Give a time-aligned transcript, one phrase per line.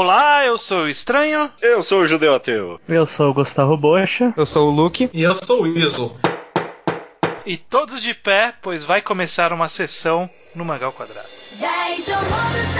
[0.00, 1.50] Olá, eu sou o Estranho.
[1.60, 2.80] Eu sou o Judeu Ateu.
[2.88, 4.32] Eu sou o Gustavo Bocha.
[4.34, 5.10] Eu sou o Luke.
[5.12, 6.16] E eu sou o Iso.
[7.44, 10.26] E todos de pé, pois vai começar uma sessão
[10.56, 11.28] no Mangal Quadrado.
[11.60, 11.68] 大
[12.06, 12.79] 丈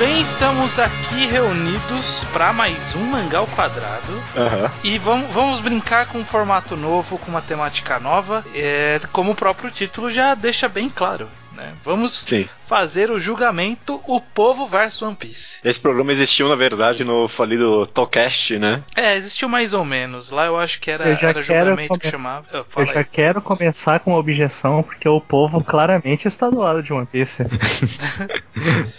[0.00, 4.22] bem, estamos aqui reunidos para mais um Mangal Quadrado.
[4.34, 4.70] Aham.
[4.82, 8.42] E vamos, vamos brincar com um formato novo, com uma temática nova.
[8.54, 11.28] É, como o próprio título já deixa bem claro.
[11.52, 11.74] Né?
[11.84, 12.48] Vamos Sim.
[12.70, 15.56] Fazer o julgamento O Povo versus One Piece.
[15.64, 18.84] Esse programa existiu, na verdade, no falido Tocast, né?
[18.94, 20.30] É, existiu mais ou menos.
[20.30, 22.46] Lá eu acho que era, Eu já era quero julgamento que come- chamava.
[22.52, 23.04] Ah, Eu fala já aí.
[23.04, 27.42] quero começar com uma objeção, porque o povo claramente está do lado de One Piece.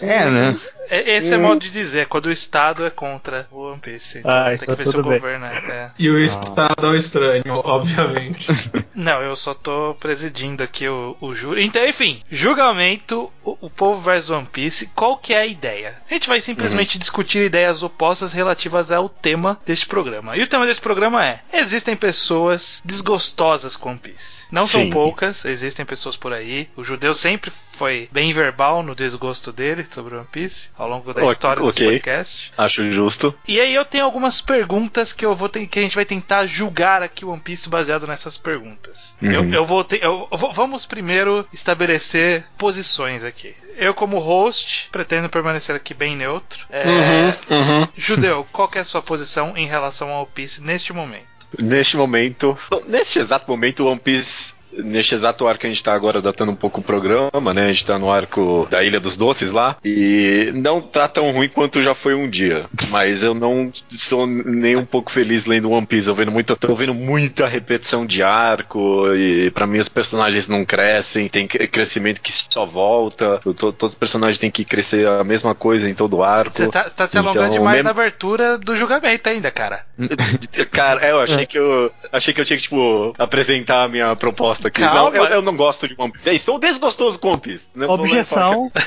[0.00, 0.52] É, né?
[0.90, 4.20] É, Esse é modo de dizer, quando o Estado é contra o One Piece.
[4.24, 5.20] Ah, Tem então que ver se o tudo bem.
[5.20, 5.56] governo é.
[5.70, 5.90] é.
[5.98, 8.48] E o Estado é o estranho, obviamente.
[8.94, 11.64] Não, eu só tô presidindo aqui o, o júri.
[11.64, 16.02] Então, enfim, julgamento, o, o povo versus One Piece, qual que é a ideia?
[16.10, 20.36] A gente vai simplesmente discutir ideias opostas relativas ao tema deste programa.
[20.36, 24.42] E o tema deste programa é: existem pessoas desgostosas com One Piece.
[24.50, 24.90] Não são Sim.
[24.90, 26.68] poucas, existem pessoas por aí.
[26.76, 31.24] O judeu sempre foi bem verbal no desgosto dele sobre One Piece ao longo da
[31.24, 31.92] história desse ok.
[31.92, 32.52] podcast.
[32.56, 33.34] Acho justo.
[33.48, 36.46] E aí eu tenho algumas perguntas que eu vou ter, que a gente vai tentar
[36.46, 39.14] julgar aqui o One Piece baseado nessas perguntas.
[39.20, 39.32] Uhum.
[39.32, 43.54] Eu, eu vou ter, eu- vamos primeiro estabelecer posições aqui.
[43.76, 46.66] Eu como host pretendo permanecer aqui bem neutro.
[46.70, 46.84] É,
[47.50, 47.88] uhum.
[47.96, 51.32] Judeu, qual que é a sua posição em relação ao One Piece neste momento?
[51.58, 54.54] Neste momento, neste exato momento, o One Piece.
[54.74, 57.66] Neste exato arco que a gente tá agora datando um pouco o programa, né?
[57.68, 59.76] A gente tá no arco da Ilha dos Doces lá.
[59.84, 62.66] E não tá tão ruim quanto já foi um dia.
[62.90, 66.08] Mas eu não sou nem um pouco feliz lendo One Piece.
[66.08, 69.12] Eu vendo muito, tô vendo muita repetição de arco.
[69.14, 71.28] E pra mim os personagens não crescem.
[71.28, 73.40] Tem cre- crescimento que só volta.
[73.44, 76.50] Tô- todos os personagens têm que crescer a mesma coisa em todo o arco.
[76.50, 79.84] Você tá, tá se alongando Então, demais mesmo- na abertura do julgamento ainda, cara.
[80.70, 84.14] Cara, é, eu achei que eu achei que eu tinha que, tipo, apresentar a minha
[84.16, 84.80] proposta aqui.
[84.80, 85.10] Calma.
[85.10, 86.28] Não, eu, eu não gosto de One Piece.
[86.28, 87.68] É, Estou desgostoso com One Piece.
[87.74, 88.70] Não falar Objeção.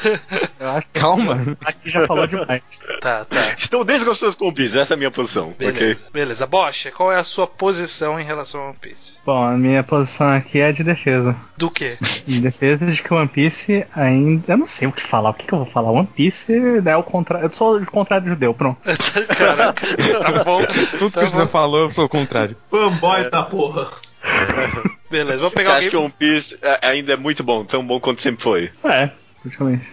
[0.94, 1.58] Que Calma.
[1.64, 2.64] aqui já falou demais.
[3.02, 3.54] Tá, tá.
[3.58, 5.54] Estou desgostoso com One Piece, essa é a minha posição?
[5.58, 6.06] Beleza.
[6.12, 6.46] Beleza.
[6.48, 9.14] Bocha, qual é a sua posição em relação ao One Piece?
[9.26, 11.36] Bom, a minha posição aqui é de defesa.
[11.58, 11.98] Do quê?
[12.28, 14.54] Em defesa de que One Piece ainda.
[14.54, 15.30] Eu não sei o que falar.
[15.30, 15.92] O que, que eu vou falar?
[15.92, 16.48] One Piece
[16.86, 17.46] é o contrário.
[17.48, 18.80] Eu sou o contrário do judeu, pronto.
[19.38, 20.62] Caraca, tá bom.
[20.98, 21.48] Tudo Tá que bom.
[21.48, 22.56] falou, eu sou o contrário.
[22.72, 23.88] Fanboy da porra.
[25.18, 25.90] Beleza, vou Você pegar acha alguém.
[25.92, 28.72] que One Piece ainda é muito bom, tão bom quanto sempre foi?
[28.84, 29.10] É,
[29.42, 29.88] praticamente.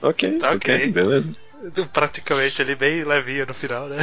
[0.00, 0.74] Ok, Tá ok.
[0.74, 1.28] ok, beleza.
[1.92, 3.98] Praticamente ali bem levinho no final, né?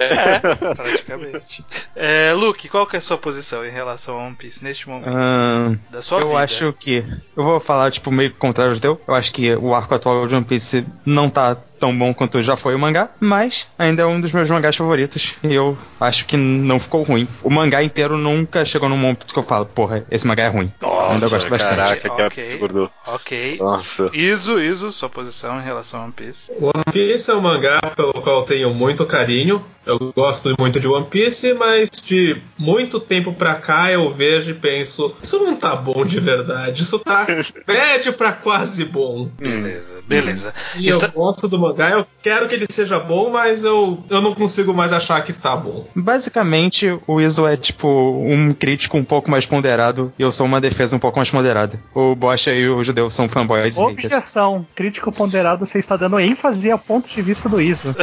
[0.00, 0.40] É,
[0.74, 1.64] praticamente.
[1.94, 5.08] É, Luke, qual que é a sua posição em relação a One Piece neste momento
[5.08, 6.40] Ahn, da sua eu vida?
[6.40, 7.04] acho que.
[7.36, 9.00] Eu vou falar, tipo, meio contrário do teu.
[9.06, 12.56] Eu acho que o arco atual de One Piece não tá tão bom quanto já
[12.56, 15.34] foi o mangá, mas ainda é um dos meus mangás favoritos.
[15.42, 17.26] E eu acho que não ficou ruim.
[17.42, 20.70] O mangá inteiro nunca chegou num momento que eu falo, porra, esse mangá é ruim.
[20.80, 21.74] Nossa, ainda gosto bastante.
[21.74, 22.52] Caraca, que Ok.
[22.52, 22.90] absurdo.
[23.04, 23.58] Ok.
[23.58, 24.10] Nossa.
[24.12, 26.52] Iso, Iso, sua posição em relação a One Piece.
[26.60, 29.64] One Piece é um mangá pelo qual eu tenho muito carinho.
[29.84, 34.54] Eu gosto muito de One Piece, mas de muito tempo pra cá eu vejo e
[34.54, 37.26] penso: isso não tá bom de verdade, isso tá
[37.66, 39.28] médio pra quase bom.
[39.38, 40.54] Beleza, beleza.
[40.76, 44.20] E Está- eu gosto do mangá, eu quero que ele seja bom, mas eu, eu
[44.22, 45.86] não consigo mais achar que tá bom.
[45.94, 50.60] Basicamente, o Iso é tipo um crítico um pouco mais ponderado e eu sou uma
[50.60, 51.78] defesa um pouco mais moderada.
[51.94, 54.04] O Bocha e o Judeu são fanboys e haters.
[54.04, 54.66] Objeção.
[54.76, 57.92] Crítico ponderado, você está dando ênfase ao ponto de vista do ISO.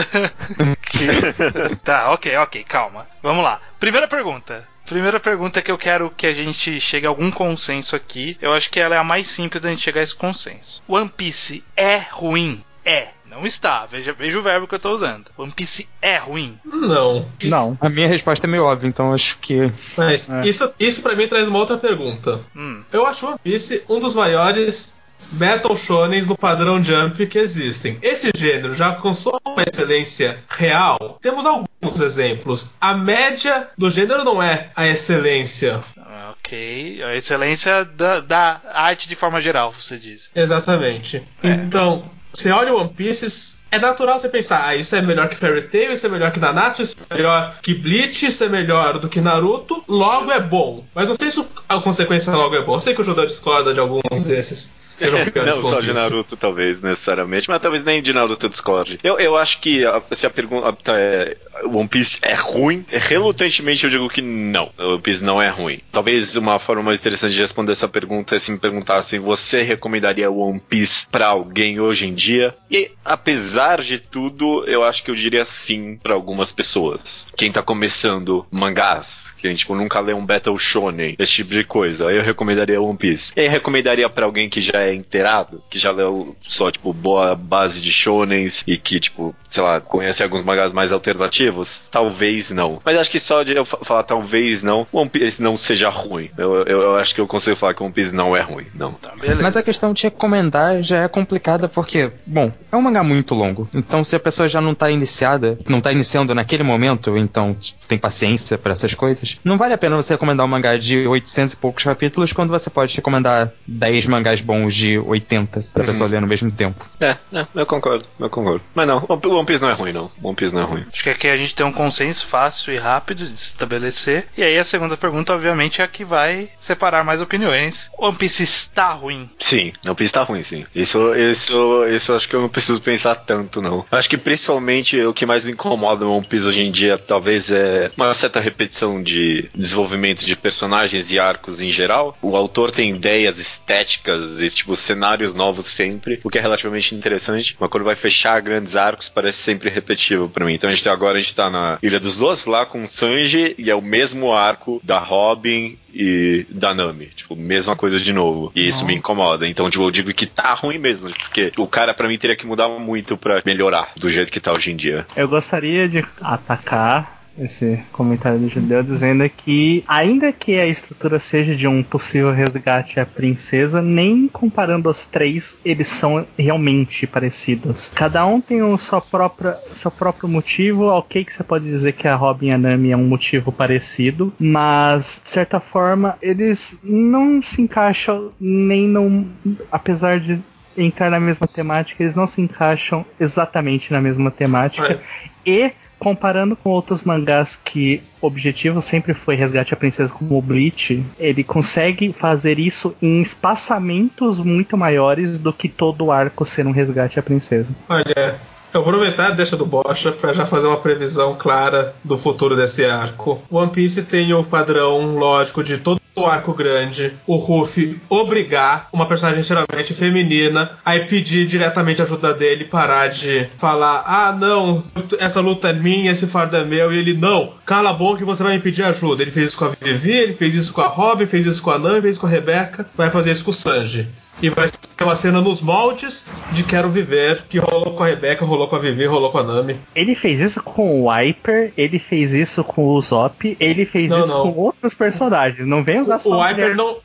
[1.84, 3.06] Tá, ok, ok, calma.
[3.22, 3.60] Vamos lá.
[3.80, 4.68] Primeira pergunta.
[4.86, 8.38] Primeira pergunta que eu quero que a gente chegue a algum consenso aqui.
[8.42, 10.82] Eu acho que ela é a mais simples da gente chegar a esse consenso.
[10.88, 12.64] One Piece é ruim?
[12.84, 13.10] É.
[13.30, 13.86] Não está.
[13.86, 15.30] Veja, veja o verbo que eu tô usando.
[15.38, 16.58] One Piece é ruim?
[16.66, 17.28] Não.
[17.44, 17.78] Não.
[17.80, 19.72] A minha resposta é meio óbvia, então acho que.
[19.96, 20.42] Mas É.
[20.42, 22.42] isso, isso para mim traz uma outra pergunta.
[22.56, 22.82] Hum.
[22.92, 24.99] Eu acho One Piece um dos maiores
[25.34, 27.98] Metal Shonens no padrão Jump que existem.
[28.02, 31.18] Esse gênero já alcançou uma excelência real.
[31.22, 32.76] Temos alguns exemplos.
[32.82, 35.80] A média do gênero não é a excelência.
[36.00, 36.20] Ah,
[36.50, 37.04] Ok.
[37.04, 40.32] A excelência da, da arte de forma geral, você diz.
[40.34, 41.22] Exatamente.
[41.44, 41.50] É.
[41.50, 45.64] Então, você olha One Piece, é natural você pensar, ah, isso é melhor que Fairy
[45.64, 49.10] Tail, isso é melhor que Nanatsu, isso é melhor que Bleach, isso é melhor do
[49.10, 50.86] que Naruto, logo é bom.
[50.96, 52.76] Mas não sei se a consequência logo é bom.
[52.76, 54.76] Eu sei que o Judeu discorda de alguns desses.
[55.08, 55.94] Não do só de.
[55.94, 59.00] Naruto, talvez, necessariamente, mas talvez nem de Naruto eu discorde.
[59.04, 61.36] Eu, eu acho que a- se a pergunta é
[61.66, 64.72] One Piece é ruim, relutantemente eu digo que não.
[64.78, 65.80] One Piece não é ruim.
[65.92, 70.30] Talvez uma forma mais interessante de responder essa pergunta é se me perguntassem você recomendaria
[70.32, 72.56] One Piece pra alguém hoje em dia?
[72.72, 77.28] E apesar de tudo, eu acho que eu diria sim pra algumas pessoas.
[77.36, 82.08] Quem tá começando mangás, que tipo, nunca lê um Battle Shonen, esse tipo de coisa.
[82.10, 83.32] Aí eu recomendaria One Piece.
[83.36, 87.80] E recomendaria pra alguém que já é inteirado, que já leu só, tipo, boa base
[87.82, 91.88] de shonens e que, tipo, sei lá, conhece alguns mangás mais alternativos?
[91.92, 92.80] Talvez não.
[92.84, 96.30] Mas acho que só de eu fa- falar talvez não, One Piece não seja ruim.
[96.38, 98.94] Eu, eu, eu acho que eu consigo falar que One Piece não é ruim, não.
[98.94, 99.42] Tá, beleza.
[99.42, 103.68] Mas a questão de recomendar já é complicada porque, bom, é um mangá muito longo.
[103.74, 107.56] Então, se a pessoa já não tá iniciada, não tá iniciando naquele momento, então
[107.88, 111.54] tem paciência pra essas coisas, não vale a pena você recomendar um mangá de 800
[111.54, 116.22] e poucos capítulos quando você pode recomendar 10 mangás bons de 80 pra pessoa ler
[116.22, 116.90] no mesmo tempo.
[117.00, 118.62] É, é, eu concordo, eu concordo.
[118.74, 120.12] Mas não, One One Piece não é ruim, não.
[120.22, 120.86] One Piece não é ruim.
[120.92, 124.28] Acho que aqui a gente tem um consenso fácil e rápido de se estabelecer.
[124.38, 127.92] E aí a segunda pergunta, obviamente, é a que vai separar mais opiniões.
[127.98, 129.30] One Piece está ruim.
[129.40, 130.66] Sim, One Piece tá ruim, sim.
[130.74, 133.86] Isso, isso, isso acho que eu não preciso pensar tanto, não.
[133.92, 137.52] Acho que principalmente o que mais me incomoda no One Piece hoje em dia, talvez,
[137.52, 142.18] é uma certa repetição de desenvolvimento de personagens e arcos em geral.
[142.22, 147.56] O autor tem ideias estéticas e, tipo, cenários novos sempre, o que é relativamente interessante.
[147.60, 150.54] Mas quando vai fechar grandes arcos, parece sempre repetitivo pra mim.
[150.54, 153.56] Então a gente agora a gente tá na Ilha dos Doces, lá com o Sanji,
[153.58, 157.08] e é o mesmo arco da Robin e da Nami.
[157.16, 158.52] Tipo, mesma coisa de novo.
[158.56, 159.48] E isso me incomoda.
[159.48, 161.10] Então, tipo, eu digo que tá ruim mesmo.
[161.10, 164.54] Porque o cara, pra mim, teria que mudar muito pra melhorar do jeito que tá
[164.54, 165.06] hoje em dia.
[165.16, 171.56] Eu gostaria de atacar esse comentário do judeu dizendo que, ainda que a estrutura seja
[171.56, 177.92] de um possível resgate à princesa, nem comparando os três, eles são realmente parecidos.
[177.96, 180.86] Cada um tem o sua própria, seu próprio motivo.
[180.86, 184.34] Ok, que você pode dizer que a Robin e a Nami é um motivo parecido,
[184.40, 189.26] mas de certa forma eles não se encaixam nem não,
[189.72, 190.42] apesar de
[190.78, 195.00] entrar na mesma temática, eles não se encaixam exatamente na mesma temática.
[195.46, 200.42] E comparando com outros mangás que o objetivo sempre foi resgate a princesa como o
[200.42, 206.66] Bleach, ele consegue fazer isso em espaçamentos muito maiores do que todo o arco ser
[206.66, 207.76] um resgate à princesa.
[207.90, 208.40] Olha,
[208.74, 212.56] eu vou aproveitar a deixa do Bocha pra já fazer uma previsão clara do futuro
[212.56, 213.42] desse arco.
[213.50, 219.06] One Piece tem o padrão lógico de todo o arco grande, o Ruffy obrigar uma
[219.06, 224.84] personagem geralmente feminina a ir pedir diretamente ajuda dele, parar de falar: ah, não,
[225.20, 228.26] essa luta é minha, esse fardo é meu, e ele, não, cala a boca e
[228.26, 229.22] você vai me pedir ajuda.
[229.22, 231.72] Ele fez isso com a Vivi, ele fez isso com a Robin, fez isso com
[231.72, 234.08] a Nami, fez isso com a Rebecca, vai fazer isso com o Sanji.
[234.42, 238.46] E vai ser uma cena nos moldes de Quero Viver, que rolou com a Rebecca,
[238.46, 239.76] rolou com a Vivi, rolou com a Nami.
[239.94, 244.20] Ele fez isso com o Wiper, ele fez isso com o Zop, ele fez Não,
[244.20, 244.44] isso não.
[244.44, 245.68] com outros personagens.
[245.68, 246.98] Não vem só O mulher não,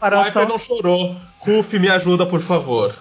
[0.46, 1.16] não chorou.
[1.46, 2.94] Ruff, me ajuda, por favor.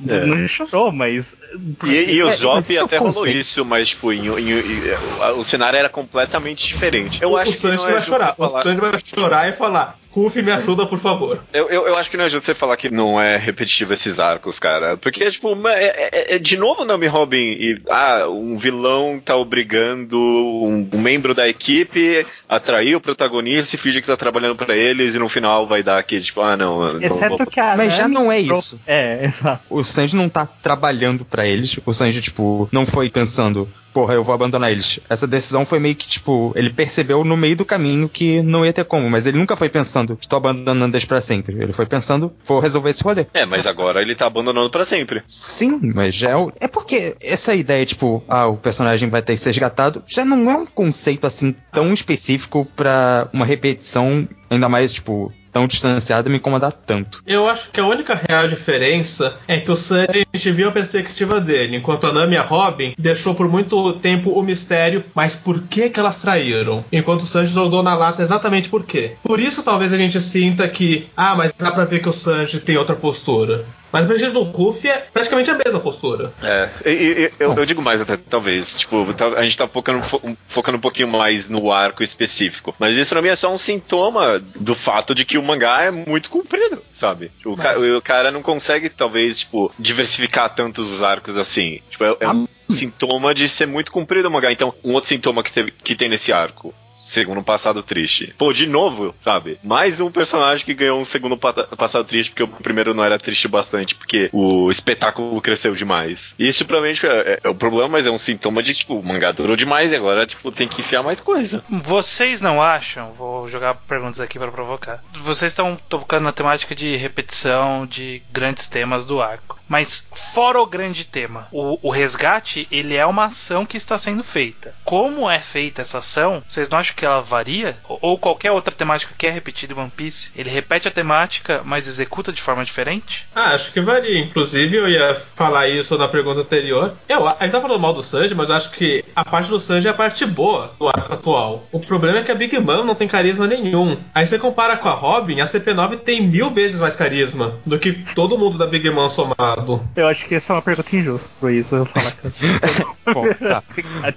[0.00, 0.24] Não, É.
[0.24, 1.36] não chorou, mas.
[1.84, 4.50] E, e o É, Zop mas isso até é falou isso, mas, tipo, em- em-
[4.50, 7.22] em- o cenário era completamente diferente.
[7.22, 8.34] Eu o acho o Sanji que não vai é chorar.
[8.34, 11.42] falar- O Sanji vai chorar e falar: Ruff, me ajuda, por favor.
[11.52, 14.18] Eu, eu, eu acho que não é justo você falar que não é repetitivo esses
[14.18, 14.96] arcos, cara.
[14.96, 20.18] Porque, tipo, é, é- é de novo Nami Robin e ah, um vilão tá obrigando
[20.18, 24.76] um, um membro da equipe a trair o protagonista e fingir que tá trabalhando pra
[24.76, 26.92] eles e no final vai dar aqui, tipo, ah, não.
[26.92, 27.73] não Exceto vou- que a.
[27.76, 28.80] Mas já não é entrou- isso.
[28.86, 29.62] É, exato.
[29.70, 31.78] O Sanji não tá trabalhando pra eles.
[31.84, 35.00] O Sanji, tipo, não foi pensando, porra, eu vou abandonar eles.
[35.08, 38.72] Essa decisão foi meio que, tipo, ele percebeu no meio do caminho que não ia
[38.72, 41.54] ter como, mas ele nunca foi pensando, estou abandonando eles pra sempre.
[41.62, 43.26] Ele foi pensando, vou resolver esse rolê.
[43.32, 45.22] É, mas agora ele tá abandonando pra sempre.
[45.26, 46.52] Sim, mas já é o...
[46.60, 50.50] É porque essa ideia, tipo, ah, o personagem vai ter que ser resgatado, já não
[50.50, 56.38] é um conceito, assim, tão específico pra uma repetição, ainda mais, tipo, tão distanciada me
[56.38, 57.22] incomodar tanto.
[57.24, 60.72] Eu acho que a única real diferença é que o Sanji a gente viu a
[60.72, 65.36] perspectiva dele, enquanto a Nami e a Robin deixou por muito tempo o mistério, mas
[65.36, 66.84] por que que elas traíram?
[66.90, 69.12] Enquanto o Sanji jogou na lata exatamente por quê.
[69.22, 72.58] Por isso talvez a gente sinta que, ah, mas dá pra ver que o Sanji
[72.58, 73.64] tem outra postura.
[73.94, 76.32] Mas pra gente do Ruffy é praticamente a mesma postura.
[76.42, 78.76] É, e- e- eu, eu digo mais até, talvez.
[78.78, 82.74] Tipo, tá- a gente tá focando, fo- focando um pouquinho mais no arco específico.
[82.78, 85.90] Mas isso pra mim é só um sintoma do fato de que o mangá é
[85.92, 87.30] muito comprido, sabe?
[87.44, 91.80] O, ca- Mas- o cara não consegue, talvez, tipo, diversificar tantos os arcos assim.
[91.90, 94.50] Tipo, é, é um sintoma de ser muito comprido o mangá.
[94.50, 96.74] Então, um outro sintoma que, teve- que tem nesse arco.
[97.04, 98.34] Segundo passado triste.
[98.38, 99.58] Pô, de novo, sabe?
[99.62, 103.18] Mais um personagem que ganhou um segundo pa- passado triste, porque o primeiro não era
[103.18, 106.34] triste bastante, porque o espetáculo cresceu demais.
[106.38, 109.56] Isso, provavelmente, é, é o problema, mas é um sintoma de, tipo, o mangá durou
[109.56, 111.62] demais e agora, tipo, tem que enfiar mais coisa.
[111.70, 113.12] Vocês não acham?
[113.12, 115.02] Vou jogar perguntas aqui para provocar.
[115.20, 119.58] Vocês estão tocando na temática de repetição de grandes temas do arco.
[119.74, 124.22] Mas fora o grande tema, o, o resgate ele é uma ação que está sendo
[124.22, 124.72] feita.
[124.84, 126.44] Como é feita essa ação?
[126.48, 127.76] Vocês não acham que ela varia?
[127.88, 131.60] Ou, ou qualquer outra temática que é repetida em One Piece, ele repete a temática,
[131.64, 133.26] mas executa de forma diferente?
[133.34, 134.20] Ah, acho que varia.
[134.20, 136.94] Inclusive, eu ia falar isso na pergunta anterior.
[137.08, 139.88] Eu, a gente tá falando mal do Sanji, mas acho que a parte do Sanji
[139.88, 141.66] é a parte boa do arco atual.
[141.72, 143.96] O problema é que a Big Mom não tem carisma nenhum.
[144.14, 147.92] Aí você compara com a Robin, a CP9 tem mil vezes mais carisma do que
[148.14, 149.63] todo mundo da Big Mom somado.
[149.96, 152.46] Eu acho que essa é uma pergunta injusta, por isso eu vou falar que assim.
[153.12, 153.62] Bom, tá.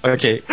[0.13, 0.43] ok.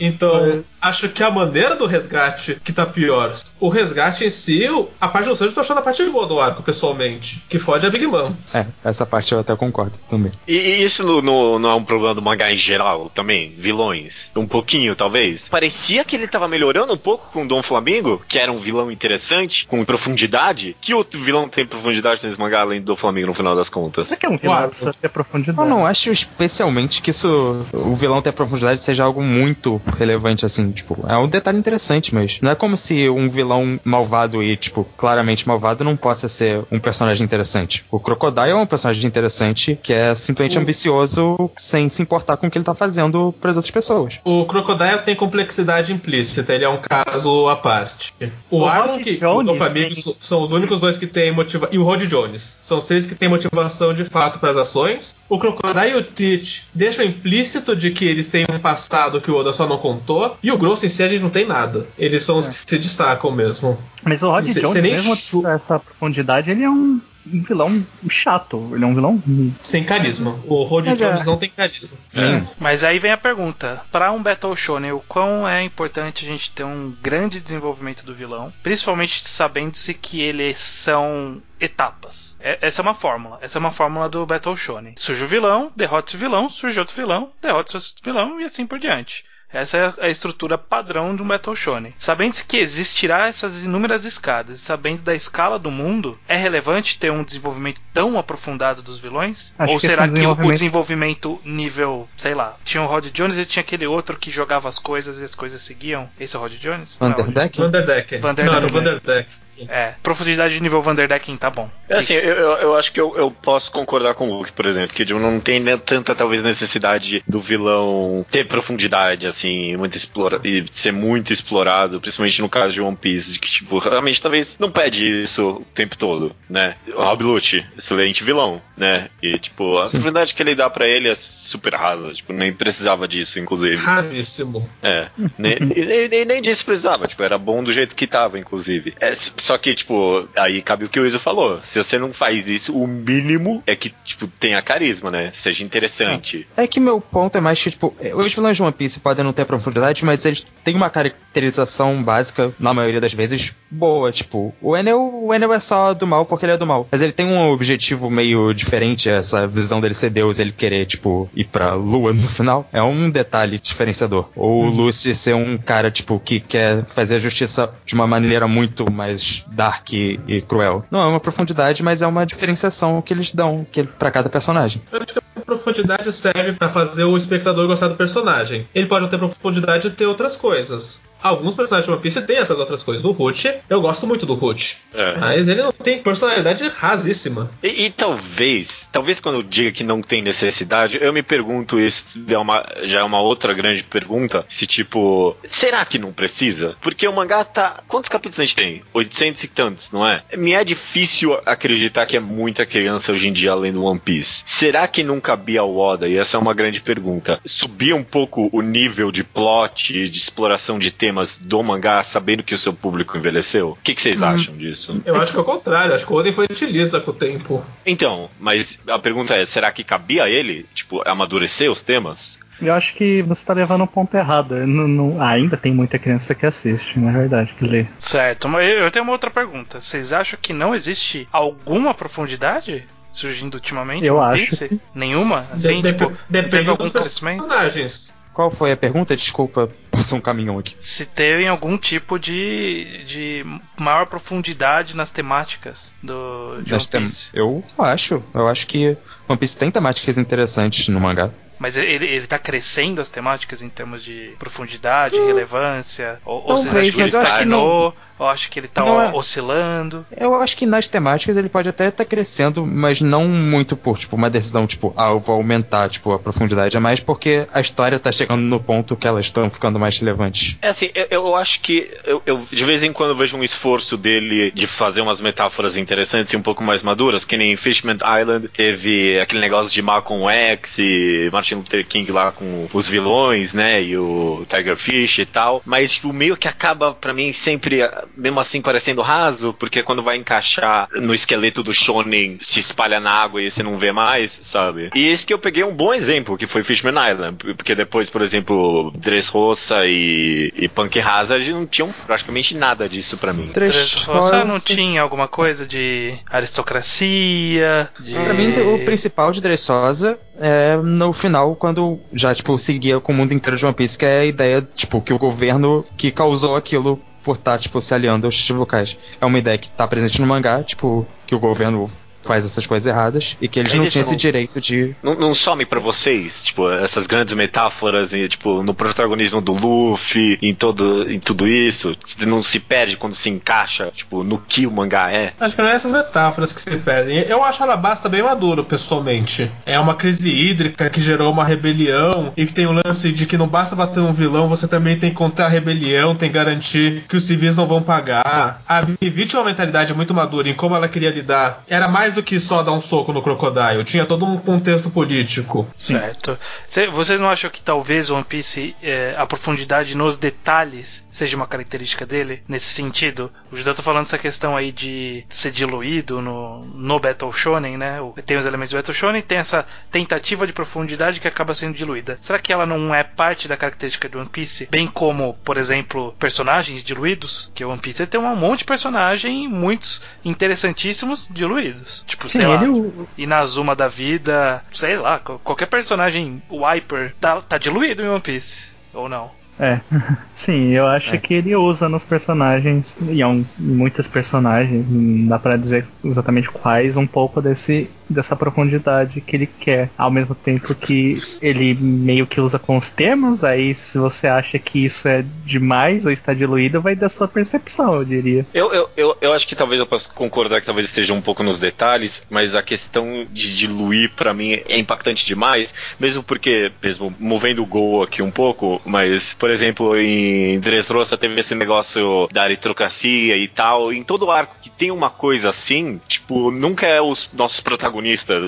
[0.00, 3.32] Então, acho que a maneira do resgate que tá pior.
[3.60, 4.64] O resgate em si,
[5.00, 7.44] a parte do Sanji eu tô achando a parte boa do arco, pessoalmente.
[7.48, 8.32] Que fode a Big Mom.
[8.52, 10.32] É, essa parte eu até concordo também.
[10.46, 13.54] E, e isso no- no- não é um problema do mangá em geral também?
[13.56, 14.30] Vilões?
[14.36, 15.48] Um pouquinho, talvez?
[15.48, 18.90] Parecia que ele tava melhorando um pouco com o Dom Flamingo, que era um vilão
[18.90, 20.76] interessante, com profundidade.
[20.80, 24.08] Que outro vilão tem profundidade nesse mangá além do Dom Flamingo no final das contas?
[24.34, 25.58] Aqui é um vilão precisa ter profundidade.
[25.58, 30.70] Eu não acho especialmente que isso, o vilão ter profundidade seja algo muito relevante assim,
[30.72, 34.84] tipo, é um detalhe interessante, mas não é como se um vilão malvado e, tipo,
[34.96, 37.84] claramente malvado não possa ser um personagem interessante.
[37.90, 42.50] O Crocodile é um personagem interessante que é simplesmente ambicioso sem se importar com o
[42.50, 44.20] que ele tá fazendo para as outras pessoas.
[44.24, 48.12] O Crocodile tem complexidade implícita, ele é um caso à parte.
[48.50, 51.74] O, O Arlon Rod e o tem- so- são os únicos dois que têm motivação.
[51.74, 52.56] E o Rod Jones.
[52.60, 55.14] São os três que têm motivação de fato para as ações.
[55.28, 59.36] O Crocodile e o Teach deixam implícito de que eles têm um passado que o
[59.36, 60.38] Oda só não contou.
[60.42, 61.86] E o Grosso em si a gente não tem nada.
[61.98, 63.78] Eles são os que se destacam mesmo.
[64.02, 66.98] Mas o Rod Jones, mesmo essa profundidade, ele é um
[67.32, 68.70] um vilão chato.
[68.74, 69.22] Ele é um vilão.
[69.60, 70.38] Sem carisma.
[70.46, 71.10] O Rod Mas é.
[71.10, 71.98] Jones não tem carisma.
[72.14, 72.42] É.
[72.58, 76.50] Mas aí vem a pergunta: para um Battle Shonen, o quão é importante a gente
[76.50, 82.36] ter um grande desenvolvimento do vilão, principalmente sabendo-se que eles são etapas.
[82.40, 83.38] É- essa é uma fórmula.
[83.40, 84.94] Essa é uma fórmula do Battle Shonen.
[84.96, 88.78] Surge o vilão, derrota o vilão, surge outro vilão, derrota outro vilão e assim por
[88.78, 89.24] diante.
[89.52, 91.94] Essa é a estrutura padrão de um Battle Shonen.
[91.96, 97.12] Sabendo que existirá essas inúmeras escadas, e sabendo da escala do mundo, é relevante ter
[97.12, 99.54] um desenvolvimento tão aprofundado dos vilões?
[99.58, 103.38] Acho Ou que será que o- o desenvolvimento- nível, sei lá, tinha o Rod Jones
[103.38, 106.10] e tinha aquele outro que jogava as coisas e as coisas seguiam?
[106.18, 106.98] Esse é o Rod Jones?
[107.00, 107.16] Não é o?
[107.16, 107.58] Vanderdeck.
[107.58, 108.18] Vanderdeck.
[108.52, 109.28] Não, no Vanderdeck.
[109.68, 111.68] É, profundidade de nível Vanderdecken tá bom.
[111.88, 114.66] É assim, eu, eu- eu acho que eu, eu posso concordar com o Hulk, por
[114.66, 119.96] exemplo, que tipo, não tem né, tanta, talvez, necessidade do vilão ter profundidade, assim, muito
[119.96, 124.20] explora e ser muito explorado, principalmente no caso de One Piece, de que, tipo, realmente
[124.20, 126.74] talvez não pede isso o tempo todo, né?
[126.94, 129.08] O Rob Lute, excelente vilão, né?
[129.22, 129.98] E, tipo, a Sim.
[129.98, 133.76] profundidade que ele dá pra ele é super rasa, tipo, nem precisava disso, inclusive.
[133.76, 134.68] Rasíssimo.
[134.82, 135.08] É.
[135.38, 138.94] nem, nem, nem, nem disso precisava, tipo, era bom do jeito que tava, inclusive.
[139.00, 139.14] É,
[139.46, 141.60] só que, tipo, aí cabe o que o Iso falou.
[141.62, 145.30] Se você não faz isso, o mínimo é que, tipo, tenha carisma, né?
[145.32, 146.46] Seja interessante.
[146.56, 149.32] É que meu ponto é mais que, tipo, os vilões de One Piece podem não
[149.32, 154.10] ter profundidade, mas eles têm uma caracterização básica, na maioria das vezes, boa.
[154.10, 156.88] Tipo, o Enel, o Enel é só do mal porque ele é do mal.
[156.90, 161.30] Mas ele tem um objetivo meio diferente, essa visão dele ser Deus, ele querer, tipo,
[161.36, 162.68] ir pra lua no final.
[162.72, 164.28] É um detalhe diferenciador.
[164.34, 168.48] Ou o Lucy ser um cara, tipo, que quer fazer a justiça de uma maneira
[168.48, 170.84] muito mais dark e, e cruel.
[170.90, 174.82] Não é uma profundidade, mas é uma diferenciação que eles dão que, pra cada personagem.
[174.90, 178.68] Eu acho que a profundidade serve pra fazer o espectador gostar do personagem.
[178.74, 181.02] Ele pode não ter profundidade e ter outras coisas.
[181.26, 183.04] Alguns personagens de One Piece têm essas outras coisas.
[183.04, 184.78] O Root, eu gosto muito do Root.
[184.94, 185.16] É.
[185.16, 187.50] Mas ele não tem personalidade rasíssima.
[187.62, 192.04] E, e talvez, talvez quando eu diga que não tem necessidade, eu me pergunto isso,
[192.28, 196.76] é uma, já é uma outra grande pergunta, se tipo, será que não precisa?
[196.80, 198.82] Porque o mangá tá, quantos capítulos a gente tem?
[198.92, 200.22] 800 e tantos, não é?
[200.36, 204.42] Me é difícil acreditar que é muita criança hoje em dia além do One Piece.
[204.46, 206.08] Será que não cabia ao Oda?
[206.08, 207.40] E essa é uma grande pergunta.
[207.44, 212.54] Subir um pouco o nível de plot de exploração de temas do mangá, sabendo que
[212.54, 213.70] o seu público envelheceu?
[213.70, 215.00] O que, que vocês acham disso?
[215.04, 215.94] Eu acho que é o contrário.
[215.94, 217.64] Acho que o Oden infantiliza com o tempo.
[217.84, 222.38] Então, mas a pergunta é, será que cabia a ele, tipo, amadurecer os temas?
[222.60, 224.66] Eu acho que você tá levando um ponto errado.
[224.66, 227.86] Não- não- ainda tem muita criança que assiste, na verdade, que lê.
[227.98, 229.80] Certo, mas eu tenho uma outra pergunta.
[229.80, 234.06] Vocês acham que não existe alguma profundidade surgindo ultimamente?
[234.06, 234.68] Eu acho?
[234.94, 235.46] Nenhuma?
[235.52, 238.15] Assim, De- tipo, dep- teve depende dos personagens.
[238.36, 239.16] Qual foi a pergunta?
[239.16, 240.76] Desculpa, passou um caminhão aqui.
[240.78, 243.46] Se tem algum tipo de, de
[243.78, 247.30] maior profundidade nas temáticas do de One tem- Piece.
[247.32, 248.22] Eu acho.
[248.34, 248.94] Eu acho que
[249.26, 251.30] One Piece tem temáticas interessantes no mangá.
[251.58, 256.20] Mas ele, ele tá crescendo as temáticas em termos de profundidade, relevância?
[256.22, 257.96] Ou, ou Não você vejo, acha que ele mas eu acho que estagnou?
[258.18, 260.06] Ou acha que ele tá Não é- oscilando?
[260.16, 264.16] Eu acho que nas temáticas ele pode até estar crescendo, mas não muito por, tipo,
[264.16, 266.76] uma decisão, tipo, ah, eu vou aumentar, tipo, a profundidade.
[266.76, 270.56] É mais porque a história tá chegando no ponto que elas estão ficando mais relevantes.
[270.62, 273.96] É assim, eu, eu acho que eu, eu, de vez em quando vejo um esforço
[273.96, 277.96] dele de fazer umas metáforas interessantes e um pouco mais maduras, que nem em Fishman
[278.20, 283.52] Island teve aquele negócio de Malcolm X e Martin Luther King lá com os vilões,
[283.52, 287.80] né, e o Tiger Fish e tal, mas tipo, meio que acaba pra mim sempre,
[288.16, 293.10] mesmo assim, parecendo raso, porque quando vai encaixar no esqueleto do Shonen se espalha na
[293.10, 294.90] água e você não vê mais, sabe?
[294.94, 298.22] E esse que eu peguei um bom exemplo, que foi Fishman Island, porque depois, por
[298.22, 303.46] exemplo, Dressrosa e, e Punk Hazard não tinham praticamente nada disso pra mim.
[303.46, 307.88] Dressrosa não tinha alguma coisa de aristocracia?
[308.00, 308.14] De...
[308.14, 313.14] Pra mim, o principal de Dressrosa é no final, quando já, tipo, seguia com o
[313.14, 316.56] mundo inteiro de One Piece, que é a ideia, tipo, que o governo que causou
[316.56, 318.96] aquilo por estar, tipo, se aliando aos Chichibukais.
[319.20, 321.90] É uma ideia que tá presente no mangá, tipo, que o governo
[322.26, 324.94] faz essas coisas erradas e que eles Mas não tinham não- esse direito de.
[325.02, 330.38] Não, não some pra vocês, tipo, essas grandes metáforas, e, tipo, no protagonismo do Luffy,
[330.42, 334.70] em, todo, em tudo isso, não se perde quando se encaixa, tipo, no que o
[334.70, 335.32] mangá é.
[335.40, 337.18] Acho que não é essas metáforas que se perdem.
[337.28, 339.50] Eu acho Alabasta bem maduro, pessoalmente.
[339.64, 343.36] É uma crise hídrica que gerou uma rebelião e que tem o lance de que
[343.36, 347.04] não basta bater um vilão, você também tem que conter a rebelião, tem que garantir
[347.08, 348.62] que os civis não vão pagar.
[348.66, 351.62] A Vivi tinha uma mentalidade muito madura em como ela queria lidar.
[351.68, 355.66] Era mais do que só dar um soco no Crocodile, tinha todo um contexto político.
[355.78, 356.38] Certo.
[356.68, 361.46] Cê- Vocês não acham que talvez One Piece, é, a profundidade nos detalhes, seja uma
[361.46, 363.30] característica dele, nesse sentido?
[363.52, 367.98] O Judeu tá falando essa questão aí de ser diluído no, no Battle Shonen, né?
[368.24, 372.18] Tem os elementos do Battle Shonen tem essa tentativa de profundidade que acaba sendo diluída.
[372.20, 374.66] Será que ela não é parte da característica de One Piece?
[374.70, 377.50] Bem como, por exemplo, personagens diluídos?
[377.54, 382.04] Que o One Piece tem um monte de personagem, muitos interessantíssimos diluídos.
[382.06, 382.54] Tipo, Sim, sei lá.
[382.62, 388.08] ele o- Inazuma da vida, sei lá, qual- qualquer personagem Wiper tá, tá diluído em
[388.08, 388.68] One Piece.
[388.94, 389.30] Ou não?
[389.58, 389.80] É.
[390.32, 391.18] Sim, eu acho É.
[391.18, 396.50] que ele usa nos personagens, e é em muitos personagens, não dá pra dizer exatamente
[396.50, 399.90] quais, um pouco desse, dessa profundidade que ele quer.
[399.96, 404.58] Ao mesmo tempo que ele meio que usa com os termos, aí se você acha
[404.58, 408.46] que isso é demais ou está diluído, vai da sua percepção, eu diria.
[408.52, 411.42] Eu, eu, eu, eu acho que talvez eu possa concordar que talvez esteja um pouco
[411.42, 417.14] nos detalhes, mas a questão de diluir pra mim é impactante demais, mesmo porque, mesmo
[417.18, 422.42] movendo o gol aqui um pouco, mas, por exemplo, em Dressrosa teve esse negócio da
[422.42, 427.28] aristocracia e tal, em todo arco que tem uma coisa assim, tipo, nunca é os
[427.32, 427.95] nossos protagonistas,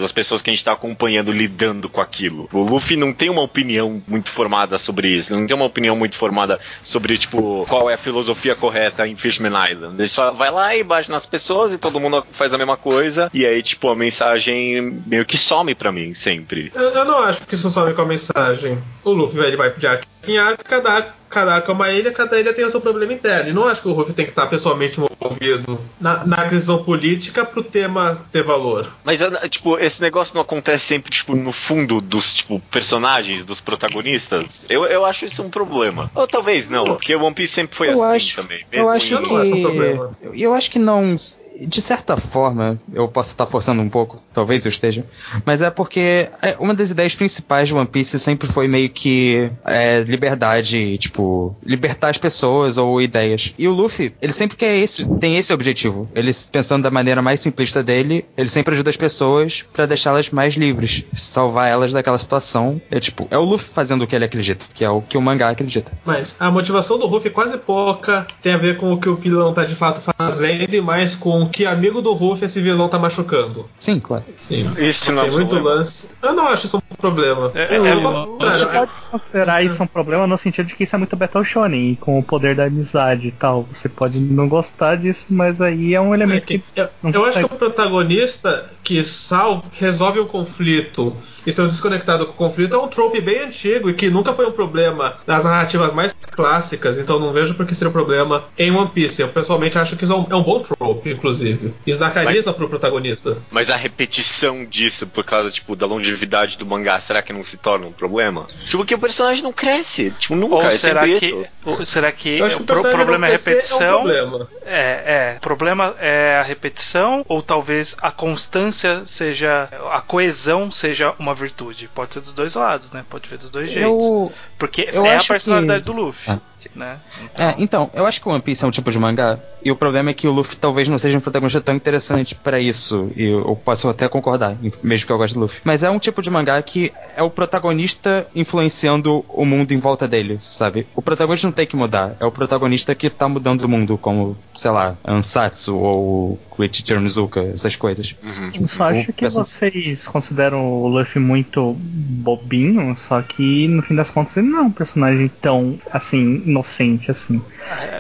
[0.05, 2.49] as pessoas que a gente tá acompanhando lidando com aquilo.
[2.53, 6.17] O Luffy não tem uma opinião muito formada sobre isso, não tem uma opinião muito
[6.17, 9.95] formada sobre, tipo, qual é a filosofia correta em Fishman Island.
[9.99, 13.31] Ele só vai lá e bate nas pessoas e todo mundo faz a mesma coisa,
[13.33, 16.73] e aí, tipo, a mensagem meio que some pra mim, sempre.
[16.75, 18.79] Eu, eu não acho que isso some com a mensagem.
[19.05, 22.11] O Luffy ele vai de arco em arco, cada arco, cada arco é uma ilha,
[22.13, 23.51] cada ilha tem o seu problema interno.
[23.51, 27.45] E não acho que o Luffy tem que estar pessoalmente envolvido na, na aquisição política
[27.45, 28.93] pro tema ter valor.
[29.05, 33.61] Mas, ah, tipo, esse negócio não acontece sempre, tipo, no fundo dos, tipo, personagens, dos
[33.61, 34.65] protagonistas.
[34.69, 36.11] Eu, eu acho isso um problema.
[36.15, 38.65] Ou talvez não, porque o One Piece sempre foi Eu assim acho- também.
[38.73, 39.63] Eu acho em- eu não acho um que.
[39.63, 40.17] problema.
[40.23, 41.17] Eu, eu acho que não.
[41.61, 45.05] De certa forma, eu posso estar forçando um pouco, talvez eu esteja,
[45.45, 49.51] mas é porque é, uma das ideias principais de One Piece sempre foi meio que
[49.65, 53.55] é, liberdade, tipo, libertar as pessoas ou ideias.
[53.59, 56.09] E o Luffy, ele sempre quer esse, tem esse objetivo.
[56.15, 60.55] Ele, pensando da maneira mais simplista dele, ele sempre ajuda as pessoas pra deixá-las mais
[60.55, 62.81] livres, salvar elas daquela situação.
[62.91, 65.23] É tipo, é o Luffy fazendo o que ele acredita, que é o que o
[65.23, 65.93] mangá acredita.
[66.05, 69.53] Mas a motivação do Ruffy quase pouca tem a ver com o que o vilão
[69.53, 73.69] tá de fato fazendo e mais com que amigo do Ruffy esse vilão tá machucando.
[73.77, 74.25] Sim, claro.
[74.37, 74.67] Sim.
[74.79, 75.77] Isso não é Tem um muito problema.
[75.77, 76.09] lance.
[76.23, 77.51] Eu não acho isso um problema.
[77.55, 80.67] É- Eu- é- eu- é- cara, Você é- pode considerar isso- um problema no sentido
[80.67, 83.67] de que isso é muito Battle Shonen, e com o poder da amizade e tal.
[83.73, 86.63] Você pode não gostar disso, mas aí é um elemento que.
[86.77, 91.15] Eu, não eu acho que o protagonista que salva, resolve o conflito,
[91.47, 94.53] estando desconectado com o conflito, é um trope bem antigo e que nunca foi um
[94.53, 98.89] problema das narrativas mais clássicas, então não vejo por que seria um problema em One
[98.89, 99.21] Piece.
[99.23, 101.28] Eu pessoalmente acho que isso é um, é um bom trope, inclusive.
[101.29, 101.75] Inclusive.
[101.87, 103.39] Isso dá carisma pro protagonista.
[103.51, 107.57] Mas a repetição disso, por causa, tipo, da longevidade do mangá, será que não se
[107.57, 108.47] torna um problema?
[108.69, 110.11] Tipo, que o personagem não cresce.
[110.19, 110.55] Tipo, nunca.
[110.57, 111.45] Ou é será que, isso.
[111.65, 113.81] ou será que acho que o o problema é a repetição?
[113.83, 114.49] É um problema.
[114.65, 115.35] É, é.
[115.37, 119.69] O problema é a repetição, ou talvez a constância seja.
[119.91, 121.89] a coesão seja uma virtude.
[121.95, 123.05] Pode ser dos dois lados, né?
[123.09, 123.91] Pode ver dos dois jeitos.
[123.93, 126.33] Eu, Porque eu é a personalidade que- do Luffy.
[126.33, 126.39] Ah.
[126.75, 126.99] Né?
[127.39, 129.77] É, então, eu acho que o One Piece é um tipo de mangá, e o
[129.77, 133.25] problema é que o Luffy talvez não seja um protagonista tão interessante pra isso, e
[133.25, 135.61] eu, posso até concordar, mesmo que eu goste do Luffy.
[135.65, 140.09] Mas é um tipo de mangá que é o protagonista influenciando o mundo em volta
[140.09, 140.87] dele, sabe?
[140.95, 144.37] O protagonista não tem que mudar, é o protagonista que tá mudando o mundo, como,
[144.57, 148.17] sei lá, Ansatsu ou Koichi Onizuka, essas coisas.
[148.23, 148.51] Uhum.
[148.61, 153.83] Eu só acho o que person- vocês consideram o Luffy muito bobinho, só que no
[153.83, 157.43] fim das contas ele não é um personagem tão, assim, inocente assim.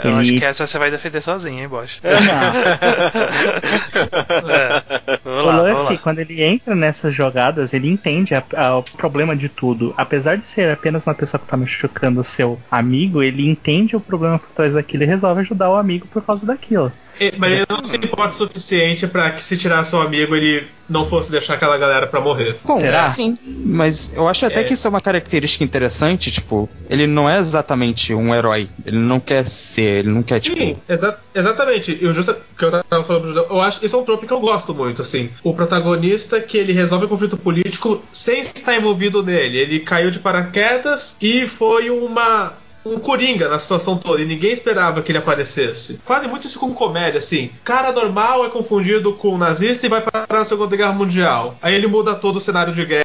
[0.04, 2.00] Eu acho Ele- que essa você vai defender sozinho, hein, Bosch?
[2.02, 2.08] Não.
[4.48, 5.18] É.
[5.24, 9.36] Vamos O lá, Luffy, quando ele entra nessas jogadas, ele entende a- a- o problema
[9.36, 9.92] de tudo.
[9.96, 14.00] Apesar de ser apenas uma pessoa que tá machucando o seu amigo, ele entende o
[14.00, 16.92] problema por trás daquilo e resolve ajudar o amigo por causa daquilo.
[17.20, 20.66] E- Mas ele não se importa o suficiente pra que se tirar seu amigo ele
[20.88, 22.56] não fosse deixar aquela galera pra morrer.
[22.64, 23.02] Bom, Será?
[23.10, 24.64] Sim, mas eu acho até É.
[24.64, 29.20] que isso é uma característica interessante, tipo, ele não é exatamente um herói, ele não
[29.20, 30.56] quer ser, ele não quer, tipo...
[30.56, 31.98] Sim, exa- exatamente.
[32.00, 34.32] Eu justo que eu tava falando pro Judeu, eu acho isso é um trope que
[34.32, 35.28] eu gosto muito, assim.
[35.42, 39.58] O protagonista que ele resolve o conflito político sem estar envolvido nele.
[39.58, 42.54] Ele caiu de paraquedas e foi uma
[42.84, 45.98] um coringa na situação toda e ninguém esperava que ele aparecesse.
[46.02, 47.50] Fazem muito isso com comédia, assim.
[47.64, 51.58] Cara normal é confundido com nazista e vai parar na Segunda Guerra Mundial.
[51.62, 53.04] Aí ele muda todo o cenário de guerra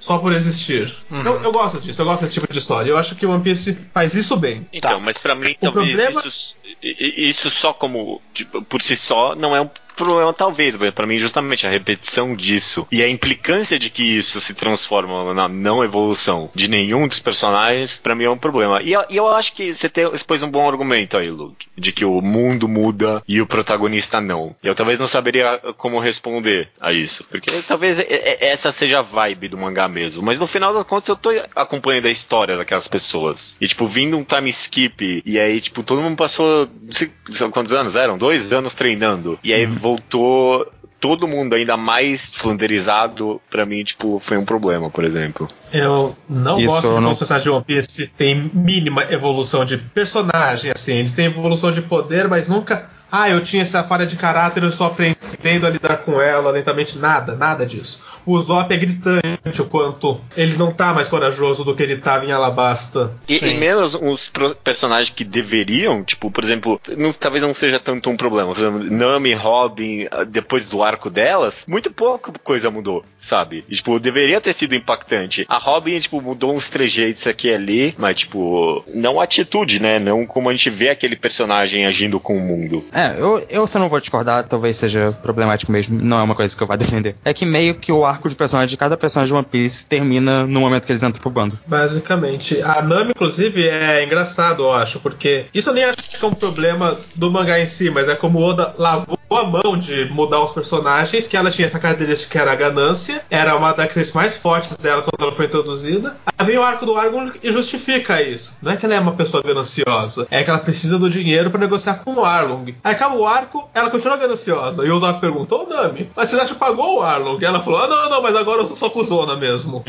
[0.00, 0.90] só por existir.
[1.10, 1.22] Uhum.
[1.22, 2.90] Eu, eu gosto disso, eu gosto desse tipo de história.
[2.90, 4.66] Eu acho que o One Piece faz isso bem.
[4.72, 9.34] Então, mas pra mim, O talvez problema- isso, isso só como, tipo, por si só,
[9.34, 10.76] não é um problema, talvez.
[10.76, 15.32] mas Pra mim, justamente, a repetição disso e a implicância de que isso se transforma
[15.34, 18.82] na não evolução de nenhum dos personagens, pra mim é um problema.
[18.82, 22.04] E eu, acho que você tem, você pôs um bom argumento aí, Luke, de que
[22.04, 24.54] o mundo muda e o protagonista não.
[24.62, 27.98] Eu talvez não saberia como responder a isso, porque talvez
[28.40, 30.22] essa seja a vibe do mangá mesmo.
[30.22, 33.56] Mas no final das contas, eu tô acompanhando a história daquelas pessoas.
[33.60, 36.68] E, tipo, vindo um time skip, e aí, tipo, todo mundo passou.
[36.90, 38.18] Sei são quantos anos eram?
[38.18, 39.38] Dois anos treinando.
[39.42, 40.66] E aí voltou.
[41.00, 45.48] Todo mundo ainda mais flanderizado, pra mim, tipo, foi um problema, por exemplo.
[45.72, 50.70] Eu não Isso gosto de não- personagens de One Piece têm mínima evolução de personagem,
[50.72, 50.92] assim.
[50.94, 52.88] Eles têm evolução de poder, mas nunca.
[53.12, 56.98] Ah, eu tinha essa falha de caráter, eu estou aprendendo a lidar com ela lentamente.
[56.98, 58.02] Nada, nada disso.
[58.24, 62.24] O Zop é gritante o quanto ele não tá mais corajoso do que ele tava
[62.24, 63.12] em Alabasta.
[63.28, 64.32] E, e menos os
[64.64, 68.54] personagens que deveriam, tipo, por exemplo, não- talvez não seja tanto um problema.
[68.54, 73.64] Por exemplo, Nami, Robin, ah, depois do arco delas, muito pouca coisa mudou, sabe?
[73.68, 75.44] E, tipo, deveria ter sido impactante.
[75.48, 79.98] A Robin, tipo, mudou uns trejeitos aqui e ali, mas, tipo, não a atitude, né?
[79.98, 82.84] Não como a gente vê aquele personagem agindo com o mundo.
[82.92, 86.56] É, eu, eu só não vou discordar, talvez seja problemático mesmo, não é uma coisa
[86.56, 87.16] que eu vá defender.
[87.24, 90.46] É que meio que o arco de personagem de cada personagem de One Piece termina
[90.46, 91.58] no momento que eles entram pro bando.
[91.66, 92.60] Basicamente.
[92.62, 96.34] A Nami, inclusive, é engraçado, eu acho, porque isso eu nem acho que é um
[96.34, 100.42] problema do mangá em si, mas é como o Oda lavou a mão de mudar
[100.42, 104.14] os personagens, que ela tinha essa característica que era a ganância, era uma das características
[104.14, 106.16] mais fortes dela quando ela foi introduzida.
[106.38, 108.56] Aí vem o arco do Argon e justifica isso.
[108.62, 111.60] Não é que ela é uma pessoa gananciosa, é que ela precisa do dinheiro pra
[111.60, 112.74] negociar com o Arlong.
[112.92, 114.86] Acaba o arco, ela continua gananciosa.
[114.86, 117.38] E o Zop perguntou, ô Nami, mas você já pagou o Arlong?
[117.40, 119.84] E ela falou, ah, não, não, mas agora eu sou só cuzona mesmo.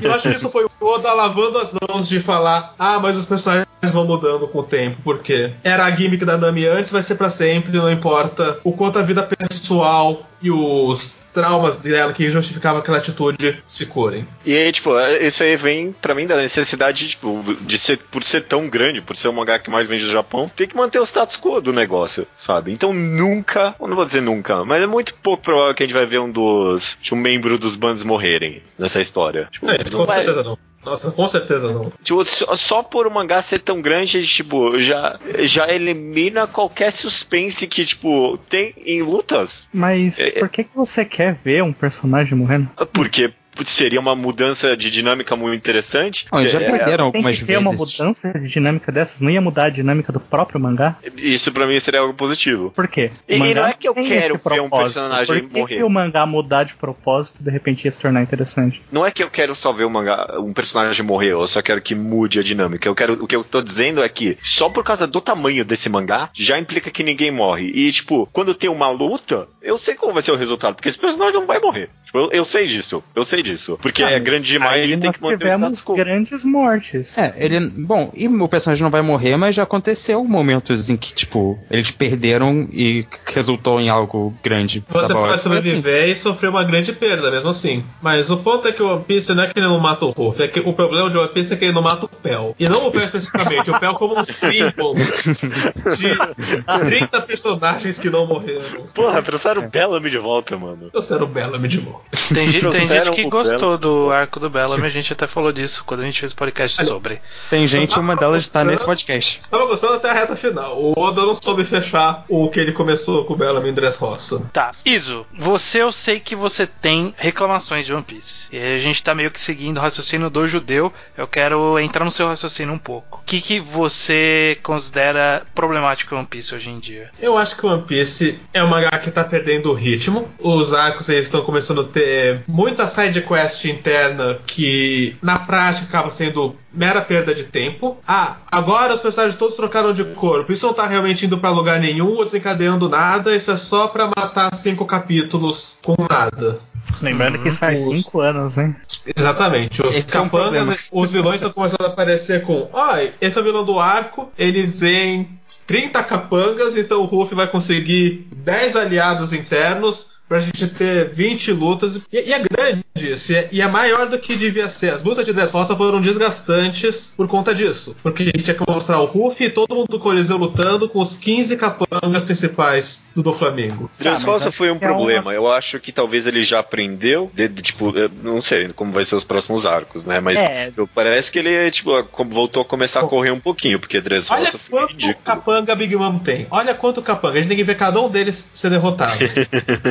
[0.00, 3.16] E eu acho que isso foi o Oda lavando as mãos de falar: ah, mas
[3.16, 7.02] os personagens vão mudando com o tempo, porque era a gimmick da Nami antes, vai
[7.02, 12.28] ser pra sempre, não importa o quanto a vida pessoal e os traumas dela que
[12.30, 14.26] justificavam aquela atitude se curem.
[14.44, 18.42] E aí, tipo, isso aí vem pra mim da necessidade, tipo, de ser, por ser
[18.44, 21.04] tão grande, por ser o mangá que mais vende no Japão, tem que manter o
[21.04, 22.72] status quo do negócio, sabe?
[22.72, 26.06] Então nunca, não vou dizer nunca, mas é muito pouco provável que a gente vai
[26.06, 29.48] ver um dos, tipo, um membro dos bandos morrerem nessa história.
[29.52, 30.58] Tipo, É, não com vai- certeza não.
[30.86, 31.92] Nossa, com certeza não.
[32.02, 37.66] Tipo, só, só por o mangá ser tão grande, tipo, já, já elimina qualquer suspense
[37.66, 39.68] que, tipo, tem em lutas.
[39.72, 40.30] Mas É, é.
[40.38, 42.70] por que, que você quer ver um personagem morrendo?
[42.92, 43.32] Porque
[43.64, 46.26] seria uma mudança de dinâmica muito interessante.
[46.32, 47.98] Não, eles já É, perderam Tem algumas que ter uma vezes.
[47.98, 50.96] mudança de dinâmica dessas, não ia mudar a dinâmica do próprio mangá?
[51.16, 52.70] Isso pra mim seria algo positivo.
[52.74, 53.10] Por quê?
[53.28, 55.76] E- e não é que eu tem quero ver um personagem Por que morrer.
[55.76, 58.82] que o mangá mudar de propósito de repente ia se tornar interessante?
[58.90, 61.80] Não é que eu quero só ver um, mangá, um personagem morrer, eu só quero
[61.80, 62.88] que mude a dinâmica.
[62.88, 65.88] Eu quero, o que eu tô dizendo é que só por causa do tamanho desse
[65.88, 67.70] mangá já implica que ninguém morre.
[67.74, 70.98] E, tipo, quando tem uma luta, eu sei qual vai ser o resultado, porque esse
[70.98, 71.90] personagem não vai morrer.
[72.06, 73.78] Tipo, eu, eu sei disso, eu sei disso.
[73.82, 75.96] Porque Ah, é grande demais e tem que manter o tivemos status quo.
[75.96, 77.18] grandes mortes.
[77.18, 77.60] É, ele.
[77.60, 81.90] Bom, e o personagem não vai morrer, mas já aconteceu momentos em que, tipo, eles
[81.90, 84.84] perderam e resultou em algo grande.
[84.88, 85.42] Você pode assim.
[85.42, 87.84] sobreviver e sofrer uma grande perda, mesmo assim.
[88.00, 90.10] Mas o ponto é que o One Piece não é que ele não mata o
[90.10, 92.54] Ruff, é que o problema de One Piece é que ele não mata o Pel.
[92.58, 98.26] E não o Pel especificamente, o Pel como um símbolo de 30 personagens que não
[98.26, 98.86] morreram.
[98.94, 100.90] Porra, trouxeram o Bellamy de volta, mano.
[100.92, 101.95] Eu era o Bellamy de volta.
[102.32, 105.52] Tem, gente- tem gente que o gostou do arco do Bellamy, a gente até falou
[105.52, 107.20] disso quando a gente fez podcast Olha, sobre.
[107.50, 109.42] Tem gente, uma delas tá mostrando- nesse podcast.
[109.50, 110.76] Tava gostando até a reta final.
[110.80, 114.48] O Oda não soube fechar o que ele começou com o Bellamy em Dressrosa.
[114.52, 118.46] Tá, Iso, você eu sei que você tem reclamações de One Piece.
[118.52, 120.92] E a gente tá meio que seguindo o raciocínio do judeu.
[121.16, 123.20] Eu quero entrar no seu raciocínio um pouco.
[123.22, 127.10] O que, que você considera problemático em One Piece hoje em dia?
[127.20, 130.28] Eu acho que o One Piece é um mangá que tá perdendo o ritmo.
[130.40, 136.10] Os arcos eles estão começando a ter muita side quest interna que na prática acaba
[136.10, 137.96] sendo mera perda de tempo.
[138.06, 140.52] Ah, agora os personagens todos trocaram de corpo.
[140.52, 143.34] Isso não tá realmente indo pra lugar nenhum ou desencadeando nada.
[143.34, 146.58] Isso é só pra matar cinco capítulos com nada.
[147.02, 148.74] Lembrando que isso faz Os- cinco anos, hein?
[149.16, 149.82] Exatamente.
[149.84, 152.68] Os Esse é um capangas, os vilões estão começando a aparecer com.
[152.72, 155.28] Ai, esse é o vilão do arco, ele vem
[155.66, 161.96] 30 capangas, então o Ruff vai conseguir 10 aliados internos pra gente ter 20 lutas.
[162.12, 164.90] E, e é grande isso, e é, e é maior do que devia ser.
[164.90, 167.96] As lutas de Dressrosa foram desgastantes por conta disso.
[168.02, 171.00] Porque a gente tinha que mostrar o Ruff e todo mundo do Coliseu lutando com
[171.00, 173.90] os 15 capangas principais do do Flamengo.
[173.98, 175.34] Dressrosa foi um é uma- problema.
[175.34, 177.30] Eu acho que talvez ele já aprendeu.
[177.34, 180.20] de- de, tipo, eu não sei como vai ser os próximos arcos, né?
[180.20, 180.72] Mas É.
[180.94, 181.90] parece que ele tipo,
[182.30, 185.16] voltou a começar a correr um pouquinho, porque Olha Dressrosa foi quanto ridículo.
[185.24, 186.46] capanga Big Mom tem.
[186.50, 187.34] Olha quanto capanga.
[187.38, 189.18] A gente tem que ver cada um deles ser derrotado.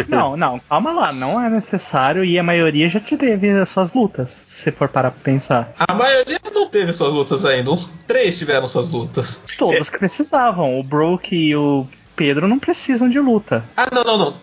[0.08, 3.92] Não, não, calma lá, não é necessário e a maioria já te teve as suas
[3.92, 5.74] lutas, se você for parar pra pensar.
[5.78, 7.72] A maioria não teve suas lutas ainda.
[7.72, 9.46] Uns três tiveram suas lutas.
[9.58, 10.80] Todos que precisavam.
[10.80, 11.86] O Brook e o
[12.16, 13.66] Pedro não precisam de luta.
[13.76, 14.34] Ah, não, não, não.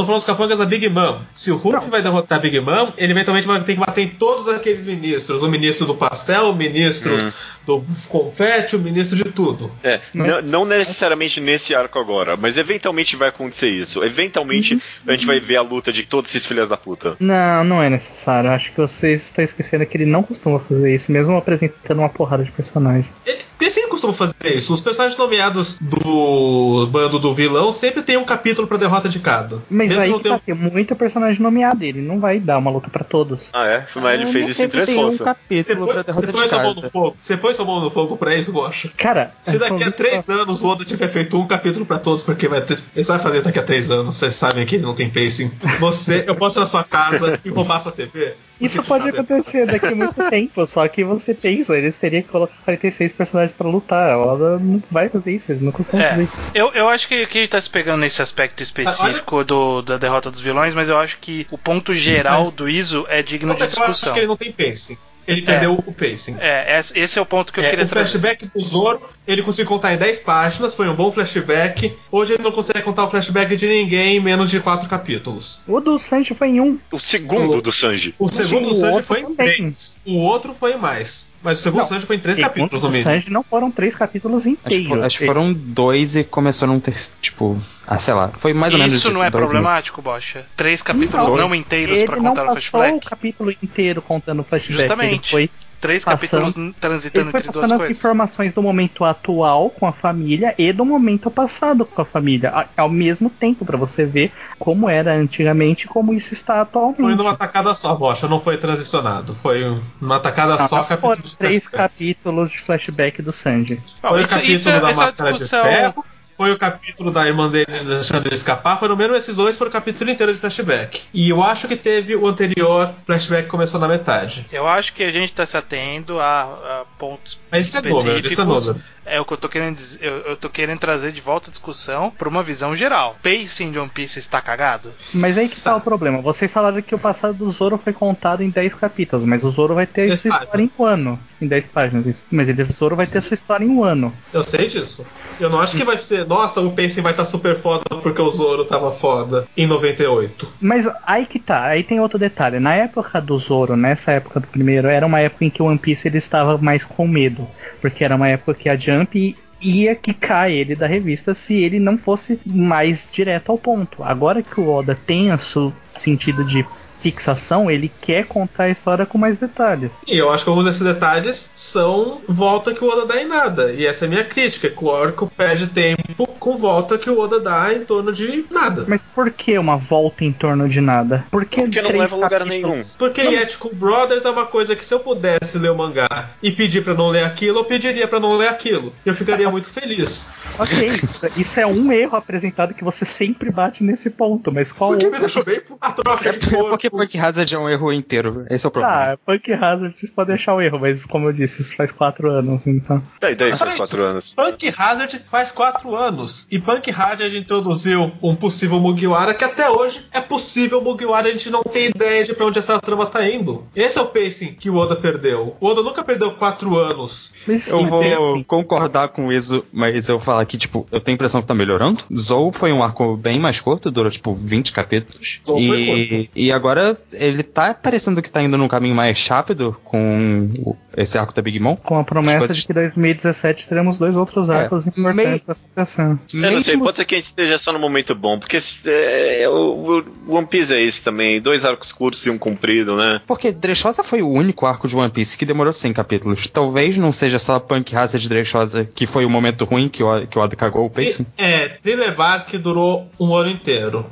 [0.00, 1.18] Tô falando dos capangas da Big Mom.
[1.34, 4.08] Se o Hulk vai derrotar a Big Mom, ele eventualmente vai ter que bater em
[4.08, 5.42] todos aqueles ministros.
[5.42, 7.18] O ministro do pastel, o ministro
[7.66, 9.70] do confete, o ministro de tudo.
[9.84, 14.02] É, Mas- não, não necessariamente nesse arco agora, mas eventualmente vai acontecer isso.
[14.02, 17.16] Eventualmente a gente vai ver a luta de todos esses filhos da puta.
[17.20, 18.50] Não, não é necessário.
[18.50, 22.42] Acho que vocês estão esquecendo que ele não costuma fazer isso, mesmo apresentando uma porrada
[22.42, 23.06] de personagem.
[23.26, 24.72] Ele, sempre costuma fazer isso.
[24.74, 29.58] Os personagens nomeados do bando do vilão sempre tem um capítulo pra derrota de cada.
[29.70, 31.84] Mas Mesmo aí não tem um- tá, tem muito personagem nomeado.
[31.84, 33.50] Ele não vai dar uma luta pra todos.
[33.52, 33.86] Ah, é?
[33.96, 35.18] Mas ele Ah, fez não isso em sempre três tem um forças.
[35.18, 36.86] Você capítulo põe, pra derrota você põe sua mão cada.
[36.86, 37.16] no fogo.
[37.20, 38.90] Você põe sua mão no fogo pra isso, Gosha?
[38.96, 42.22] Cara, Se daqui a só- três anos o Oda tiver feito um capítulo pra todos,
[42.22, 42.78] porque vai ter.
[42.94, 44.16] Ele só vai fazer isso daqui a três anos.
[44.16, 45.50] Vocês sabem que ele não tem pacing.
[45.78, 48.34] Você, eu posso ir na sua casa e roubar sua TV?
[48.60, 52.54] Isso pode acontecer daqui a muito tempo, só que você pensa, eles teriam que colocar
[52.64, 54.10] 46 personagens pra lutar.
[54.12, 56.36] A Oda não vai fazer isso, eles não costumam fazer É, isso.
[56.54, 59.96] eu, eu acho que, que a gente tá se pegando nesse aspecto específico do, da
[59.96, 63.52] derrota dos vilões, mas eu acho que o ponto geral Mas- do Iso é digno
[63.52, 64.14] Outra de que eu acho discussão.
[64.14, 64.98] que ele não tem pacing.
[65.32, 66.36] Ele perdeu o pacing.
[66.40, 68.18] É, esse é o ponto que eu É, queria o trazer.
[68.18, 71.96] flashback do Zoro, ele conseguiu contar em 10 páginas, foi um bom flashback.
[72.10, 75.60] Hoje ele não consegue contar o flashback de ninguém em menos de 4 capítulos.
[75.66, 76.78] O do Sanji foi em um.
[76.90, 78.14] O segundo O- do Sanji.
[78.18, 79.36] O segundo o do Sanji foi em também.
[79.56, 80.02] 3.
[80.06, 81.29] O outro foi em mais.
[81.42, 83.10] Mas o segundo Não, Sanji foi em 3 Segundo capítulos no o mínimo.
[83.10, 84.88] Sanji não foram três capítulos Acho que, inteiros.
[84.88, 88.74] for- acho que foram dois e começou num ter, tipo, ah, sei lá, foi mais
[88.74, 89.30] ou menos Isso não é né?
[89.30, 90.44] problemático, Bocha?
[90.56, 93.06] Três capítulos Não, não, inteiros ele pra não contar o passou o flashback?
[93.06, 94.80] capítulo inteiro contando o flashback.
[94.82, 95.34] Justamente.
[95.36, 97.96] Ele foi, Três passando- capítulos transitando ele foi entre duas passando as coisas.
[97.96, 102.68] informações do momento atual com a família e do momento passado com a família.
[102.76, 107.00] Ao mesmo tempo, pra você ver como era antigamente e como isso está atualmente.
[107.00, 109.34] Foi numa tacada só, Bocha, não foi transicionado.
[109.34, 111.76] Foi numa tacada Não, só, capítulos três flashback.
[111.94, 113.80] capítulos de flashback do Sanji.
[114.02, 115.62] Bom, Foi o isso, capítulo isso, é- da essa máscara discussão.
[115.62, 116.04] de ferro,
[116.40, 119.72] foi o capítulo da irmã dele deixando ele escapar, foram mesmo esses dois, foram o
[119.72, 121.02] capítulo inteiro de flashback.
[121.12, 124.46] E eu acho que teve o anterior flashback que começou na metade.
[124.50, 128.26] Eu acho que a gente tá se atendo a, a pontos Mas isso é número,
[128.26, 128.82] isso é número.
[129.10, 129.98] É o que eu tô querendo dizer.
[130.02, 133.16] Eu, eu tô querendo trazer de volta a discussão pra uma visão geral.
[133.22, 134.92] Pacing de One Piece está cagado?
[135.14, 135.76] Mas aí que está Tá.
[135.76, 136.20] o problema.
[136.20, 139.74] Vocês falaram que o passado do Zoro foi contado em 10 capítulos, mas o Zoro
[139.74, 141.18] vai ter Dez sua história em um ano.
[141.40, 142.26] Em 10 páginas.
[142.30, 144.12] Mas ele, o Zoro vai ter sua história em um ano.
[144.32, 145.06] Eu sei disso.
[145.38, 148.30] Eu não acho que vai ser, nossa, o pacing vai estar super foda porque o
[148.30, 150.52] Zoro tava foda em 98.
[150.60, 152.58] Mas aí que tá, aí tem outro detalhe.
[152.60, 155.78] Na época do Zoro, nessa época do primeiro, era uma época em que o One
[155.78, 157.46] Piece ele estava mais com medo.
[157.80, 161.98] Porque era uma época que a Jump ia quicar ele da revista se ele não
[161.98, 164.02] fosse mais direto ao ponto.
[164.02, 166.64] Agora que o Oda tem o seu sentido de
[167.00, 170.02] fixação, ele quer contar a história com mais detalhes.
[170.06, 173.72] E eu acho que alguns desses detalhes são volta que o Oda dá em nada.
[173.72, 177.18] E essa é a minha crítica, que o arco perde tempo com volta que o
[177.18, 178.84] Oda dá em torno de nada.
[178.88, 181.24] Mas por que uma volta em torno de nada?
[181.30, 182.82] Por que Porque não leva a lugar nenhum.
[182.98, 186.82] Porque Ethical Brothers é uma coisa que se eu pudesse ler o mangá e pedir
[186.82, 188.92] pra não ler aquilo, eu pediria pra não ler aquilo.
[189.04, 190.34] Eu ficaria muito feliz.
[190.58, 190.90] Ok,
[191.38, 195.10] isso é um erro apresentado que você sempre bate nesse ponto, mas qual Porque me
[195.12, 195.20] outro?
[195.20, 198.44] deixou bem a troca É de porque Punk Hazard é um erro inteiro.
[198.50, 199.12] Esse é o problema.
[199.12, 202.30] Ah, Punk Hazard vocês podem achar o erro, mas como eu disse, isso faz quatro
[202.30, 203.02] anos, então.
[203.22, 204.34] E daí Só faz quatro anos.
[204.34, 206.46] Punk Hazard faz quatro anos.
[206.50, 211.50] E Punk Hazard introduziu um possível Mugiwara que até hoje é possível Mugiwara, a gente
[211.50, 213.66] não tem ideia de pra onde essa trama tá indo.
[213.74, 215.56] Esse é o pacing que o Oda perdeu.
[215.60, 217.32] O Oda nunca perdeu quatro anos.
[217.68, 221.16] Eu vou tem- concordar com isso, mas eu vou falar que, tipo, eu tenho a
[221.16, 222.02] impressão que tá melhorando.
[222.14, 225.40] Zou foi um arco bem mais curto, durou, tipo, 20 capítulos.
[225.46, 226.79] Zou foi E, e agora
[227.12, 230.48] ele tá parecendo que tá indo num caminho mais rápido com
[230.96, 231.76] esse arco da Big Mom.
[231.76, 236.18] com a promessa coisas- de que em 2017 teremos dois outros É, arcos importantes acontecendo.
[236.32, 238.58] Eu não sei, Mesmo pode ser que a gente esteja só no momento bom, porque
[238.86, 243.20] é, o, o One Piece é isso também, dois arcos curtos e um comprido, né?
[243.26, 246.46] Porque Dressrosa foi o único arco de One Piece que demorou 100 capítulos.
[246.48, 250.26] Talvez não seja só Punk Hazard de Dressrosa que foi o momento ruim que o,
[250.26, 251.26] que o Oda cagou o pacing.
[251.38, 254.04] É, Thriller Bark durou um ano inteiro.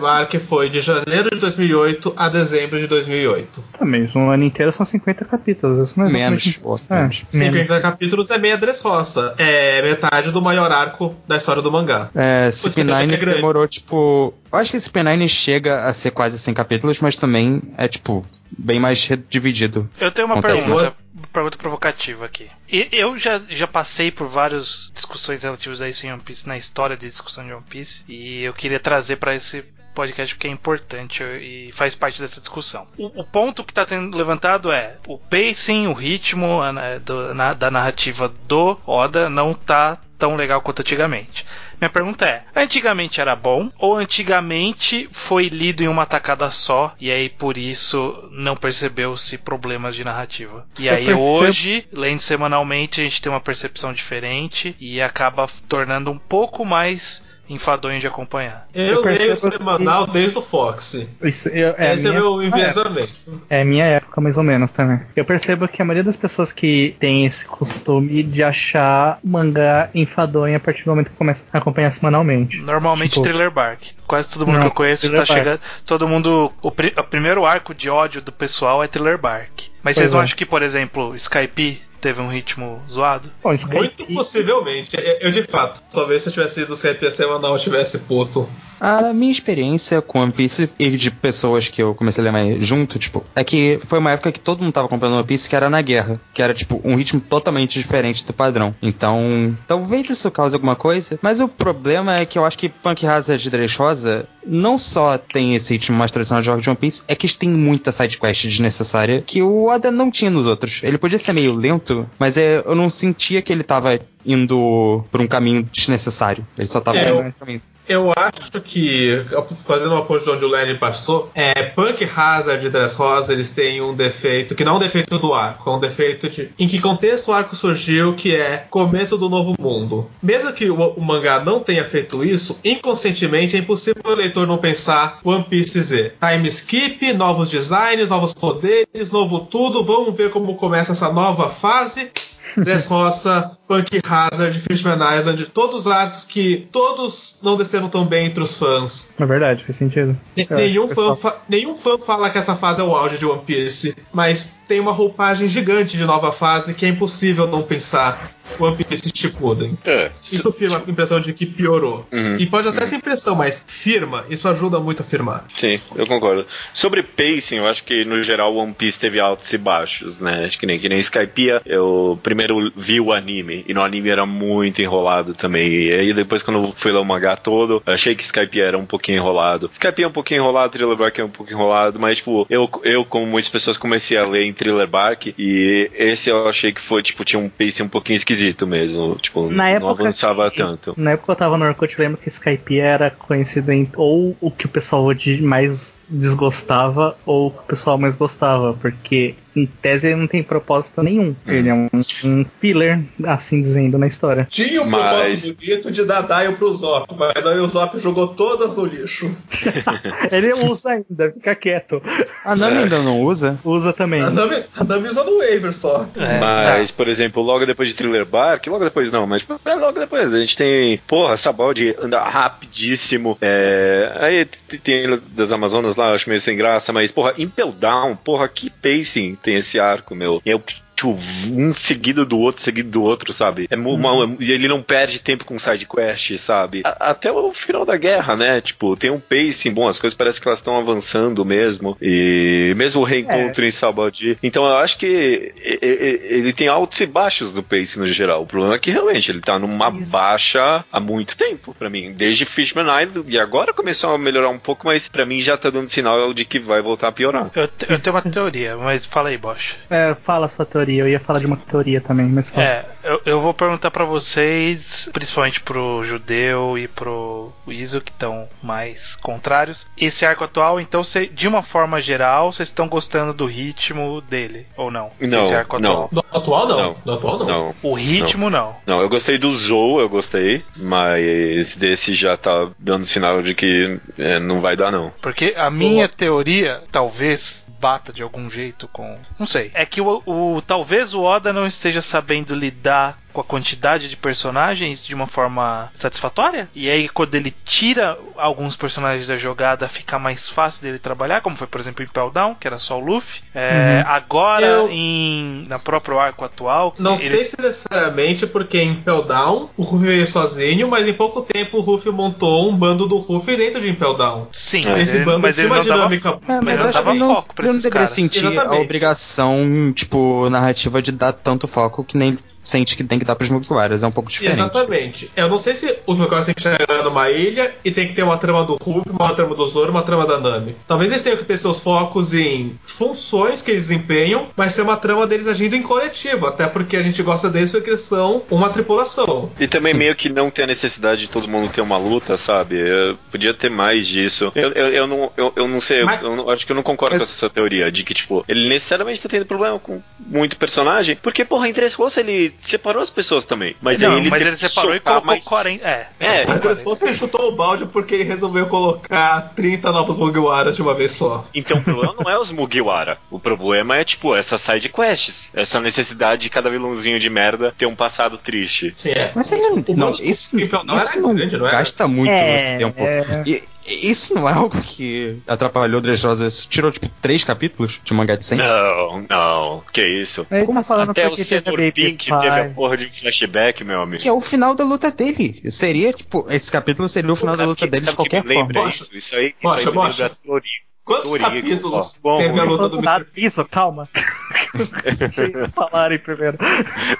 [0.00, 3.62] Bark foi de janeiro de 2008 a dezembro de 2008.
[3.78, 5.90] Tá, mas um ano inteiro são 50 capítulos.
[5.90, 7.24] Isso não é Menos, pô, É, menos.
[7.32, 7.60] menos.
[7.66, 9.34] 50 capítulos é meia Dressrosa.
[9.38, 12.10] É metade do maior arco da história do mangá.
[12.14, 14.34] É, Pois que até CP9 que é demorou, tipo.
[14.52, 18.78] Eu acho que CP9 chega a ser quase 100 capítulos, mas também é, tipo, bem
[18.80, 19.88] mais dividido.
[19.98, 20.96] Eu tenho uma pergunta,
[21.32, 22.48] pergunta provocativa aqui.
[22.68, 26.56] E eu já, já passei por várias discussões relativas a isso em One Piece, na
[26.56, 30.50] história de discussão de One Piece, e eu queria trazer pra esse podcast porque é
[30.50, 32.86] importante e faz parte dessa discussão.
[32.96, 37.54] O, o ponto que está sendo levantado é o pacing, o ritmo a- do- na-
[37.54, 41.44] da narrativa do Oda não tá tão legal quanto antigamente.
[41.80, 47.10] Minha pergunta é: antigamente era bom ou antigamente foi lido em uma tacada só e
[47.10, 50.66] aí por isso não percebeu-se problemas de narrativa?
[50.78, 56.10] E aí percebo- hoje, lendo semanalmente, a gente tem uma percepção diferente e acaba tornando
[56.10, 58.66] um pouco mais enfadonho de acompanhar.
[58.72, 61.08] Eu, Eu leio semanal desde o Fox.
[61.22, 63.42] Isso eu- é, Esse é minha- meu enviesamento.
[63.50, 65.00] É minha época, mais ou menos, também.
[65.16, 70.56] Eu percebo que a maioria das pessoas que tem esse costume de achar mangá enfadonho
[70.56, 72.58] a partir do momento que começa a acompanhar semanalmente.
[72.60, 73.80] Normalmente Tipo- Thriller Bark.
[74.06, 75.26] Quase todo mundo Não, que eu conheço tá Bark.
[75.32, 75.60] chegando.
[75.84, 76.52] Todo mundo.
[76.62, 79.50] O, pri- o primeiro arco de ódio do pessoal é Thriller Bark.
[79.82, 80.22] Mas Pois vocês não é.
[80.24, 83.30] acham que, por exemplo, Skype teve um ritmo zoado?
[83.42, 84.96] Bom, Skype, Muito possivelmente.
[85.20, 88.48] Eu, de fato, só ver se eu tivesse ido Skype semanal eu tivesse puto.
[88.80, 92.66] A minha experiência com One Piece e de pessoas que eu comecei a ler mais
[92.66, 95.56] junto, tipo, é que foi uma época que todo mundo tava comprando One Piece que
[95.56, 98.74] era na guerra, que era, tipo, um ritmo totalmente diferente do padrão.
[98.80, 103.06] Então, talvez isso cause alguma coisa, mas o problema é que eu acho que Punk
[103.06, 107.02] Hazard de Dressrosa não só tem esse ritmo mais tradicional de jogos de One Piece,
[107.06, 110.80] é que eles têm muita sidequest desnecessária que o Oda não tinha nos outros.
[110.82, 115.20] Ele podia ser meio lento, mas é, eu não sentia que ele tava indo por
[115.20, 116.46] um caminho desnecessário.
[116.58, 117.62] Ele só tava É, indo eu- um caminho.
[117.88, 119.20] Eu acho que,
[119.66, 123.82] fazendo uma ponte de onde o Lenny passou, é, Punk Hazard e Dressrosa eles têm
[123.82, 126.78] um defeito, que não é um defeito do arco, é um defeito de em que
[126.78, 130.08] contexto o arco surgiu, que é começo do novo mundo.
[130.22, 134.58] Mesmo que o, o mangá não tenha feito isso, inconscientemente é impossível o leitor não
[134.58, 136.12] pensar One Piece Z.
[136.20, 142.08] Time skip, novos designs, novos poderes, novo tudo, vamos ver como começa essa nova fase.
[142.56, 148.42] Dressrosa, Punk Hazard, Fishman Island, todos os arcos que todos não desceram tão bem entre
[148.42, 149.12] os fãs.
[149.18, 150.18] É verdade, faz sentido.
[150.36, 153.94] Eu Nenhum fã, nenhum fã fala que essa fase é o auge de One Piece,
[154.12, 158.30] mas tem uma roupagem gigante de nova fase que é impossível não pensar
[158.60, 159.76] One Piece Shippuden.
[159.84, 160.10] É.
[160.30, 162.06] Isso firma a impressão de que piorou.
[162.12, 162.36] Uhum.
[162.38, 165.44] E pode até ser impressão, mas firma, isso ajuda muito a firmar.
[165.52, 166.46] Sim, eu concordo.
[166.74, 170.44] Sobre pacing, eu acho que no geral One Piece teve altos e baixos, né?
[170.44, 174.26] Acho que nem, que nem Skypiea, eu primeiro vi o anime, e no anime era
[174.26, 175.70] muito enrolado também.
[175.70, 179.18] E aí depois quando fui ler o mangá todo, achei que Skypiea era um pouquinho
[179.18, 179.70] enrolado.
[179.72, 183.04] Skypiea é um pouquinho enrolado, Thriller Bark é um pouco enrolado, mas tipo, eu, eu
[183.04, 187.02] como muitas pessoas comecei a ler em Thriller Bark, e esse eu achei que foi,
[187.02, 189.16] tipo, tinha um pacing um pouquinho esquisito mesmo.
[189.16, 190.94] Tipo, Na não época avançava que- tanto.
[190.96, 194.36] Na época que eu tava no Orkut, eu lembro que Skype era conhecido em ou
[194.40, 199.66] o que o pessoal de mais desgostava ou o o pessoal mais gostava, porque em
[199.66, 201.34] tese ele não tem propósito nenhum.
[201.46, 201.88] Ele é um,
[202.24, 204.46] um filler, assim dizendo, na história.
[204.48, 208.28] Tinha um Mas- propósito bonito de dar Daio pro Zop, mas aí o Zop jogou
[208.28, 209.30] todas no lixo.
[210.30, 212.02] ele usa ainda, fica quieto.
[212.44, 213.58] A Nami ainda não usa?
[213.64, 214.22] Usa também.
[214.22, 216.08] A Nami, a Nami usou no waiver só.
[216.16, 216.96] É, Mas, tá.
[216.96, 220.38] por exemplo, logo depois de Thriller Bark, logo depois não, mas é, logo depois a
[220.40, 223.36] gente tem, porra, essa balde anda rapidíssimo.
[223.40, 224.44] É, aí
[224.82, 228.70] tem das Amazonas lá, eu acho meio sem graça, mas, porra, Impel Down, porra, que
[228.70, 230.36] pacing tem esse arco, meu.
[230.36, 230.60] O
[231.00, 231.18] tipo,
[231.50, 233.66] um seguido do outro, seguido do outro, sabe?
[233.70, 236.82] É uma- e ele não perde tempo com side quest, sabe?
[236.84, 238.60] A- até o final da guerra, né?
[238.60, 241.96] Tipo, tem um pacing bom, as coisas parecem que elas estão avançando mesmo.
[242.02, 244.36] E mesmo o reencontro em Sabadi.
[244.42, 248.42] Então eu acho que ele tem altos e baixos do pacing no geral.
[248.42, 250.12] O problema é que realmente ele tá numa Isso.
[250.12, 252.12] baixa há muito tempo pra mim.
[252.12, 255.70] Desde Fishman Island, e agora começou a melhorar um pouco, mas pra mim já tá
[255.70, 257.50] dando sinal de que vai voltar a piorar.
[257.54, 257.68] Eu, eu
[258.00, 259.76] tenho uma teoria, mas fala aí, Bosch.
[259.88, 260.89] É, fala a sua teoria.
[260.98, 262.64] Eu ia falar de uma teoria também, mas fala.
[262.66, 268.48] É, eu, eu vou perguntar pra vocês, principalmente pro Judeu e pro Iso, que estão
[268.62, 269.86] mais contrários.
[269.96, 274.66] Esse arco atual, então, cê- de uma forma geral, vocês estão gostando do ritmo dele,
[274.76, 275.10] ou não?
[275.20, 276.04] Não, Esse arco não.
[276.04, 276.08] atual.
[276.12, 276.78] Do atual não.
[276.80, 276.96] Não.
[277.04, 277.46] Do atual não.
[277.46, 277.74] Não.
[277.82, 278.76] O ritmo, não.
[278.86, 283.98] Não, eu gostei do Zou, eu gostei, mas desse já tá dando sinal de que
[284.18, 285.12] é, não vai dar, não.
[285.20, 289.18] Porque a minha teoria, talvez bata de algum jeito com.
[289.38, 289.70] Não sei.
[289.74, 294.16] É que o, o- talvez o Oda não esteja sabendo lidar com a quantidade de
[294.16, 296.68] personagens de uma forma satisfatória.
[296.74, 301.56] E aí, quando ele tira alguns personagens da jogada, fica mais fácil dele trabalhar, como
[301.56, 303.42] foi, por exemplo, em Pell Down, que era só o Luffy.
[303.54, 306.94] É, Agora, Eu- em, na próprio arco atual.
[306.98, 311.12] Não ele- sei se necessariamente porque em Impel Down o Ruffy veio sozinho, mas em
[311.12, 314.48] pouco tempo o Ruffy montou um bando do Ruffy dentro de Impel Down.
[314.52, 316.28] Sim, mas Esse ele, bando mas tinha ele uma dava dinâmica.
[316.48, 318.10] É, Mas mas não acho que não, foco pra eu não deveria caras.
[318.10, 318.82] sentir a Exatamente.
[318.82, 322.38] obrigação, tipo, narrativa de dar tanto foco que nem
[322.70, 324.02] sente que tem que dar pros Mugiwaras.
[324.02, 324.54] É um pouco diferente.
[324.58, 325.30] Exatamente.
[325.36, 328.22] Eu não sei se os Mugiwaras têm que chegar numa ilha e tem que ter
[328.22, 330.76] uma trama do Ruffy, uma trama do Zoro, uma trama da Nami.
[330.86, 334.96] Talvez eles tenham que ter seus focos em funções que eles desempenham, mas ser uma
[334.96, 338.68] trama deles agindo em coletivo, até porque a gente gosta deles porque eles são uma
[338.70, 339.50] tripulação.
[339.58, 342.76] E também meio que não ter a necessidade de todo mundo ter uma luta, sabe?
[342.76, 344.52] Eu podia ter mais disso.
[344.54, 346.76] Eu, eu, eu não, eu, eu não sei, eu- Mas- eu, não- acho que eu
[346.76, 349.78] não concordo Mas- com essa sua teoria de que, tipo, ele necessariamente tá tendo problema
[349.78, 353.74] com muito personagem, porque, porra, em Três ele separou as pessoas também.
[353.80, 355.86] Mas não, aí ele mas ele separou e colocou mais- 40.
[355.88, 360.16] É, É, Mas se fosse ele chutou o balde porque ele resolveu colocar 30 novos
[360.16, 361.46] Mugiwaras de uma vez só.
[361.54, 363.18] Então o problema não é os Mugiwara.
[363.30, 365.48] O problema é, tipo, essas side quests.
[365.54, 368.92] Essa necessidade de cada vilãozinho de merda ter um passado triste.
[368.96, 369.32] Sim, é.
[369.34, 371.78] Mas ele não, não, bando do isso, Down isso não grande, não era?
[371.78, 373.02] gasta muito É, tempo.
[373.02, 373.42] é.
[373.46, 373.62] E
[373.94, 376.46] isso não é algo que atrapalhou Dressrosa.
[376.46, 378.58] Isso tirou, tipo, três capítulos de mangá de 100?
[378.58, 379.84] Não, não.
[379.92, 380.46] Que isso?
[380.50, 381.62] Ele Como tá falando Até o a Senhor
[381.92, 384.22] Pink teve a porra de um flashback, meu amigo.
[384.22, 385.60] Que é o final da luta dele.
[385.70, 388.88] Seria, tipo, esse capítulo seria o final da Sabe luta que- dele de qualquer forma.
[388.88, 390.89] Isso, isso aí, isso aí me lembra Toriko.
[391.04, 392.20] Quantos Toriko, capítulos ó.
[392.22, 393.46] Bom, teve a luta do Nada Mr.
[393.46, 394.08] Isso, calma.
[395.74, 396.58] Falarem primeiro.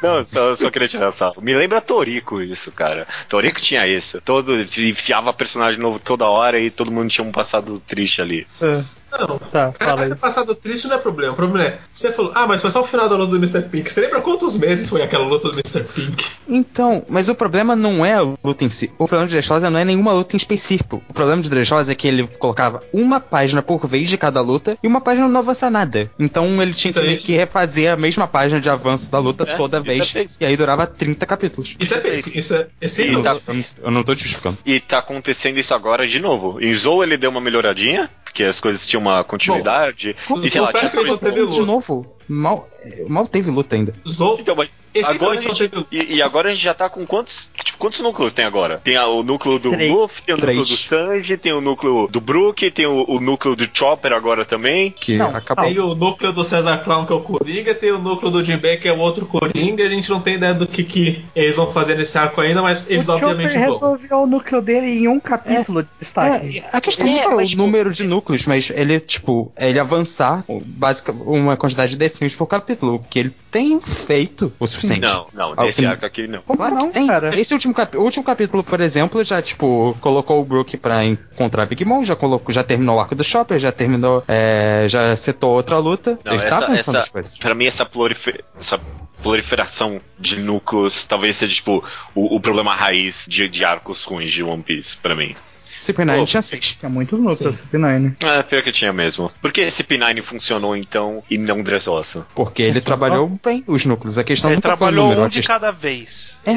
[0.02, 1.40] Não, só, só queria tirar sarro.
[1.42, 3.06] Me lembra Toriko isso, cara.
[3.28, 4.20] Toriko tinha isso.
[4.20, 8.46] Todo, se enfiava personagem novo toda hora e todo mundo tinha um passado triste ali.
[8.62, 8.82] Ah,
[9.18, 9.38] Não.
[9.38, 10.18] tá, fala Ter aí.
[10.18, 11.32] passado triste não é problema.
[11.32, 13.62] O problema é, você falou, ah, mas foi só o final da luta do Mr.
[13.68, 13.90] Pink.
[13.90, 15.84] Você lembra quantos meses foi aquela luta do Mr.
[15.84, 16.24] Pink?
[16.48, 18.90] Então, mas o problema não é a luta em si.
[18.98, 21.02] O problema de Dressrosa não é nenhuma luta em específico.
[21.08, 24.76] O problema de Dressrosa é que ele colocava uma página por vez de cada luta
[24.82, 26.10] e uma página não avança nada.
[26.18, 29.18] Então ele tinha que, Então, meio isso- que refazer a mesma página de avanço da
[29.18, 30.36] luta É, toda isso vez.
[30.40, 31.76] é e aí durava 30 capítulos.
[31.78, 33.22] Isso é basic, isso é E essencial.
[33.22, 34.58] tá- Eu não- Eu não tô te justificando.
[34.64, 36.60] E tá acontecendo isso agora de novo.
[36.60, 40.14] Em Zou ele deu uma melhoradinha, porque as coisas tinham uma continuidade.
[40.28, 42.06] Bom, e sei lá, teve de novo.
[42.30, 42.68] Mal,
[43.08, 43.92] mal teve luta ainda.
[44.06, 45.86] Então, mas agora a gente, teve.
[45.90, 48.80] e, e agora a gente já tá com quantos, tipo, quantos núcleos tem agora?
[48.84, 49.92] Tem a- o núcleo do Três.
[49.92, 50.68] Luffy, tem o núcleo Três.
[50.68, 54.92] do Sanji, tem o núcleo do Brook, tem o, o núcleo do Chopper agora também.
[54.98, 55.64] Que Não, acabou.
[55.64, 58.76] Tem o núcleo do Cesar Clown, que é o Coringa, tem o núcleo do Jinbei,
[58.76, 59.84] que é o outro Coringa.
[59.84, 62.88] A gente não tem ideia do que, que eles vão fazer nesse arco ainda, mas
[62.90, 63.72] eles o obviamente Chopper vão.
[63.72, 66.58] resolveu o núcleo dele em um capítulo de destaque.
[66.58, 69.50] É, a questão É, não é o mas, tipo, número de núcleos, mas ele, tipo,
[69.56, 75.02] é ele avançar básica, uma quantidade decente por capítulo, que ele tem feito o suficiente.
[75.02, 76.42] Não, não, nesse fim- arco aqui não.
[76.42, 77.06] Como Claro não, tem.
[77.06, 77.38] cara?
[77.38, 81.84] Esse último, o último capítulo, por exemplo, já, tipo, colocou o Brook pra encontrar Big
[81.84, 85.78] Mom, já colocou, já terminou o arco do Chopper, já terminou, é, já setou outra
[85.78, 86.18] luta.
[86.24, 87.38] Não, ele tá essa, avançando essa, as coisas.
[87.38, 88.78] pra mim, essa, prolife- essa
[89.22, 94.42] proliferação de núcleos talvez seja, tipo, o, o problema raiz de, de arcos ruins de
[94.42, 95.34] One Piece, pra mim.
[95.80, 96.76] CP9 Pô, tinha seis.
[96.78, 97.66] Tinha muitos núcleos, Sim.
[97.72, 98.14] CP9.
[98.24, 99.30] É, pior que tinha mesmo.
[99.40, 102.26] Por que esse P9 funcionou então e não Dressrosa?
[102.34, 104.18] Porque ele Nossa, trabalhou bem os núcleos.
[104.18, 105.22] A questão Ele nunca foi o trabalhou número.
[105.22, 106.38] um a de questão- cada vez.
[106.46, 106.52] É.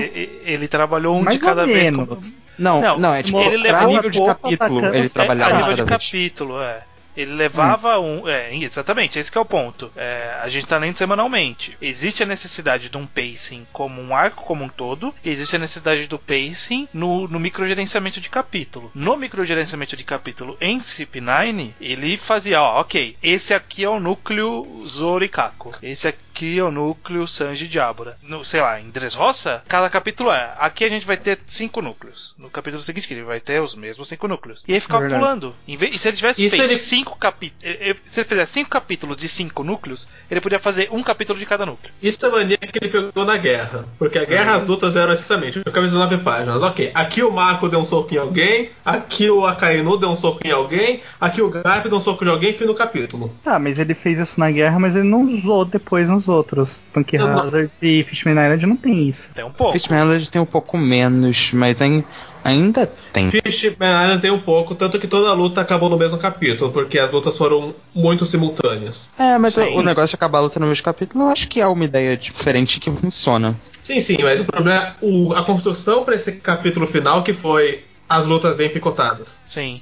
[0.45, 1.89] Ele trabalhou um Mais de cada ou vez.
[1.95, 2.17] como-
[2.59, 5.49] Não, Não, não, é tipo, ele pra levou nível de capítulo, atacando- ele É, trabalhava
[5.49, 6.11] a um nível de de cada vez.
[6.11, 6.81] capítulo, é.
[7.15, 8.27] Ele levava um.
[8.27, 9.91] É, exatamente, esse é o ponto.
[9.95, 11.77] É, a gente tá lendo semanalmente.
[11.81, 16.07] Existe a necessidade de um pacing como um arco como um todo, existe a necessidade
[16.07, 18.91] do pacing no, no microgerenciamento de capítulo.
[18.93, 24.83] No microgerenciamento de capítulo em CP9, ele fazia, ó, ok, esse aqui é o núcleo
[24.85, 25.73] Zoro Kako.
[25.81, 26.23] Esse aqui
[26.57, 28.17] é o núcleo Sanji e Diabora.
[28.23, 30.53] No, sei lá, em Dressrosa, cada capítulo é.
[30.57, 32.33] Aqui a gente vai ter cinco núcleos.
[32.37, 34.63] No capítulo seguinte, que ele vai ter os mesmos cinco núcleos.
[34.67, 35.21] E aí ficava Verdade.
[35.21, 35.55] pulando.
[35.67, 37.63] Em vez- e se ele tivesse E se feito ele- cinco capítulos.
[38.07, 41.65] Se ele fizesse cinco capítulos de cinco núcleos, ele podia fazer um capítulo de cada
[41.65, 41.91] núcleo.
[42.01, 43.85] Isso é a mania que ele pegou na guerra.
[43.99, 46.61] Porque a guerra, as lutas eram essencialmente camisa de nove páginas.
[46.61, 50.39] Ok, aqui o Marco deu um soco em alguém, aqui o Akainu deu um soco
[50.45, 53.33] em alguém, aqui o Garp deu um soco de alguém, fim do capítulo.
[53.43, 56.81] Tá, mas ele fez isso na guerra, mas ele não usou depois nos outros.
[56.93, 57.39] Punk Não, não.
[57.43, 59.29] Hazard e Fishman Island não tem isso.
[59.33, 59.73] Tem um pouco.
[59.73, 62.03] Fishman Island tem um pouco menos, mas ain-
[62.43, 63.29] ainda tem.
[63.31, 66.99] Fishman Island tem um pouco, tanto que toda a luta acabou no mesmo capítulo, porque
[66.99, 69.11] as lutas foram muito simultâneas.
[69.17, 69.75] É, mas Sim.
[69.75, 71.85] o, o negócio de acabar a luta no mesmo capítulo, eu acho que é uma
[71.85, 73.55] ideia diferente que funciona.
[73.81, 77.83] Sim, sim, mas o problema é o- a construção para esse capítulo final que foi
[78.09, 79.41] as lutas bem picotadas.
[79.45, 79.81] Sim.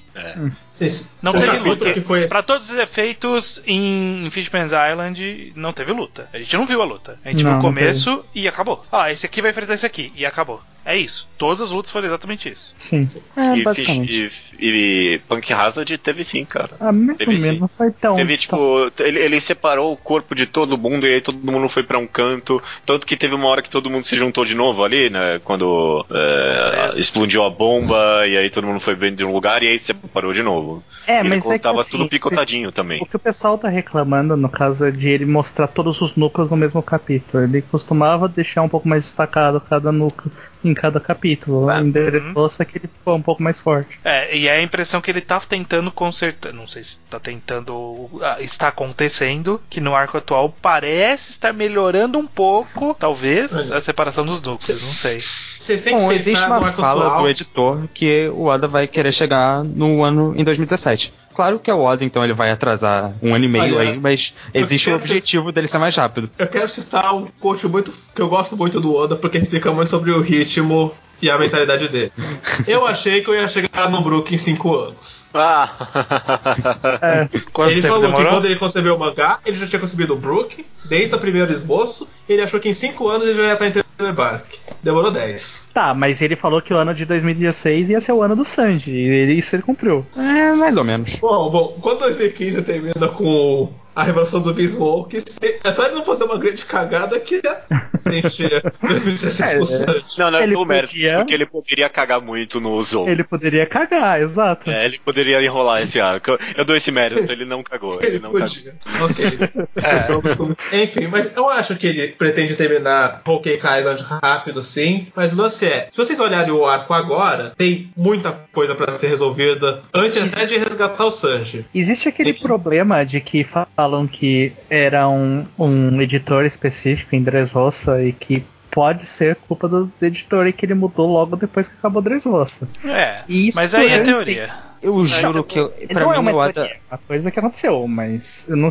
[0.71, 1.09] Sim, sim.
[1.21, 1.91] Não teve luta.
[1.93, 6.27] que foi Pra todos os efeitos, em Fishman's Island não teve luta.
[6.33, 7.17] A gente não viu a luta.
[7.23, 8.85] A gente Não, viu o começo e acabou.
[8.91, 10.11] Ah, esse aqui vai enfrentar esse aqui.
[10.15, 10.61] E acabou.
[10.83, 11.27] É isso.
[11.37, 12.73] Todas as lutas foram exatamente isso.
[12.75, 13.07] Sim.
[13.37, 14.29] É, e, basicamente.
[14.29, 16.71] Fish- e, e Punk Hazard teve sim, cara.
[16.79, 18.15] Ah, ou Teve não foi tão.
[18.15, 21.83] Teve, tipo, ele, ele separou o corpo de todo mundo e aí todo mundo foi
[21.83, 22.61] pra um canto.
[22.83, 25.39] Tanto que teve uma hora que todo mundo se juntou de novo ali, né?
[25.43, 29.67] Quando é, explodiu a bomba e aí todo mundo foi bem de um lugar e
[29.67, 30.83] aí separou de novo.
[31.07, 33.01] É, ele mas é que tava assim, tudo picotadinho também.
[33.01, 36.49] O que o pessoal tá reclamando, no caso, é de ele mostrar todos os núcleos
[36.49, 37.43] no mesmo capítulo.
[37.43, 40.31] Ele costumava deixar um pouco mais destacado cada núcleo
[40.63, 41.69] em cada capítulo.
[41.69, 43.99] Ah, Em Dressrosa que ele ficou um pouco mais forte.
[44.03, 46.53] É, e é a impressão que ele tá tentando consertar.
[46.53, 48.09] Não sei se tá tentando.
[48.21, 49.59] ah, Está acontecendo.
[49.69, 52.95] Que no arco atual parece estar melhorando um pouco.
[52.97, 53.77] Talvez Olha.
[53.77, 54.81] a separação dos núcleos.
[54.83, 55.23] Não sei.
[55.61, 57.21] Vocês têm que Bom, pensar existe uma fala atual.
[57.21, 61.13] do editor que o Oda vai querer chegar no ano em 2017.
[61.35, 63.99] Claro que é o Oda, então ele vai atrasar um ano e meio Olha, aí,
[63.99, 66.31] mas existe o objetivo dele ser mais rápido.
[66.39, 69.89] Eu quero citar um coach muito que eu gosto muito do Oda, porque explica muito
[69.89, 70.91] sobre o ritmo
[71.21, 72.11] e a mentalidade dele.
[72.67, 75.25] Eu achei que eu ia chegar no Brook em 5 anos.
[75.31, 77.27] Ah!
[77.53, 80.65] Quanto ele falou que quando ele concebeu o mangá, ele já tinha concebido o Brook,
[80.85, 83.67] desde o primeiro esboço, e ele achou que em 5 anos ele já ia estar
[83.67, 84.45] em Thriller Bark.
[84.83, 85.69] Demorou 10.
[85.73, 88.91] Tá, mas ele falou que o ano de 2016 ia ser o ano do Sanji.
[88.91, 90.03] E ele- isso ele cumpriu.
[90.17, 91.15] É, mais ou menos.
[91.15, 96.03] Bom, bom, quando 2015 termina com a revelação do V-Smoke, se- é só ele não
[96.05, 97.57] fazer uma grande cagada que ia
[98.03, 100.05] preencher 2016 com o Sanji.
[100.19, 103.07] Não, não, Ele do mérito, podia- porque ele poderia cagar muito no Zou.
[103.07, 104.69] Ele poderia cagar, exato.
[104.69, 106.37] É, ele poderia enrolar esse arco.
[106.55, 107.99] Eu, dou esse mérito, ele não cagou.
[108.01, 108.47] Ele Ele não cagou.
[108.47, 108.73] podia.
[109.01, 109.25] Ok.
[110.09, 115.07] Vamos com- Enfim, mas eu acho que ele pretende terminar Cake Island rápido, sim.
[115.15, 119.07] Mas o lance é, se vocês olharem o arco agora, tem muita coisa pra ser
[119.07, 121.65] resolvida antes até de resgatar o Sanji.
[121.73, 123.43] Existe aquele problema de que
[123.81, 129.91] falam que era um, um editor específico em Dressrosa e que pode ser culpa do
[129.99, 132.69] editor e que ele mudou logo depois que acabou Dressrosa.
[132.85, 133.23] É.
[133.27, 134.70] Isso mas aí é é- teoria.
[134.81, 136.53] Eu juro que eu, pra não mim é uma o Oda.
[136.53, 138.69] teoria, uma coisa que aconteceu, mas não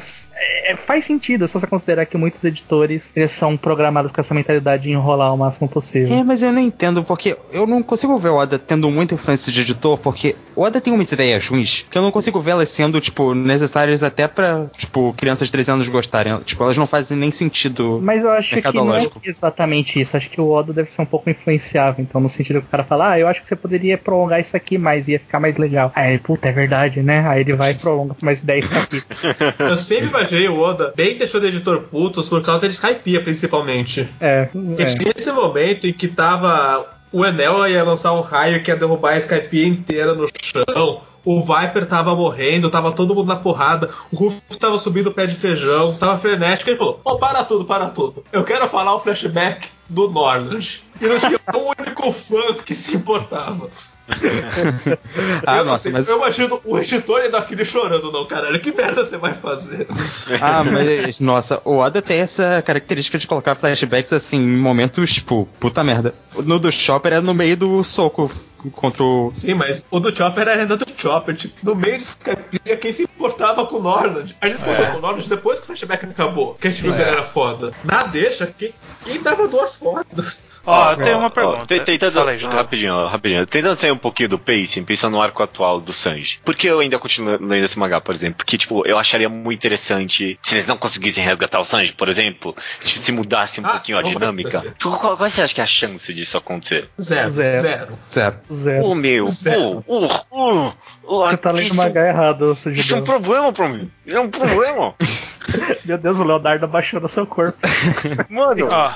[0.67, 4.85] é, faz sentido se você considerar que muitos editores eles são programados com essa mentalidade
[4.85, 6.15] de enrolar o máximo possível.
[6.15, 9.53] É, mas eu não entendo, porque eu não consigo ver o Oda tendo muita influência
[9.53, 12.71] de editor, porque o Oda tem umas ideias ruins que eu não consigo ver elas
[12.71, 16.39] sendo, tipo, necessárias até pra, tipo, crianças de 13 anos gostarem.
[16.41, 18.01] Tipo, elas não fazem nem sentido.
[18.03, 20.17] Mas eu acho que não é exatamente isso.
[20.17, 22.03] Acho que o Oda deve ser um pouco influenciável.
[22.03, 24.57] Então, no sentido que o cara fala, ah, eu acho que você poderia prolongar isso
[24.57, 25.93] aqui mais, ia ficar mais legal.
[26.01, 27.27] Aí, puta, é verdade, né?
[27.29, 29.23] Aí ele vai e prolonga por mais 10 capítulos.
[29.59, 34.09] Eu sempre imaginei o Oda bem deixando o editor putos por causa de Skypiea, principalmente.
[34.19, 34.49] É,
[34.79, 34.87] E é.
[34.87, 36.87] tinha esse momento em que tava.
[37.13, 41.03] O Enel ia lançar um raio que ia derrubar a Skypiea inteira no chão.
[41.23, 43.91] O Viper tava morrendo, tava todo mundo na porrada.
[44.11, 46.71] O Ruff tava subindo o pé de feijão, tava frenético.
[46.71, 48.25] Ele falou: Ô, para tudo, para tudo.
[48.33, 50.83] Eu quero falar o flashback do Norland.
[51.01, 53.69] E não tinha um único fã que se importava.
[55.47, 56.09] Ah, eu, nossa, sei, mas.
[56.09, 58.59] eu imagino o editor ainda aquele chorando, não, caralho.
[58.61, 59.87] Que merda você vai fazer?
[60.41, 65.49] Ah, mas, nossa, o Oda tem essa característica de colocar flashbacks assim em momentos, tipo,
[65.59, 66.15] puta merda.
[66.45, 68.31] No do Chopper é no meio do soco
[68.73, 69.31] contra o.
[69.35, 71.35] Sim, mas o do Chopper era ainda do Chopper.
[71.37, 74.37] Tipo, no meio de Skypiea, quem se importava com o Norland?
[74.41, 76.55] A gente se importou com o Norland depois que o flashback acabou.
[76.55, 77.73] Que a gente viu que ele era foda.
[77.85, 78.73] Na deixa, quem,
[79.05, 80.45] quem dava duas fodas?
[80.67, 81.67] Ó, tem uma pergunta.
[81.67, 82.57] te- tentando, Fala aí, Judeu.
[82.59, 83.47] rapidinho, rapidinho.
[83.47, 86.39] Tentando sair um pouquinho do pacing, pensando no arco atual do Sanji.
[86.45, 88.37] Por que eu ainda continuo lendo esse mangá, por exemplo?
[88.39, 92.55] Porque, tipo, eu acharia muito interessante se eles não conseguissem resgatar o Sanji, por exemplo,
[92.81, 94.49] se, se mudasse um Ah, pouquinho a dinâmica.
[94.49, 94.75] acontecer.
[94.75, 96.89] Tipo, qual, qual você acha que é a chance disso acontecer?
[97.01, 97.61] Zero, Zero.
[97.63, 97.99] zero.
[98.11, 98.37] Zero.
[98.53, 98.85] Zero.
[98.85, 99.85] Ô, meu, Zero.
[99.87, 100.73] ô, ô, ô, ô,
[101.19, 103.91] Você tá lendo isso, o mangá errado, isso é um problema pra mim.
[104.07, 104.95] Isso é um problema.
[105.85, 107.59] Meu Deus, o Leonardo abaixou no seu corpo.
[108.31, 108.91] Mano, Ó,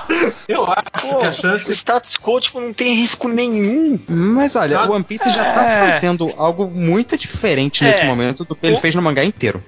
[0.47, 1.71] Eu acho pô, que a o chance.
[1.73, 3.99] status quo, tipo, não tem risco nenhum.
[4.07, 5.91] Mas olha, Ah, o One Piece já tá é.
[5.91, 8.05] fazendo algo muito diferente nesse É.
[8.05, 9.61] momento do que ele O- fez no mangá inteiro.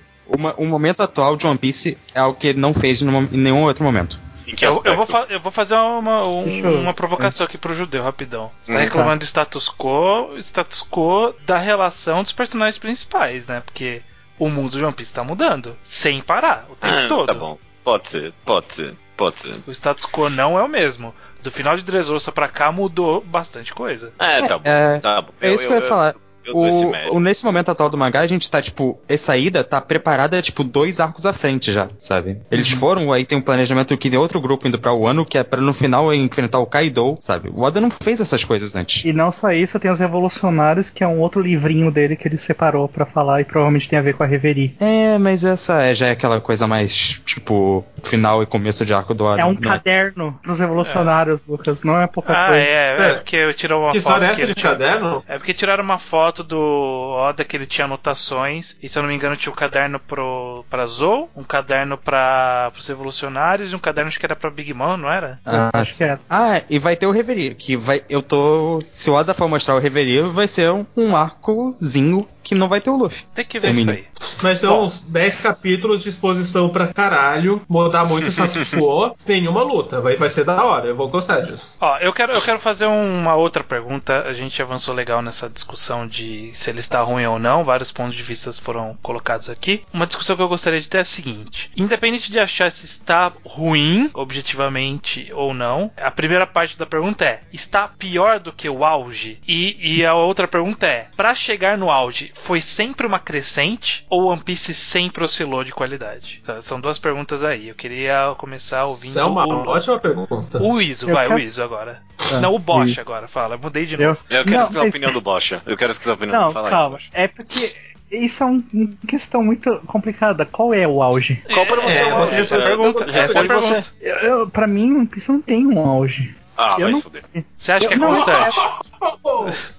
[0.58, 3.84] O, momento atual de One Piece é algo que ele não fez em nenhum outro
[3.84, 4.20] momento.
[4.62, 8.52] Eu, eu vou eu vou fazer uma, um- eu- uma provocação aqui pro judeu, rapidão.
[8.64, 13.62] Você tá Hum, reclamando do status quo, status quo da relação dos personagens principais, né?
[13.66, 14.02] Porque
[14.40, 15.76] o mundo de One Piece tá mudando.
[15.84, 17.28] Sem parar, o tempo Ah, todo.
[17.28, 17.58] Tá bom.
[17.84, 19.56] Pode ser, pode ser, pode ser.
[19.68, 21.14] O status quo não é o mesmo.
[21.42, 24.12] Do final de Dressrosa pra cá mudou bastante coisa.
[24.20, 24.64] É, tá bom.
[24.70, 25.30] É, Tá bom.
[25.40, 26.16] é isso que eu ia falar.
[26.48, 27.20] Eu dou esse O, mérito.
[27.20, 31.00] nesse momento atual do mangá, a gente tá, tipo, essa ida tá preparada, tipo, dois
[31.00, 32.38] arcos à frente já, sabe?
[32.50, 32.80] Eles Uhum.
[32.80, 35.60] foram, aí tem um planejamento que tem outro grupo indo pra Wano, que é pra
[35.62, 37.50] no final enfrentar o Kaido, sabe?
[37.54, 39.04] O Oda não fez essas coisas antes.
[39.06, 42.38] E não só isso, tem os Revolucionários, que é um outro livrinho dele que ele
[42.38, 44.76] separou pra falar e provavelmente tem a ver com a Reverie.
[44.80, 49.14] É, mas essa é- já é aquela coisa mais, tipo, final e começo de arco
[49.14, 49.42] do Oda.
[49.42, 51.84] É um não caderno pros Revolucionários, Lucas.
[51.84, 52.60] Não é pouca Ah, coisa.
[52.60, 53.14] é, é É.
[53.16, 54.14] porque eu tirou uma Que foto.
[54.14, 55.24] história é que essa de tinha- caderno?
[55.28, 58.76] É porque tiraram uma foto do Oda que ele tinha anotações.
[58.82, 62.70] E se eu não me engano, tinha um caderno pro, pra Zou, um caderno pra,
[62.74, 65.40] pros revolucionários e um caderno acho que era pra Big Mom, não era?
[65.46, 66.20] Ah, Acho que é.
[66.30, 68.04] Ah, e vai ter o Reverie, que vai.
[68.10, 68.80] Eu tô.
[68.94, 72.80] Se o Oda for mostrar o Reverie, vai ser um, um arcozinho que não vai
[72.80, 73.26] ter o Luffy.
[73.36, 74.08] Tem que Sim, ver isso aí.
[74.42, 79.42] Vai ser uns 10 capítulos de exposição pra caralho, mudar muito o status quo, sem
[79.42, 80.00] nenhuma luta.
[80.00, 81.76] Vai, vai ser da hora, eu vou gostar disso.
[81.82, 84.24] Ó, eu quero, eu quero fazer uma outra pergunta.
[84.24, 87.64] A gente avançou legal nessa discussão de se ele está ruim ou não.
[87.64, 89.84] Vários pontos de vista foram colocados aqui.
[89.94, 93.32] Uma discussão que eu gostaria de ter é a seguinte: independente de achar se está
[93.46, 98.86] ruim, objetivamente ou não, a primeira parte da pergunta é: está pior do que o
[98.86, 99.40] auge?
[99.48, 104.26] E, e a outra pergunta é: para chegar no auge, foi sempre uma crescente ou
[104.26, 106.42] One Piece sempre oscilou de qualidade?
[106.46, 107.68] Tá, São duas perguntas aí.
[107.70, 110.62] Eu queria começar ouvindo Isso é uma o, ótima pergunta.
[110.64, 112.02] o Iso, Eu vai, quero- o Iso agora.
[112.34, 113.02] Ah, não, o Bosch Iso.
[113.02, 113.56] agora, fala.
[113.56, 114.20] Eu Mudei de Eu- novo.
[114.30, 115.62] Eu quero Não, escutar a mas- opinião do Bocha.
[115.66, 116.90] Eu quero escutar a opinião Não, do Fala aí, calma.
[116.98, 117.10] Bocha.
[117.14, 117.74] É porque
[118.12, 120.46] isso é um- uma questão muito complicada.
[120.46, 121.44] Qual é o auge?
[121.54, 122.36] Qual pra você É, é o você auge?
[122.36, 123.04] Essa é a já- pergunta.
[123.04, 123.86] eu- Essa é a pergunta.
[124.02, 126.36] Eu, eu- pra mim, One Piece não tem um auge.
[126.58, 127.24] Ah, Eu vai não- se fuder.
[127.58, 129.77] Você acha que é Eu- não, constante?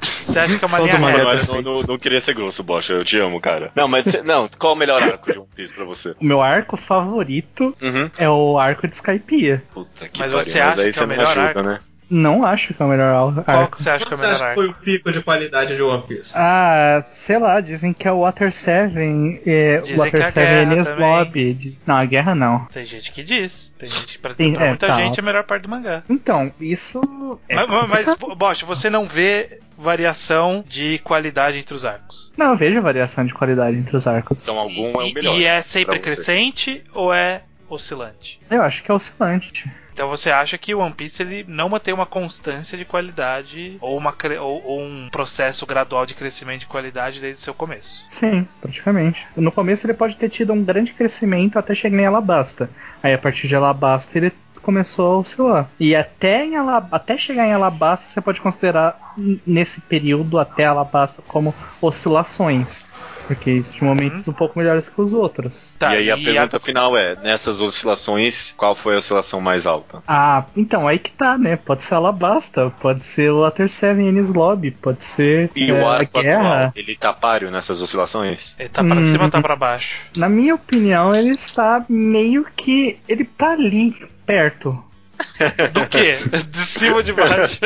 [0.00, 1.18] Você acha que é uma Todo linha reta?
[1.18, 2.92] é Agora, não, não, não queria ser grosso, Bocha.
[2.92, 3.70] Eu te amo, cara.
[3.74, 6.14] Não, mas não, qual o melhor arco de One Piece pra você?
[6.20, 8.10] O meu arco favorito Uhum.
[8.18, 9.62] é o arco de Skypiea.
[9.74, 10.46] Puta que Mas pariu.
[10.46, 11.62] você acha aí que é o me melhor ajuda, arco?
[11.62, 11.80] né?
[12.10, 13.76] Não acho que é o melhor ar- Qual arco.
[13.76, 14.54] que você acha que é o melhor arco?
[14.54, 16.34] foi o pico de qualidade de One Piece?
[16.36, 19.40] Ah, sei lá, dizem que é o Water 7.
[19.46, 21.06] É, Dizem Water que é a 7 guerra Enies também.
[21.06, 21.54] Lobby.
[21.54, 22.64] Diz- Não, a guerra não.
[22.66, 23.74] Tem gente que diz.
[23.78, 24.96] Tem gente que pra, Tem- pra é, muita tá.
[24.96, 26.02] gente é a melhor parte do mangá.
[26.10, 27.00] Então, isso.
[27.48, 28.34] É mas, mas, complicado.
[28.36, 32.32] Bosch, você não vê variação de qualidade entre os arcos?
[32.36, 34.42] Não, eu vejo variação de qualidade entre os arcos.
[34.42, 35.36] Então algum é o E- melhor.
[35.38, 38.40] E é sempre crescente ou é oscilante?
[38.50, 39.70] Eu acho que é oscilante.
[40.00, 43.98] Então você acha que o One Piece ele não mantém uma constância de qualidade ou,
[43.98, 48.06] uma, ou, ou um processo gradual de crescimento de qualidade desde o seu começo?
[48.10, 49.28] Sim, praticamente.
[49.36, 52.70] No começo ele pode ter tido um grande crescimento até chegar em Alabasta.
[53.02, 54.32] Aí a partir de Alabasta ele
[54.62, 55.68] começou a oscilar.
[55.78, 59.14] E até, em Ala- até chegar em Alabasta você pode considerar
[59.46, 62.82] nesse período até Alabasta como oscilações.
[63.30, 65.72] Porque existem momentos um pouco melhores que os outros.
[65.78, 70.02] Tá, e aí a pergunta final é: nessas oscilações, qual foi a oscilação mais alta?
[70.06, 71.54] Ah, então aí que tá, né?
[71.56, 75.86] Pode ser Alabasta, pode ser o Water 7 Ennis Lobby, pode ser E é, o
[75.86, 76.54] a arco Guerra.
[76.56, 78.56] atual, ele tá páreo nessas oscilações?
[78.58, 79.06] Ele tá pra Hum.
[79.06, 79.96] cima ou tá pra baixo?
[80.16, 82.98] Na minha opinião, ele está meio que.
[83.08, 83.94] Ele tá ali,
[84.26, 84.82] perto.
[85.72, 86.12] Do quê?
[86.12, 87.60] De cima ou de baixo?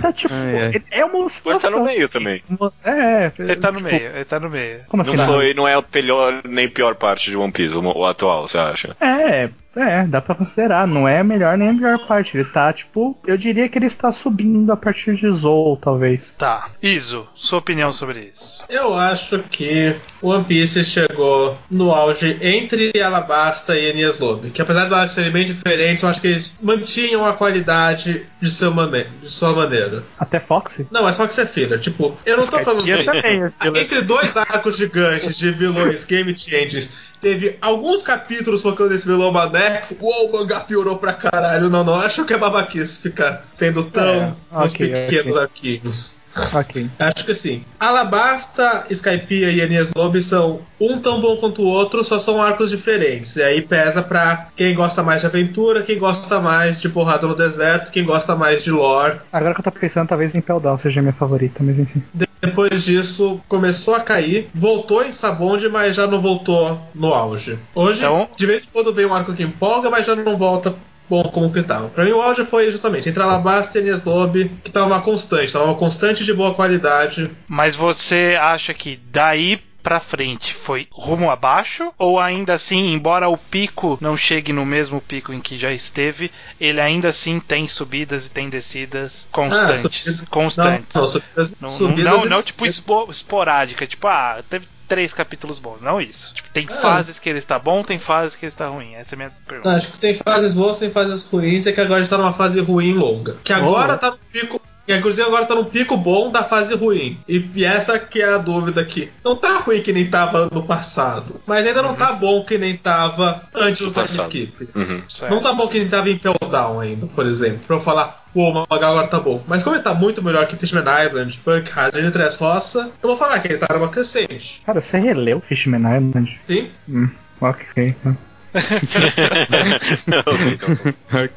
[0.00, 0.32] Tá tipo.
[0.34, 0.66] Ai, ai.
[0.74, 1.68] ele- É uma Pode oscilação.
[1.70, 2.42] estar no meio também.
[2.84, 4.80] É, Ele tá no tipo, meio, ele tá no meio.
[4.88, 5.16] Como assim?
[5.16, 5.32] Não, tá?
[5.32, 8.58] foi, não é a melhor nem pior parte de One Piece, o, o atual, você
[8.58, 8.96] acha?
[9.00, 10.86] É, é, dá pra considerar.
[10.86, 12.36] Não é a melhor nem a melhor parte.
[12.36, 13.16] Ele tá, tipo.
[13.26, 16.34] Eu diria que ele está subindo a partir de Zou, talvez.
[16.36, 16.70] Tá.
[16.82, 18.58] Iso, sua opinião sobre isso.
[18.68, 24.50] Eu acho que One Piece chegou no auge entre Alabasta e Enies Lobby.
[24.50, 28.50] Que apesar do arco serem bem diferentes, eu acho que eles mantinham a qualidade de,
[28.50, 30.02] seu mane de sua maneira.
[30.18, 30.80] Até Fox?
[30.90, 31.78] Não, é que você é filha.
[31.78, 37.14] Tipo, eu não tô falando também, eu- Entre dois arcos gigantes de vilões game changes,
[37.20, 39.82] teve alguns capítulos focando nesse vilão mané.
[40.00, 41.68] Uou, o mangá piorou pra caralho.
[41.68, 45.42] Não, não, acho que é babaquice ficar sendo tão É, nos pequenos ok.
[45.42, 46.18] arquivos.
[46.54, 46.88] Ok.
[46.98, 47.64] Acho que sim.
[47.80, 52.70] Alabasta, Skypiea e Enies Lobby são um tão bom quanto o outro, só são arcos
[52.70, 53.34] diferentes.
[53.36, 57.34] E aí pesa pra quem gosta mais de aventura, quem gosta mais de porrada no
[57.34, 59.18] deserto, quem gosta mais de lore.
[59.32, 62.02] Agora que eu tô pensando, talvez Impel Down seja a minha favorita, mas enfim.
[62.40, 67.58] Depois disso, começou a cair, voltou em Sabonde, mas já não voltou no auge.
[67.74, 70.74] Hoje, Então- de vez em quando vem um arco que empolga, mas já não volta
[71.10, 71.88] bom como que tava.
[71.88, 75.52] Pra mim, o auge foi justamente entre Alabasta e Enies Lobby, que tava uma constante,
[75.52, 77.30] tava uma constante de boa qualidade.
[77.48, 79.58] Mas você acha que daí
[79.88, 81.90] pra frente foi rumo abaixo?
[81.98, 86.30] Ou ainda assim, embora o pico não chegue no mesmo pico em que já esteve,
[86.60, 90.20] ele ainda assim tem subidas e tem descidas constantes?
[90.20, 90.94] Ah, constantes.
[90.94, 95.12] Não, não, subidas, Não, não, subidas não, não, tipo espo- esporádica, tipo, ah, teve três
[95.14, 95.80] capítulos bons.
[95.82, 96.34] Não isso.
[96.34, 96.74] Tipo, tem Ah.
[96.82, 98.94] fases que ele está bom, tem fases que ele está ruim.
[98.94, 99.68] Essa é a minha pergunta.
[99.70, 102.16] Não, acho que tem fases boas, tem fases ruins, é que agora a gente tá
[102.18, 103.36] numa fase ruim longa.
[103.44, 104.57] Que agora tá no pico.
[104.88, 107.18] E inclusive agora tá no pico bom da fase ruim.
[107.28, 109.10] E, e essa que é a dúvida aqui.
[109.22, 111.42] Não tá ruim que nem tava no passado.
[111.46, 114.68] Mas ainda não tá bom que nem tava antes do time skip.
[114.74, 115.02] Uhum.
[115.30, 117.60] Não tá bom que nem tava em Pell Down ainda, por exemplo.
[117.66, 119.44] Pra eu falar, pô, o mangá agora tá bom.
[119.46, 123.08] Mas como ele tá muito melhor que Fishman Island, Punk Hazard e Três Roça, eu
[123.08, 124.62] vou falar que ele tá numa crescente.
[124.64, 126.40] Cara, você releu Fishman Island?
[126.48, 126.70] Sim?
[126.88, 127.10] Hum,
[127.42, 127.94] ok.
[128.00, 128.16] então.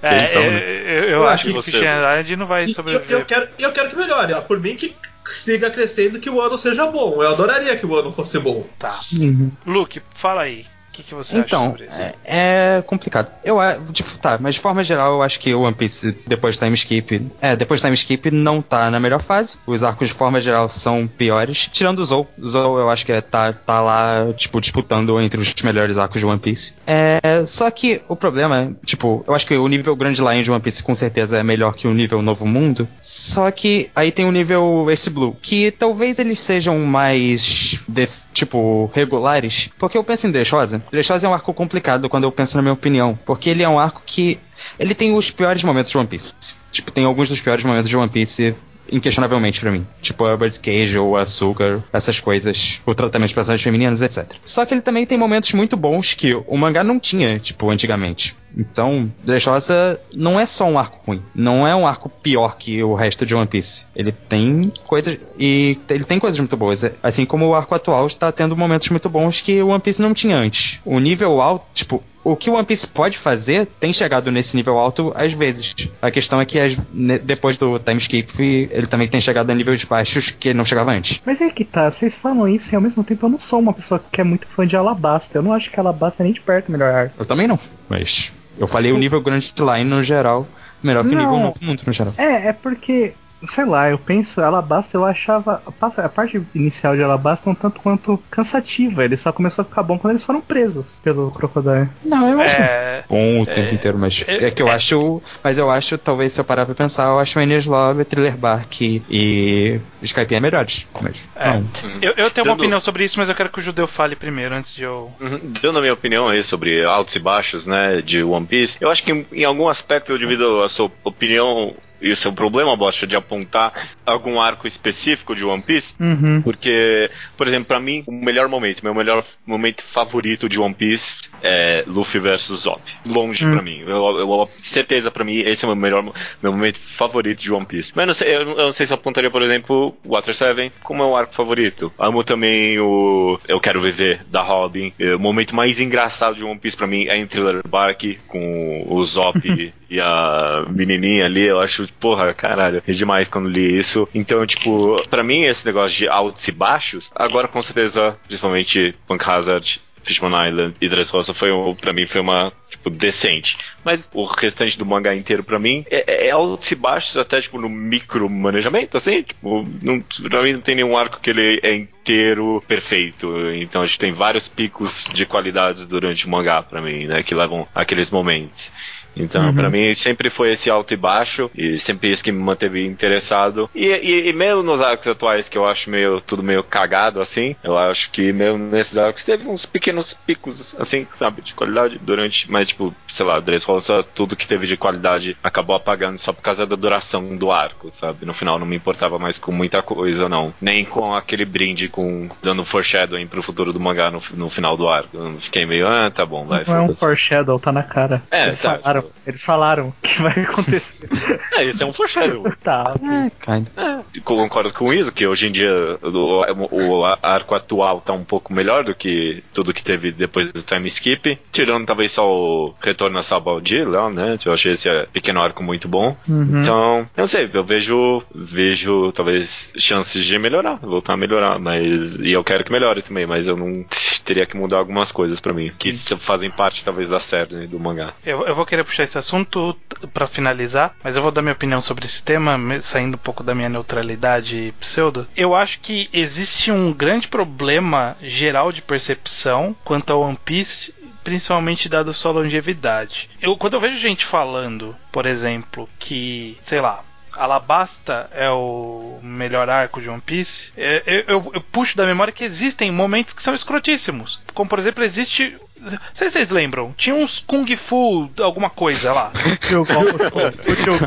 [0.01, 3.11] É, então, eu, eu- acho que você- Island não vai E eu, sobreviver.
[3.19, 4.41] eu quero, eu quero que melhore, ó.
[4.41, 4.95] Por mim que
[5.25, 7.21] siga crescendo que o ano seja bom.
[7.21, 8.67] Eu adoraria que o ano fosse bom.
[8.79, 9.01] Tá.
[9.13, 9.51] Uhum.
[9.65, 10.65] Luke, fala aí.
[11.01, 11.93] Que, que você acha Então, sobre isso?
[12.25, 13.31] é, é complicado.
[13.43, 13.57] Eu,
[13.91, 16.75] tipo, tá, mas de forma geral, eu acho que o One Piece, depois do time
[16.75, 19.57] skip, é, depois do time skip, não tá na melhor fase.
[19.65, 21.69] Os arcos, de forma geral, são piores.
[21.71, 22.27] Tirando o Zou.
[22.37, 26.19] O Zou, eu acho que é, tá, tá lá, tipo, disputando entre os melhores arcos
[26.19, 26.73] de One Piece.
[26.85, 30.51] É, só que o problema é, tipo, eu acho que o nível Grand Line de
[30.51, 32.87] One Piece com certeza é melhor que o nível Novo Mundo.
[33.01, 38.89] Só que aí tem o nível esse Blue, que talvez eles sejam mais, desse, tipo,
[38.93, 39.69] regulares.
[39.77, 40.81] Porque eu penso em Dressrosa.
[40.91, 43.17] Dressrosa é um arco complicado quando eu penso na minha opinião.
[43.25, 44.37] Porque ele é um arco que.
[44.77, 46.33] Ele tem os piores momentos de One Piece.
[46.71, 48.55] Tipo, tem alguns dos piores momentos de One Piece.
[48.91, 49.85] Inquestionavelmente pra mim.
[50.01, 54.33] Tipo, a Bird Cage ou açúcar, essas coisas, o tratamento de personagens femininas, etc.
[54.43, 58.35] Só que ele também tem momentos muito bons que o mangá não tinha, tipo, antigamente.
[58.55, 61.21] Então, Dressrosa não é só um arco ruim.
[61.33, 63.85] Não é um arco pior que o resto de One Piece.
[63.95, 65.17] Ele tem coisas.
[65.39, 66.83] E ele tem coisas muito boas.
[67.01, 70.13] Assim como o arco atual está tendo momentos muito bons que o One Piece não
[70.13, 70.79] tinha antes.
[70.83, 74.77] O nível alto, tipo, o que o One Piece pode fazer tem chegado nesse nível
[74.77, 75.73] alto às vezes.
[76.01, 79.55] A questão é que as- ne- depois do time skip ele também tem chegado a
[79.55, 81.21] níveis baixos que ele não chegava antes.
[81.25, 83.73] Mas é que tá, vocês falam isso e ao mesmo tempo eu não sou uma
[83.73, 85.37] pessoa que é muito fã de Alabasta.
[85.37, 87.15] Eu não acho que Alabasta é nem de perto o melhor arco.
[87.17, 87.57] Eu também não,
[87.89, 90.47] mas eu falei o nível Grand Line no geral
[90.83, 92.13] melhor que o nível Novo Mundo no geral.
[92.17, 93.13] É, é porque
[93.45, 95.61] sei lá, eu penso, Alabasta eu achava.
[95.65, 99.03] a pa- A parte inicial de Alabasta um tanto quanto cansativa.
[99.03, 101.89] Ele só começou a ficar bom quando eles foram presos pelo Crocodile.
[102.05, 105.21] Não, eu acho É, bom o tempo inteiro, mas é- é, que eu é- acho.
[105.43, 108.37] Mas eu acho, talvez se eu parar pra pensar, eu acho o Enies Lobby, Thriller
[108.37, 110.87] Bark e Skype melhores.
[111.01, 111.59] Mas, É.
[112.01, 114.15] eu, eu tenho uma Dando- opinião sobre isso, mas eu quero que o judeu fale
[114.15, 115.11] primeiro antes de eu.
[115.19, 115.39] Uhum.
[115.61, 119.03] Dando a minha opinião aí sobre altos e baixos, né, de One Piece, eu acho
[119.03, 123.05] que em, em algum aspecto eu divido a sua opinião e o seu problema, Bosta,
[123.05, 123.73] de apontar
[124.05, 126.41] algum arco específico de One Piece, Uhum.
[126.41, 131.29] porque, por exemplo, pra mim, o melhor momento, meu melhor momento favorito de One Piece
[131.43, 132.81] é Luffy versus Zop.
[133.05, 133.51] Longe Hum.
[133.53, 133.79] pra mim.
[133.85, 136.03] Eu, eu- certeza pra mim, esse é o meu melhor
[136.41, 137.91] meu momento favorito de One Piece.
[137.95, 140.71] Mas eu não sei, eu, eu não sei se eu apontaria, por exemplo, Water 7
[140.83, 141.91] como meu arco favorito.
[141.99, 144.91] Amo também o Eu Quero Viver, da Robin.
[144.99, 148.85] É, O momento mais engraçado de One Piece pra mim é em Thriller Bark, com
[148.87, 149.39] o Zop
[149.91, 151.43] e a menininha ali.
[151.43, 154.07] Eu acho, porra, caralho, é demais quando li isso.
[154.15, 159.29] Então, tipo, pra mim esse negócio de altos e baixos, agora com certeza, principalmente Punk
[159.29, 163.57] Hazard, Fishman Island e Dressrosa foi, pra mim, foi uma, tipo, decente.
[163.83, 167.59] Mas o restante do mangá inteiro, pra mim, é, é altos e baixos, até, tipo,
[167.59, 172.63] no micromanejamento, assim, tipo, não, pra mim não tem nenhum arco que ele é inteiro
[172.67, 173.31] perfeito.
[173.55, 177.35] Então, a gente tem vários picos de qualidades durante o mangá, pra mim, né, que
[177.35, 178.71] levam aqueles momentos.
[179.15, 179.53] Então, Uhum.
[179.53, 183.69] pra mim, sempre foi esse alto e baixo, e sempre isso que me manteve interessado.
[183.73, 187.55] E, e, e mesmo nos arcos atuais, que eu acho meio tudo meio cagado, assim,
[187.63, 192.49] eu acho que mesmo nesses arcos teve uns pequenos picos, assim, sabe, de qualidade durante,
[192.49, 196.65] mas tipo, sei lá, Dressrosa, tudo que teve de qualidade acabou apagando só por causa
[196.65, 198.25] da duração do arco, sabe?
[198.25, 200.53] No final não me importava mais com muita coisa, não.
[200.61, 204.87] Nem com aquele brinde com dando foreshadowing pro futuro do mangá no, no final do
[204.87, 205.09] arco.
[205.17, 208.21] Eu fiquei meio, ah, tá bom, vai, Não é um foreshadow, tá na cara.
[208.31, 211.09] É, eles sabe, falaram, eles falaram que vai acontecer.
[211.53, 212.51] É, esse é um foreshadowing.
[212.63, 212.95] tá.
[212.95, 214.05] É, kinda.
[214.23, 218.83] concordo com isso, que hoje em dia o, o arco atual tá um pouco melhor
[218.83, 221.37] do que tudo que teve depois do time skip.
[221.51, 224.37] Tirando talvez só o retorno a Sabaldi lá, né?
[224.45, 226.15] Eu achei esse pequeno arco muito bom.
[226.27, 226.61] Uhum.
[226.61, 232.15] Então, eu não sei, eu vejo, vejo talvez chances de melhorar, voltar a melhorar, mas
[232.17, 233.85] e eu quero que melhore também, mas eu não
[234.23, 237.79] teria que mudar algumas coisas pra mim, que fazem parte talvez da série né, do
[237.79, 238.13] mangá.
[238.25, 239.75] Eu, eu vou querer puxar esse assunto
[240.13, 243.55] pra finalizar, mas eu vou dar minha opinião sobre esse tema, saindo um pouco da
[243.55, 245.27] minha neutralidade pseudo.
[245.35, 250.93] Eu acho que existe um grande problema geral de percepção quanto ao One Piece.
[251.23, 253.29] Principalmente dado sua longevidade.
[253.39, 257.03] Eu, quando eu vejo gente falando, por exemplo, que, sei lá,
[257.43, 260.71] Alabasta é o melhor arco de One Piece.
[260.77, 264.41] é, Eu, eu- eu puxo da memória que existem momentos que são escrotíssimos.
[264.53, 265.57] Como, por exemplo, existe.
[265.79, 266.93] Não sei se vocês lembram.
[266.95, 269.31] Tinha uns Kung Fu, alguma coisa lá.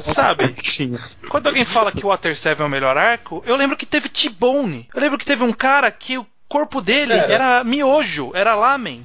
[0.03, 0.55] Sabe?
[1.28, 4.09] Quando alguém fala que o Water 7 é o melhor arco, eu lembro que teve
[4.09, 4.89] T-Bone.
[4.95, 7.32] Eu lembro que teve um cara que o corpo dele Cara.
[7.32, 9.05] era miojo, era lamen.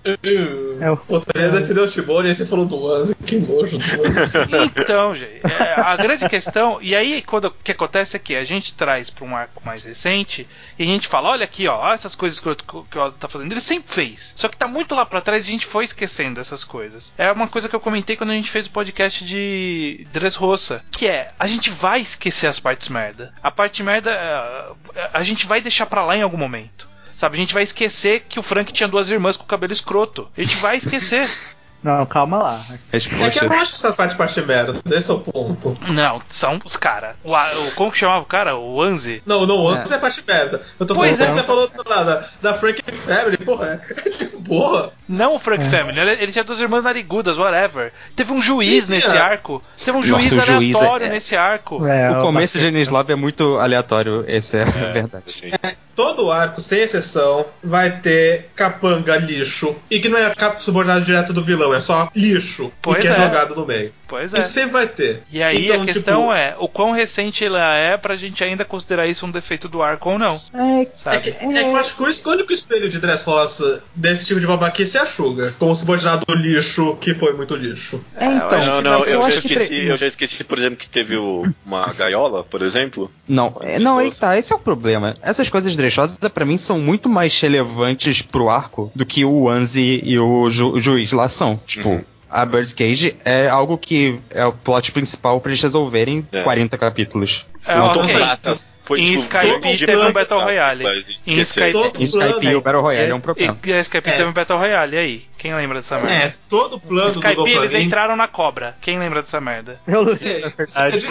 [0.79, 3.15] É o- Pô, tu ia defender o Shibori e você falou do Anze.
[3.15, 4.37] Que nojo do Anze.
[4.79, 6.79] Então, gente, é, a grande questão.
[6.81, 9.83] E aí, quando o que acontece é que a gente traz pra um arco mais
[9.83, 13.15] recente e a gente fala: olha aqui, ó, essas coisas que o, que o Oda
[13.19, 13.51] tá fazendo.
[13.51, 14.33] Ele sempre fez.
[14.35, 17.13] Só que tá muito lá pra trás e a gente foi esquecendo essas coisas.
[17.17, 21.07] É uma coisa que eu comentei quando a gente fez o podcast de Dressrosa: que
[21.07, 23.33] é, a gente vai esquecer as partes merda.
[23.41, 26.87] A parte merda, é, a gente vai deixar pra lá em algum momento.
[27.19, 30.29] Sabe, a gente vai esquecer que o Frank tinha duas irmãs com cabelo escroto.
[30.37, 31.27] A gente vai esquecer.
[31.81, 32.65] Não, calma lá.
[32.91, 33.47] É que eu Resposta.
[33.47, 34.81] não acho que essas partes parte merda.
[34.91, 35.77] Esse é o ponto.
[35.93, 37.15] Não, são os cara.
[37.23, 38.57] O, o- como que chamava o cara?
[38.57, 39.23] O Anzi?
[39.25, 39.97] Não, não, o Anze é.
[39.97, 40.61] parte merda.
[40.77, 41.25] Eu tô Pois falando é.
[41.27, 43.81] que você falou lá, da, da Frank Family, porra.
[44.21, 44.91] É boa.
[45.07, 47.93] Não o Frank Family, ele, ele tinha duas irmãs narigudas, whatever.
[48.15, 49.19] Teve um juiz Sim, sim, nesse é.
[49.19, 49.63] arco.
[49.77, 51.85] Teve um juiz Nossa, juiz é- aleatório é- nesse arco.
[51.87, 55.53] É, O começo de Enies Lobby é muito aleatório, esse é, a verdade.
[55.99, 59.75] Todo arco, sem exceção, vai ter capanga lixo.
[59.91, 62.71] E que não é subordinado direto do vilão, é só lixo.
[62.81, 63.11] Pois e que é.
[63.11, 63.13] é.
[63.15, 63.91] jogado no meio.
[64.09, 64.41] Pois é.
[64.41, 65.21] sempre vai ter.
[65.31, 68.65] E aí Então, a questão tipo, é o quão recente ela é pra gente ainda
[68.65, 70.41] considerar isso um defeito do arco ou não.
[70.53, 71.19] É, É Sabe?
[71.21, 74.97] que, é que eu acho que o único espelho de Dressrosa desse tipo de babaquice
[74.97, 75.53] é a Sugar.
[75.59, 78.03] Como subordinado lixo, que foi muito lixo.
[78.15, 78.65] é, então.
[78.65, 79.47] não, não, eu, eu já acho que.
[79.53, 83.11] esqueci, tre- eu já esqueci, por exemplo, que teve o- uma gaiola, por exemplo.
[83.27, 85.15] Não, é, não, aí tá, esse é o problema.
[85.21, 90.01] Essas coisas drechosas, pra mim, são muito mais relevantes pro arco do que o Anzi
[90.03, 91.55] e o, ju- o juiz lá são.
[91.55, 92.03] Tipo, Uhum.
[92.29, 96.43] A Bird's Cage é algo que é o plot principal pra eles resolverem É.
[96.43, 97.45] 40 capítulos.
[97.65, 98.13] É, Não, ok.
[98.13, 100.39] Tomata foi, Em tipo, Skype teve um Battle?
[100.41, 100.83] Royale.
[101.27, 101.39] Em.
[101.41, 103.57] Skype- Em Skype e o Battle Royale é um problema.
[103.63, 104.11] E, e a Skype É.
[104.13, 105.25] teve um Battle Royale, e aí?
[105.37, 106.13] Quem lembra dessa merda?
[106.13, 108.75] É, todo plano do Skype eles entraram na cobra.
[108.81, 109.79] Quem lembra dessa merda?
[109.87, 111.07] Eu lembro, É, verdade.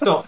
[0.00, 0.24] Então,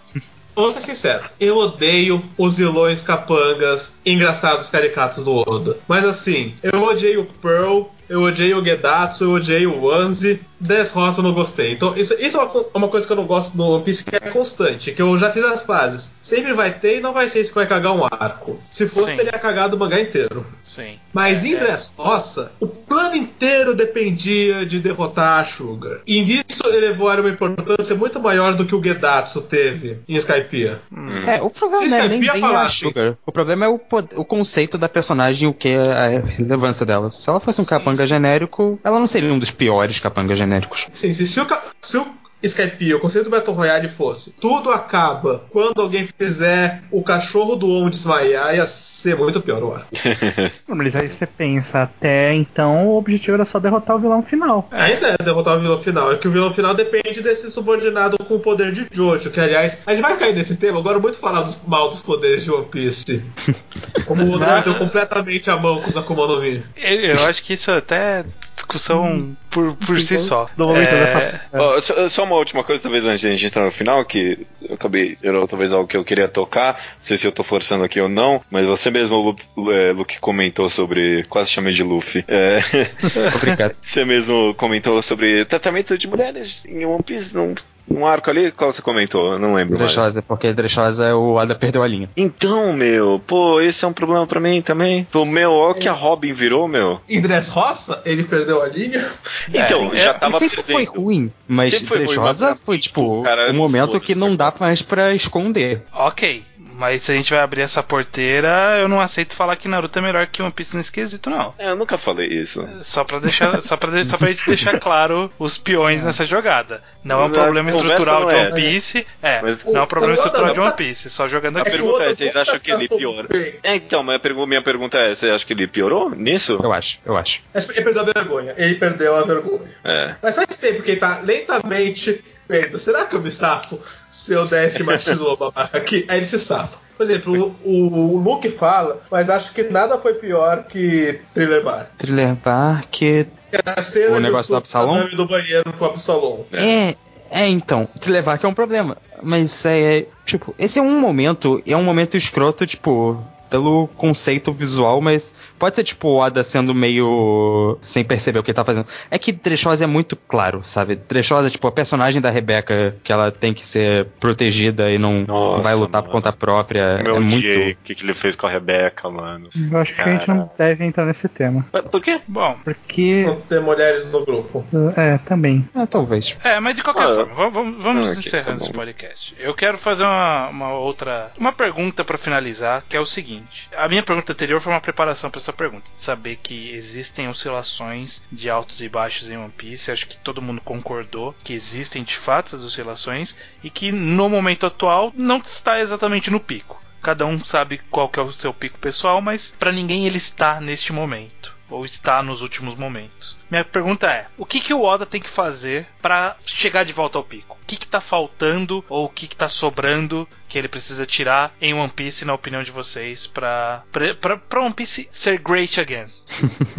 [0.54, 5.76] Vou ser sincero, eu odeio os vilões capangas engraçados caricatos do Oda.
[5.86, 10.40] Mas assim, eu odiei o Pearl, eu odiei o Gedatsu, eu odiei o Wanzi.
[10.59, 11.72] Dressrosa eu não gostei.
[11.72, 14.02] Então, isso, isso é uma, co- uma coisa que eu não gosto no One Piece
[14.04, 16.12] que é constante, que eu já fiz as fases.
[16.22, 18.59] Sempre vai ter e não vai ser isso que vai cagar um arco.
[18.70, 19.16] Se fosse, Sim.
[19.16, 20.46] teria cagado o mangá inteiro.
[20.77, 20.99] Sim.
[21.12, 21.59] Mas em É.
[21.59, 26.01] Dressrosa, o plano inteiro dependia de derrotar a Sugar.
[26.07, 30.79] E nisso elevou a uma importância muito maior do que o Gedatsu teve em Skypiea.
[31.27, 33.16] É, o problema Se é nem bem a Sugar.
[33.24, 33.81] O problema é o,
[34.16, 37.11] o conceito da personagem, o que é a relevância dela.
[37.11, 40.87] Se ela fosse um capanga genérico, ela não seria um dos piores capangas genéricos.
[40.93, 41.47] Sim, se, se o,
[41.81, 42.07] se o
[42.47, 47.68] Skypiea, o conceito do Battle Royale fosse tudo acaba quando alguém fizer o cachorro do
[47.70, 49.88] On desmaiar, ia ser muito pior o arco.
[50.68, 54.68] Mas aí você pensa, até então o objetivo era só derrotar o vilão final.
[54.70, 56.12] Ainda é derrotar o vilão final.
[56.12, 59.82] É que o vilão final depende desse subordinado com o poder de Jojo, que aliás,
[59.86, 62.66] a gente vai cair nesse tema agora muito falar dos mal dos poderes de One
[62.66, 63.24] Piece.
[64.07, 66.62] Como o Oda perdeu completamente a mão com os Akuma no Mi.
[66.76, 68.24] Eu, eu acho que isso até é
[68.55, 70.50] discussão por, por si só.
[70.54, 71.40] Do momento É, dessa.
[71.54, 74.46] Ó, só, só uma última coisa, talvez antes de a gente entrar no final, que
[74.61, 77.82] eu acabei, era talvez algo que eu queria tocar, não sei se eu tô forçando
[77.82, 79.34] aqui ou não, mas você mesmo,
[79.72, 82.61] é, Luke, comentou sobre, quase chamei de Luffy, é,
[83.34, 83.76] Obrigado.
[83.80, 87.54] você mesmo comentou sobre tratamento de mulheres em One Piece, num,
[87.89, 89.32] num arco ali, qual você comentou?
[89.32, 89.76] Eu não lembro.
[89.78, 92.09] Dressrosa, porque Dressrosa o Ada perdeu a linha.
[92.16, 95.07] Então, meu, pô, esse é um problema pra mim também.
[95.11, 97.01] Pô, meu, ó o que a Robin virou, meu.
[97.09, 99.07] Em Dressrosa, ele perdeu a linha.
[99.49, 101.01] Então, é, já é, tava sempre foi perdendo.
[101.03, 104.53] ruim, mas Sempre foi ruim, Dressrosa mas- foi tipo Cara, um momento que não dá
[104.59, 105.82] mais pra esconder.
[105.93, 106.43] Ok.
[106.79, 110.03] Mas se a gente vai abrir essa porteira, eu não aceito falar que Naruto é
[110.03, 111.55] melhor que One Piece nesse quesito, não.
[111.59, 112.68] É, eu nunca falei isso.
[112.83, 116.83] Só pra deixar, só pra, só pra gente deixar claro os peões nessa jogada.
[117.03, 118.53] Não é um problema a estrutural de é One.
[118.55, 119.07] Piece.
[119.22, 121.09] É, Mas- não é um problema estrutural de One Piece.
[121.11, 121.70] Só jogando A aqui.
[121.70, 123.29] É o pergunta é, vocês acham que ele piora?
[123.62, 126.59] É, então, mas a pergu- minha pergunta é, você acha que ele piorou nisso?
[126.62, 127.43] Eu acho, eu acho.
[127.55, 128.55] Ele perdeu a vergonha.
[128.57, 129.70] Ele perdeu a vergonha.
[129.85, 130.14] É.
[130.22, 132.78] Mas faz tempo que ele tá lentamente vendo.
[132.78, 133.78] Será que eu me safo
[134.11, 136.05] se eu desse machismo ao babaca aqui?
[136.09, 136.78] Aí ele se safa.
[136.97, 141.90] Por exemplo, o, o Luke fala, mas acho que nada foi pior que Thriller Bar.
[141.99, 142.88] Thriller Bark.
[142.90, 145.07] Que é a cena O de negócio do Absalom?
[145.09, 146.44] do banheiro com o Absalom.
[146.53, 146.94] É,
[147.30, 148.97] é então, Thriller Bark é um problema.
[149.22, 155.01] Mas é, tipo, esse é um momento, é um momento escroto, tipo, pelo conceito visual,
[155.01, 158.86] mas pode ser tipo o Oda sendo meio sem perceber o que ele tá fazendo.
[159.11, 160.96] É que Dressrosa é muito claro, sabe?
[160.96, 165.62] Dressrosa, tipo, a personagem da Rebeca, que ela tem que ser protegida e não Nossa,
[165.62, 166.18] vai lutar por mano.
[166.18, 167.48] conta própria, Meu é muito...
[167.48, 169.48] o que, que ele fez com a Rebeca, mano.
[169.70, 171.66] Eu acho que a gente não deve entrar nesse tema.
[171.90, 172.20] Por quê?
[172.26, 173.24] Bom, Porque.
[173.26, 174.64] Não ter mulheres no grupo.
[174.96, 175.68] É, também.
[175.74, 176.36] Ah, talvez.
[176.44, 179.34] É, mas de qualquer Ah, forma, vamos, vamos, ah, ok, encerrando tá esse podcast.
[179.38, 181.30] Eu quero fazer uma, uma outra.
[181.38, 183.68] Uma pergunta pra finalizar, que é o seguinte.
[183.76, 185.90] A minha pergunta anterior foi uma preparação pra essa pergunta.
[185.99, 189.90] Saber que existem oscilações de altos e baixos em One Piece.
[189.90, 194.66] Acho que todo mundo concordou que existem de fato essas oscilações e que no momento
[194.66, 196.82] atual não está exatamente no pico.
[197.01, 200.92] Cada um sabe qual é o seu pico pessoal, mas pra ninguém ele está neste
[200.92, 201.55] momento.
[201.70, 203.36] Ou está nos últimos momentos.
[203.51, 207.18] Minha pergunta é: o que, que o Oda tem que fazer pra chegar de volta
[207.18, 207.55] ao pico?
[207.66, 211.52] O que, que tá faltando ou o que, que tá sobrando que ele precisa tirar
[211.60, 216.06] em One Piece, na opinião de vocês, pra, pra, pra, One Piece ser great again?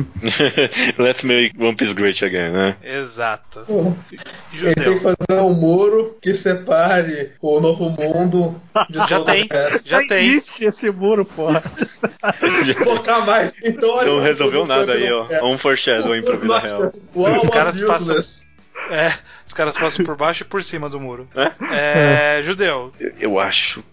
[0.98, 2.78] Let's make One Piece great again, né?
[2.82, 3.66] Exato.
[4.54, 8.56] Ele tem que fazer um muro que separe o novo mundo
[8.90, 9.50] de Já tem,
[9.86, 10.36] já tem.
[10.36, 11.62] existe esse muro, porra.
[12.86, 13.54] Focar mais.
[13.62, 15.26] Então, olha Não resolveu nada aí, ó.
[15.26, 15.46] presta.
[15.46, 16.92] Um foreshadowing pra vida real.
[17.14, 18.48] Uau, Os caras passam-.
[18.90, 19.12] É,
[19.48, 21.28] os caras passam por baixo e por cima do muro.
[21.36, 22.38] É?
[22.40, 22.92] É, Judeu.
[23.00, 23.84] Eu- Eu acho,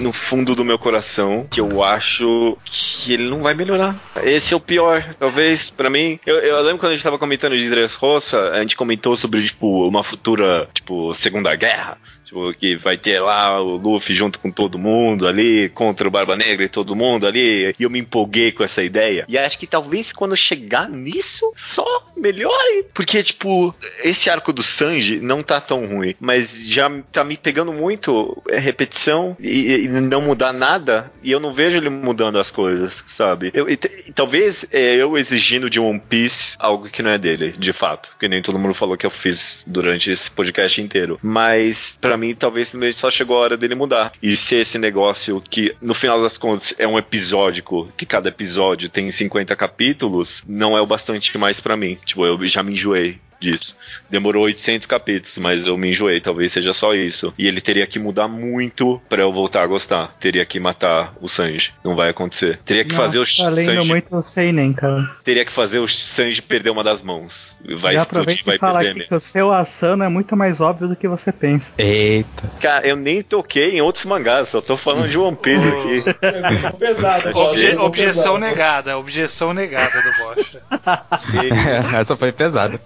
[0.00, 3.96] no fundo do meu coração, que eu acho que ele não vai melhorar.
[4.22, 6.18] Esse é o pior, talvez, pra mim.
[6.26, 9.86] Eu, eu lembro quando a gente tava comentando de Dressrosa, a gente comentou sobre, tipo,
[9.86, 11.98] uma futura, tipo, Segunda Guerra.
[12.28, 16.36] Tipo, que vai ter lá o Luffy junto com todo mundo ali, contra o Barba
[16.36, 17.74] Negra e todo mundo ali.
[17.78, 19.24] E eu me empolguei com essa ideia.
[19.26, 22.84] E acho que talvez quando chegar nisso, só melhore.
[22.92, 23.74] Porque, tipo,
[24.04, 26.14] esse arco do Sanji não tá tão ruim.
[26.20, 31.10] Mas já tá me pegando muito é, repetição e, e não mudar nada.
[31.22, 33.50] E eu não vejo ele mudando as coisas, sabe?
[33.54, 33.76] Eu, e,
[34.14, 38.10] talvez é, eu exigindo de One Piece algo que não é dele, de fato.
[38.18, 41.18] Que nem todo mundo falou que eu fiz durante esse podcast inteiro.
[41.22, 44.12] Mas, pra mim, talvez só chegou a hora dele mudar.
[44.22, 48.88] E ser esse negócio que, no final das contas, é um episódico, que cada episódio
[48.88, 51.98] tem 50 capítulos, não é o bastante mais pra mim.
[52.04, 53.18] Tipo, eu já me enjoei.
[53.40, 53.76] disso.
[54.10, 57.32] Demorou 800 capítulos, mas eu me enjoei, talvez seja só isso.
[57.38, 60.16] E ele teria que mudar muito pra eu voltar a gostar.
[60.18, 61.72] Teria que matar o Sanji.
[61.84, 62.58] Não vai acontecer.
[62.64, 63.88] Teria que fazer o Tá lendo Sanji.
[63.88, 65.10] muito o Seinen, cara.
[65.24, 67.54] Teria que fazer o Sanji perder uma das mãos.
[67.76, 69.08] Vai Já explodir, aproveita vai e fala perder aqui mesmo.
[69.10, 71.72] que o seu Asano é muito mais óbvio do que você pensa.
[71.78, 72.50] Eita.
[72.60, 76.14] Cara, eu nem toquei em outros mangás, só tô falando de One Piece aqui.
[76.14, 78.38] Pegou pesado, Obje- pegou objeção pesado.
[78.38, 80.62] negada, objeção negada do Bocha.
[82.00, 82.80] Essa foi pesada.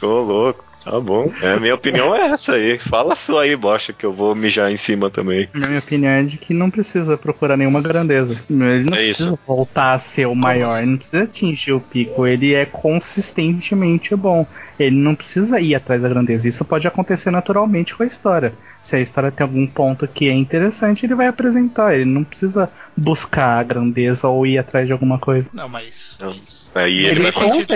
[0.00, 0.61] Ô, louco.
[0.84, 1.30] Tá bom.
[1.40, 2.78] É, a minha opinião é essa aí.
[2.78, 5.48] Fala a sua aí, bocha, que eu vou mijar em cima também.
[5.54, 8.44] Na minha opinião é de que não precisa procurar nenhuma grandeza.
[8.50, 9.16] Ele não É isso.
[9.18, 14.14] precisa voltar a ser o maior, ele não precisa atingir o pico, ele é consistentemente
[14.16, 14.46] bom.
[14.78, 16.48] Ele não precisa ir atrás da grandeza.
[16.48, 18.52] Isso pode acontecer naturalmente com a história.
[18.82, 21.94] Se a história tem algum ponto que é interessante, ele vai apresentar.
[21.94, 25.48] Ele não precisa buscar a grandeza ou ir atrás de alguma coisa.
[25.52, 26.18] Não, mas.
[26.74, 27.74] Aí ele, Ele vai conta.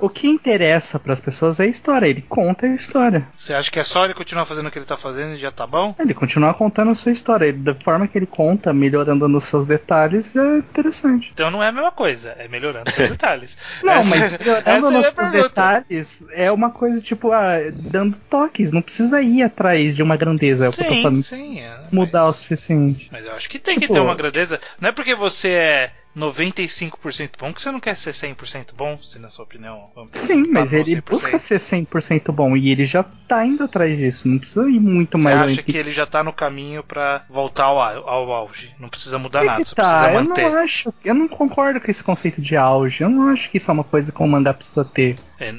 [0.00, 2.06] O que interessa para as pessoas é a história.
[2.06, 3.26] Ele conta a história.
[3.36, 5.50] Você acha que é só ele continuar fazendo o que ele tá fazendo e já
[5.50, 5.94] tá bom?
[5.98, 7.46] Ele continua contando a sua história.
[7.46, 11.30] Ele, da forma que ele conta, melhorando nos seus detalhes, já é interessante.
[11.32, 13.56] Então não é a mesma coisa, é melhorando seus detalhes.
[13.82, 18.18] Não, Essa- mas melhorando é a nos seus detalhes é uma coisa tipo, ah, dando
[18.28, 18.72] toques.
[18.72, 20.66] Não precisa ir atrás de uma grandeza.
[20.66, 21.22] É o que eu tô Sim, falando.
[21.22, 21.60] sim.
[21.60, 23.08] é, Mudar o mas, suficiente.
[23.12, 24.39] mas eu acho que tem Tipo- que ter uma grandeza.
[24.80, 29.18] Não é porque você é 95% bom que você não quer ser 100% bom, se
[29.18, 29.90] na sua opinião.
[30.12, 31.04] Sim, tá mas ele 100%.
[31.08, 34.28] busca ser 100% bom e ele já tá indo atrás disso.
[34.28, 37.24] Não precisa ir muito Você mais acha além que ele já tá no caminho pra
[37.28, 38.74] voltar ao, ao auge?
[38.78, 40.42] Não precisa mudar Aí nada, só tá, precisa eu manter.
[40.50, 43.02] não acho, eu não concordo com esse conceito de auge.
[43.02, 45.16] Eu não acho que isso é uma coisa que o mangá precisa ter.
[45.38, 45.54] É,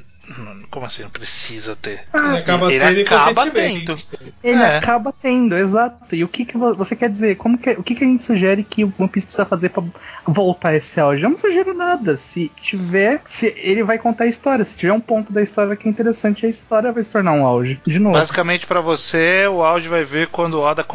[0.69, 1.03] como assim?
[1.03, 2.03] Não precisa ter.
[2.13, 4.33] Ah, Ele acaba Ele tendo acaba inconscientemente.
[4.43, 4.77] Ele É.
[4.77, 6.15] acaba tendo, exato.
[6.15, 7.35] E o que, que vo- você quer dizer?
[7.37, 9.83] Como que, o que, que a gente sugere que o One Piece precisa fazer pra
[10.25, 11.23] voltar esse auge?
[11.23, 12.15] Eu não sugiro nada.
[12.15, 14.63] Se tiver, se ele vai contar a história.
[14.63, 17.45] Se tiver um ponto da história que é interessante, a história vai se tornar um
[17.45, 17.81] auge.
[17.85, 18.17] De novo.
[18.17, 20.85] Basicamente, pra você, o auge vai vir quando o Oda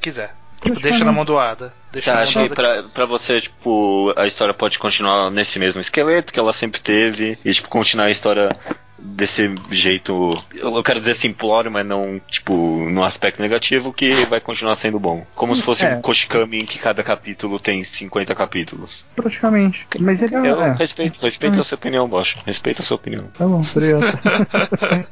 [0.00, 0.34] quiser.
[0.66, 1.72] Tipo, deixa na mão do Oda.
[1.92, 5.30] Deixa Você na mão acha do que pra, pra você, tipo, a história pode continuar
[5.30, 8.48] nesse mesmo esqueleto que ela sempre teve e, tipo, continuar a história
[8.98, 12.54] desse jeito, eu quero dizer simplório, mas não, tipo,
[12.90, 15.26] no aspecto negativo, que vai continuar sendo bom.
[15.34, 15.94] Como se fosse É.
[15.94, 19.04] um Koshikami em que cada capítulo tem 50 capítulos.
[19.14, 19.86] Praticamente.
[20.00, 20.38] Mas ele é.
[20.50, 20.72] Eu é.
[20.74, 22.36] respeito, respeito a sua opinião, Bosch.
[22.46, 23.24] Respeito a sua opinião.
[23.38, 24.06] Tá bom, obrigado.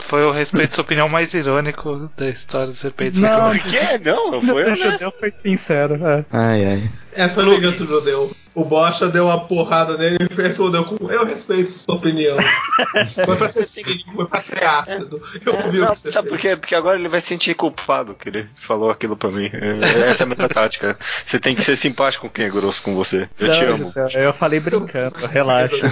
[0.00, 3.20] Foi o respeito sua opinião mais irônico da história dos repeitos.
[3.20, 3.98] Não, Por quê?
[4.04, 4.90] Não, foi o honesto.
[4.90, 5.94] judeu foi sincero.
[6.06, 6.24] É.
[6.32, 6.90] Ai, ai.
[7.16, 8.30] Essa foi a vingança do judeu.
[8.54, 12.36] O Bocha deu uma porrada nele e respondeu com eu respeito sua opinião.
[13.26, 15.20] foi pra ser cínico, foi pra ser ácido.
[15.44, 16.56] Eu vi o Não, que você sabe por quê?
[16.56, 19.50] Porque agora ele vai se sentir culpado que ele falou aquilo pra mim.
[19.52, 20.98] É- Essa é a minha tática.
[21.24, 23.28] Você tem que ser simpático com quem é grosso com você.
[23.38, 23.92] Eu te Não, amo.
[23.94, 25.90] judeu, eu falei brincando, relaxa.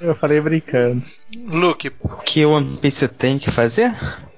[0.00, 1.02] Eu falei brincando.
[1.46, 3.94] Luke, O que o One Piece tem que fazer?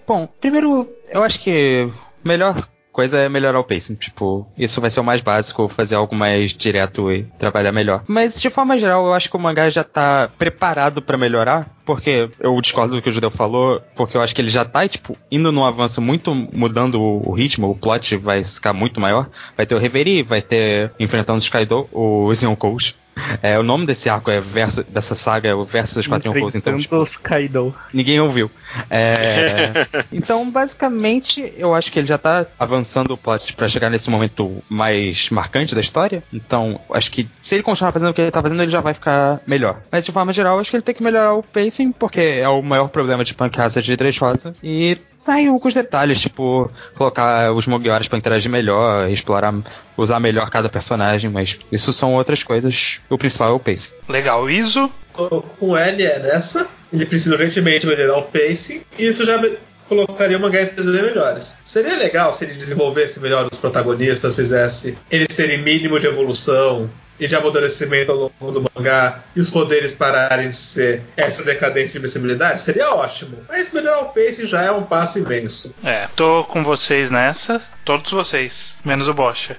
[0.06, 1.88] Bom, primeiro, eu acho que
[2.22, 3.96] melhor coisa é melhorar o pacing.
[3.96, 8.04] Tipo, isso vai ser o mais básico, fazer algo mais direto e trabalhar melhor.
[8.06, 11.68] Mas, de forma geral, eu acho que o mangá já tá preparado pra melhorar.
[11.84, 14.88] Porque eu discordo do que o Judeu falou, porque eu acho que ele já tá,
[14.88, 19.28] tipo, indo num avanço muito mudando o, o ritmo, o plot vai ficar muito maior.
[19.56, 22.96] Vai ter o Reverie, vai ter enfrentando os Kaido, o Zion Coach.
[23.42, 26.54] É, o nome desse arco é verso, dessa saga é o verso dos quatro Yonkous,
[26.54, 27.74] então, tipo, os Kaido.
[27.92, 28.50] Ninguém ouviu.
[28.90, 34.10] É, então, basicamente, eu acho que ele já tá avançando o plot pra chegar nesse
[34.10, 36.22] momento mais marcante da história.
[36.32, 38.94] Então, acho que se ele continuar fazendo o que ele tá fazendo, ele já vai
[38.94, 39.80] ficar melhor.
[39.90, 42.62] Mas de forma geral, acho que ele tem que melhorar o pacing, porque é o
[42.62, 44.54] maior problema de Punk Hazard de Dressrosa.
[44.62, 49.54] E tá em alguns detalhes, tipo, colocar os Mogioras pra interagir melhor, explorar,
[49.96, 53.00] usar melhor cada personagem, mas isso são outras coisas.
[53.08, 53.92] O principal é o pacing.
[54.08, 54.48] legal.
[54.50, 56.68] Iso, Com ele é nessa.
[56.92, 58.82] Ele precisa urgentemente melhorar o pacing.
[58.98, 59.40] E isso já
[59.88, 61.56] colocaria mangá em 3D melhores.
[61.62, 67.26] Seria legal se ele desenvolvesse melhor os protagonistas, fizesse eles terem mínimo de evolução e
[67.26, 71.98] de amadurecimento ao longo do mangá e os poderes pararem de ser essa decadência de
[71.98, 73.38] invencibilidade, seria ótimo.
[73.48, 75.74] Mas melhorar o pacing já é um passo imenso.
[75.82, 77.60] é, tô com vocês nessa.
[77.84, 79.58] Todos vocês, menos o Bocha.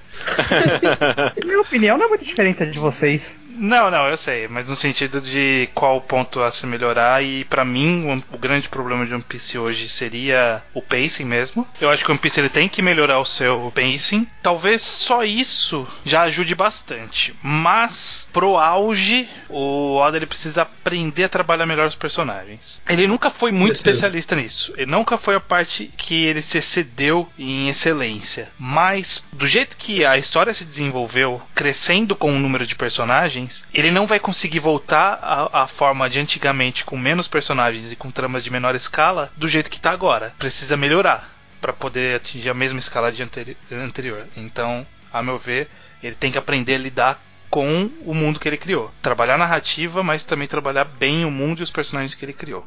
[1.44, 3.36] Minha opinião não é muito diferente da de vocês.
[3.58, 7.64] Não, não, eu sei, mas no sentido de qual ponto a se melhorar e pra
[7.64, 11.66] mim o, o grande problema de One Piece hoje seria o pacing mesmo.
[11.80, 14.26] Eu acho que o One Piece ele tem que melhorar o seu pacing.
[14.42, 21.28] Talvez só isso já ajude bastante, mas pro auge o Oda ele precisa aprender a
[21.28, 22.82] trabalhar melhor os personagens.
[22.88, 24.72] Ele nunca foi muito especialista nisso.
[24.76, 30.04] Ele nunca foi a parte que ele se excedeu em excelência, mas do jeito que
[30.04, 34.58] a história se desenvolveu, crescendo com o número de personagens personagens, ele não vai conseguir
[34.58, 39.30] voltar à, à forma de antigamente com menos personagens e com tramas de menor escala
[39.36, 40.32] do jeito que tá agora.
[40.38, 41.30] Precisa melhorar
[41.60, 44.26] para poder atingir a mesma escala de anteri- anterior.
[44.36, 45.68] Então, a meu ver,
[46.02, 48.90] ele tem que aprender a lidar com o mundo que ele criou.
[49.02, 52.66] Trabalhar a narrativa, mas também trabalhar bem o mundo e os personagens que ele criou.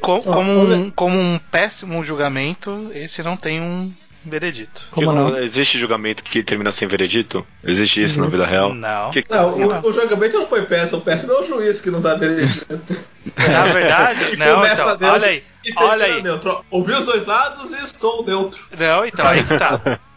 [0.00, 3.92] Co- como, um, como um péssimo julgamento, esse não tem um
[4.24, 4.84] veredito.
[4.90, 5.38] Como não?
[5.38, 7.46] Existe julgamento que termina sem veredito?
[7.64, 8.74] Existe isso na vida real?
[8.74, 9.10] Não.
[9.10, 12.00] Que- Não, o, o julgamento não foi péssimo, o péssimo é o juiz que não
[12.00, 12.66] dá veredito.
[13.36, 15.44] Na verdade, E não, começa então, olha aí,
[15.76, 16.22] olha aí.
[16.22, 16.64] neutro.
[16.70, 18.60] Ouvi os dois lados e estou neutro.
[18.78, 20.00] Não, então aí que tá.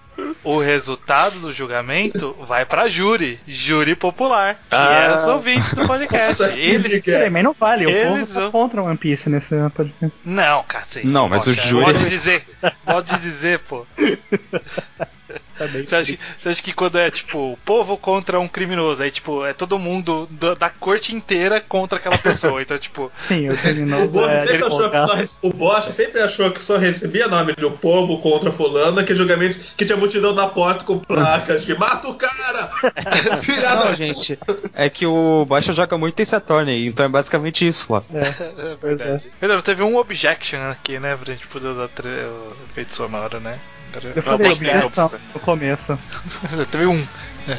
[0.44, 5.12] O resultado do julgamento vai pra júri, júri popular, que Ah.
[5.12, 6.44] é os ouvintes do podcast.
[6.58, 7.02] Eles
[7.32, 10.18] mas não vale, o Eles povo tá contra One Piece nesse podcast.
[10.26, 11.08] Não, cacete.
[11.08, 12.44] Não, mas o Pode- júri- Pode dizer,
[12.86, 13.86] pode dizer, pô.
[15.58, 15.68] Tá.
[15.68, 19.46] Você acha, você acha que quando é tipo o povo contra um criminoso, aí tipo
[19.46, 22.62] é todo mundo da, da corte inteira contra aquela pessoa.
[22.62, 26.22] Então, tipo, Sim, o O criminoso Bob é sempre achou que só, o Bosch sempre
[26.22, 30.34] achou que só recebia nome de o povo contra fulano, que julgamento que tinha multidão
[30.34, 32.72] na porta com placas de mata o cara!
[33.42, 34.38] Filha Não, gente,
[34.74, 38.04] é que o Baixa joga muito em Saturn, então é basicamente isso lá.
[38.12, 39.32] é verdade.
[39.42, 41.16] Melhor, teve um objection aqui, né?
[41.16, 43.60] Pra gente poder usar o efeito sonoro, né?
[44.16, 45.98] Eu falei objeção no começo.
[46.72, 47.08] Teve um.
[47.48, 47.58] É.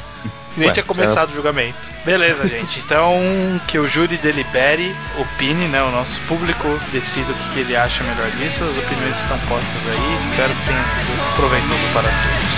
[0.56, 1.90] Nem Ué, tinha começado o julgamento.
[2.04, 2.78] Beleza, gente.
[2.80, 3.18] Então,
[3.66, 5.82] que o júri delibere, opine, né?
[5.82, 8.62] O nosso público decida o que, que ele acha melhor disso.
[8.64, 10.18] As opiniões estão postas aí.
[10.22, 12.52] Espero que tenha sido proveitoso para todos.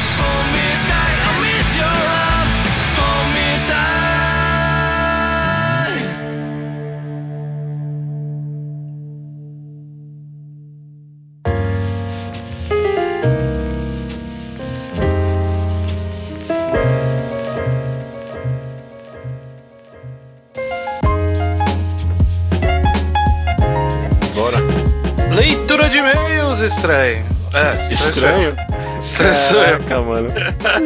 [26.66, 27.24] Estranho.
[27.52, 28.56] É, Estranho?
[28.98, 29.78] Estranho.
[29.78, 30.28] Caraca, mano.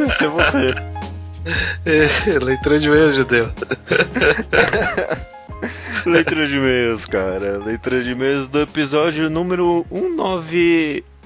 [0.06, 0.74] Esse é você.
[1.86, 3.50] É, leitura de e-mails, judeu.
[6.04, 7.58] Leitura de e-mails, cara.
[7.58, 9.86] Leitura de e-mails do episódio número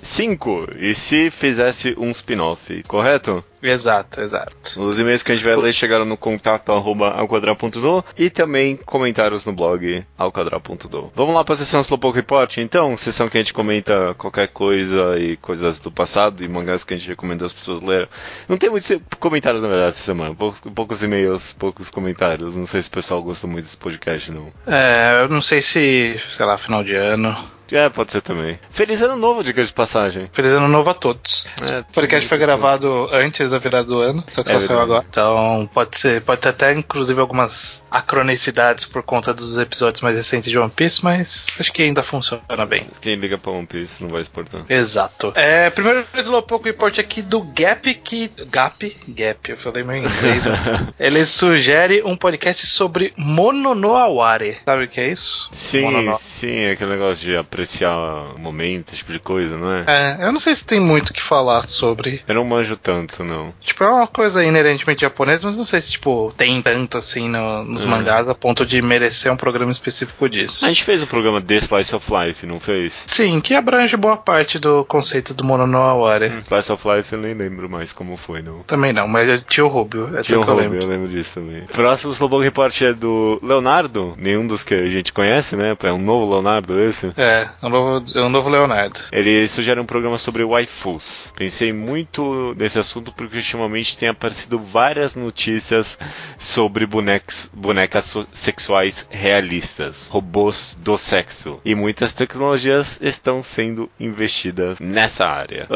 [0.02, 0.76] 195.
[0.78, 3.44] E se fizesse um spin-off, correto?
[3.62, 4.82] Exato, exato.
[4.82, 9.44] Os e-mails que a gente vai ler chegaram no contato arroba alquadra.do e também comentários
[9.44, 11.12] no blog alquadra.do.
[11.14, 12.96] Vamos lá para a sessão Slowpoke Report, então?
[12.96, 16.96] Sessão que a gente comenta qualquer coisa e coisas do passado e mangás que a
[16.96, 18.08] gente recomenda as pessoas lerem.
[18.48, 20.34] Não tem muitos comentários, na verdade, essa semana.
[20.34, 22.56] Poucos, poucos e-mails, poucos comentários.
[22.56, 24.52] Não sei se o pessoal gosta muito desse podcast, não.
[24.66, 27.51] É, eu não sei se, sei lá, final de ano.
[27.70, 28.58] É, pode ser também.
[28.70, 30.28] Feliz ano novo, diga de passagem.
[30.32, 31.46] Feliz ano novo a todos.
[31.70, 34.80] É, o podcast foi gravado antes da virada do ano, só que É só saiu
[34.80, 35.04] agora.
[35.08, 40.50] Então pode ser, pode ter até inclusive algumas acronicidades por conta dos episódios mais recentes
[40.50, 42.88] de One Piece, mas acho que ainda funciona bem.
[43.00, 44.64] Quem liga pra One Piece não vai exportar.
[44.68, 45.32] Exato.
[45.34, 48.30] É, primeiro Slowpoke Report aqui do Gap que.
[48.50, 48.96] Gap?
[49.08, 50.44] Gap, eu falei em inglês.
[50.44, 50.94] mano.
[50.98, 54.58] Ele sugere um podcast sobre Mono no Aware.
[54.64, 55.48] Sabe o que é isso?
[55.52, 57.96] Sim, sim, aquele negócio de apreciar
[58.36, 59.84] o momento, esse tipo de coisa, não é?
[59.86, 62.20] É, eu não sei se tem muito o que falar sobre.
[62.26, 63.54] Eu não manjo tanto, não.
[63.60, 67.64] Tipo, é uma coisa inerentemente japonesa, mas não sei se, tipo, tem tanto assim no-
[67.64, 67.88] nos Hum.
[67.90, 70.64] mangás a ponto de merecer um programa específico disso.
[70.64, 72.94] A gente fez um programa The Slice of Life, não fez?
[73.06, 76.40] Sim, que abrange boa parte do conceito do Mono no Aware.
[76.44, 78.60] Slice of Life eu nem lembro mais como foi, não.
[78.64, 80.78] Também não, mas é tio Rubio, é um que eu lembro.
[80.80, 81.62] eu lembro disso também.
[81.66, 85.76] Próximo Slowpoke Report é do Leonardo, nenhum dos que a gente conhece, né?
[85.82, 87.12] É um novo Leonardo esse.
[87.16, 89.00] É, é um novo, é um novo Leonardo.
[89.12, 91.32] Ele sugere um programa sobre waifus.
[91.36, 95.98] Pensei muito nesse assunto porque ultimamente tem aparecido várias notícias
[96.38, 101.60] sobre bonecos, bonecas sexuais realistas, robôs do sexo.
[101.64, 105.66] E muitas tecnologias estão sendo investidas nessa área.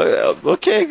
[0.44, 0.88] Ok,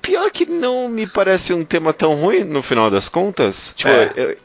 [0.00, 3.72] pior que não me parece um tema tão ruim no final das contas.
[3.76, 4.10] Tipo, É.
[4.16, 4.36] eh,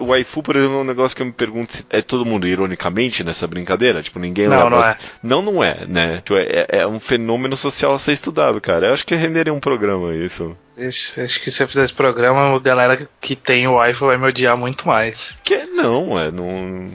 [0.00, 2.46] o waifu, por exemplo, é um negócio que eu me pergunto se é todo mundo
[2.46, 4.02] ironicamente nessa brincadeira.
[4.02, 4.96] Tipo, ninguém Não, leva não é.
[5.22, 6.16] não, não é, né?
[6.18, 8.86] Tipo, é, é um fenômeno social a ser estudado, cara.
[8.88, 10.56] Eu acho que renderia um programa isso.
[10.76, 14.18] Acho, acho que se eu fizer esse programa, a galera que tem o iPhone vai
[14.18, 15.38] me odiar muito mais.
[15.44, 16.86] Que não, é, não.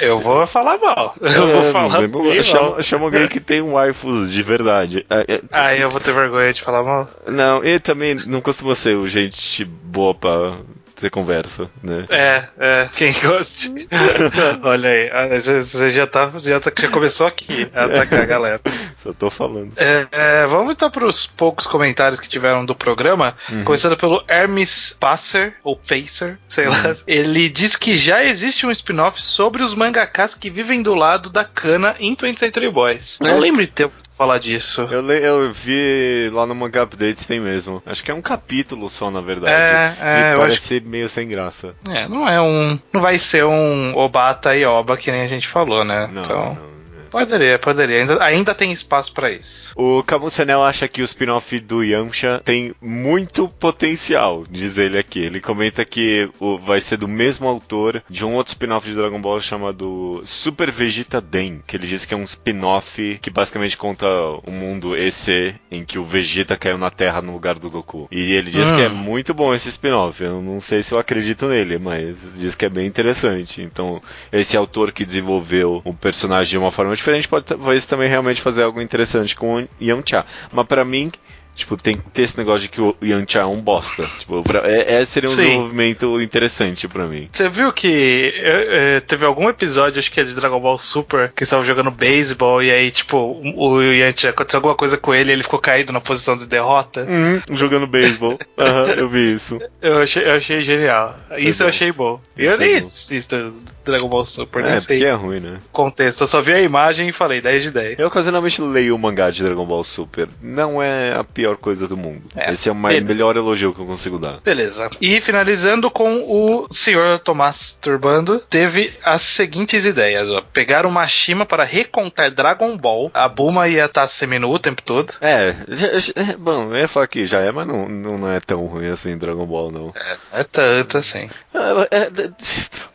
[0.00, 1.14] Eu vou falar mal.
[1.20, 2.30] Eu É, vou falar problema.
[2.32, 5.04] bem chama, chama alguém que tem um waifus de verdade.
[5.10, 7.08] É, é, Aí eu vou ter vergonha de falar mal.
[7.28, 10.58] não, e também não costuma ser o gente boa pra
[10.96, 12.06] ter conversa, né?
[12.08, 13.68] É, é, quem gosta.
[14.62, 18.60] Olha aí, você você já, tá, já, tá, já começou aqui a atacar a galera.
[19.06, 19.72] Só tô falando.
[19.76, 23.36] É, é, vamos então para os poucos comentários que tiveram do programa.
[23.64, 26.76] Começando pelo Hermes Passer, ou Pacer, sei lá.
[27.06, 31.44] Ele diz que já existe um spin-off sobre os mangakas que vivem do lado da
[31.44, 33.18] cana em 20th Century Boys.
[33.20, 33.24] É.
[33.24, 34.88] Não lembro de ter falar disso.
[34.90, 37.82] Eu, le- eu vi lá no Manga Updates tem mesmo.
[37.84, 39.52] Acho que é um capítulo só, na verdade.
[39.54, 41.74] É, é, eu parece meio sem graça.
[41.88, 42.78] É, não é um.
[42.92, 46.08] Não vai ser um Obata e Oba que nem a gente falou, né?
[46.10, 46.54] Não, então.
[46.54, 46.75] não.
[47.10, 48.00] Poderia, poderia.
[48.00, 49.72] Ainda, ainda tem espaço pra isso.
[49.76, 55.20] O Camucenel acha que o spin-off do Yamcha tem muito potencial, diz ele aqui.
[55.20, 59.20] Ele comenta que o- vai ser do mesmo autor de um outro spin-off de Dragon
[59.20, 64.06] Ball chamado Super Vegeta Den, que ele diz que é um spin-off que basicamente conta
[64.44, 68.08] o mundo EC em que o Vegeta caiu na Terra no lugar do Goku.
[68.10, 68.74] E ele diz Hum.
[68.76, 70.22] que é muito bom esse spin-off.
[70.22, 73.62] Eu não sei se eu acredito nele, mas diz que é bem interessante.
[73.62, 74.00] Então,
[74.32, 78.62] esse autor que desenvolveu o personagem de uma forma diferente pode talvez também realmente fazer
[78.62, 80.24] algo interessante com o Yamcha.
[80.52, 81.12] Mas pra mim,
[81.56, 84.08] tipo, tem que ter esse negócio de que o Yamcha é um bosta.
[84.18, 85.42] Tipo, pra, é, é- seria um Sim.
[85.44, 87.28] desenvolvimento interessante pra mim.
[87.32, 91.32] Você viu que é, é, teve algum episódio, acho que é de Dragon Ball Super,
[91.34, 95.30] que estavam jogando beisebol e aí, tipo, o o Yantia aconteceu alguma coisa com ele
[95.30, 97.02] e ele ficou caído na posição de derrota?
[97.08, 98.38] Uhum, jogando beisebol.
[98.58, 99.58] Aham, eu vi isso.
[99.82, 101.16] Eu achei, eu achei genial.
[101.38, 102.20] Isso eu achei bom.
[102.36, 103.54] E eu foi nem assisto
[103.84, 105.58] Dragon Ball Super, É, nem sei porque é ruim, né?
[105.72, 106.22] contexto.
[106.22, 107.98] Eu só vi a imagem e falei 10 de 10.
[107.98, 110.28] Eu ocasionalmente leio o mangá de Dragon Ball Super.
[110.42, 112.22] Não é a pior coisa do mundo.
[112.34, 114.40] É, Esse é o melhor elogio que eu consigo dar.
[114.40, 114.88] Beleza.
[115.00, 120.40] E finalizando com o senhor Tomás Turbando, teve as seguintes ideias, ó.
[120.52, 123.10] Pegar o Mashima para recontar Dragon Ball.
[123.12, 125.12] A Bulma ia estar seminu o tempo todo.
[125.20, 128.40] É, já- já- é, bom, eu ia falar que já é, mas não, não é
[128.40, 129.92] tão ruim assim Dragon Ball, não.
[130.32, 131.28] É tanto assim.
[131.54, 132.10] Ah, é, é,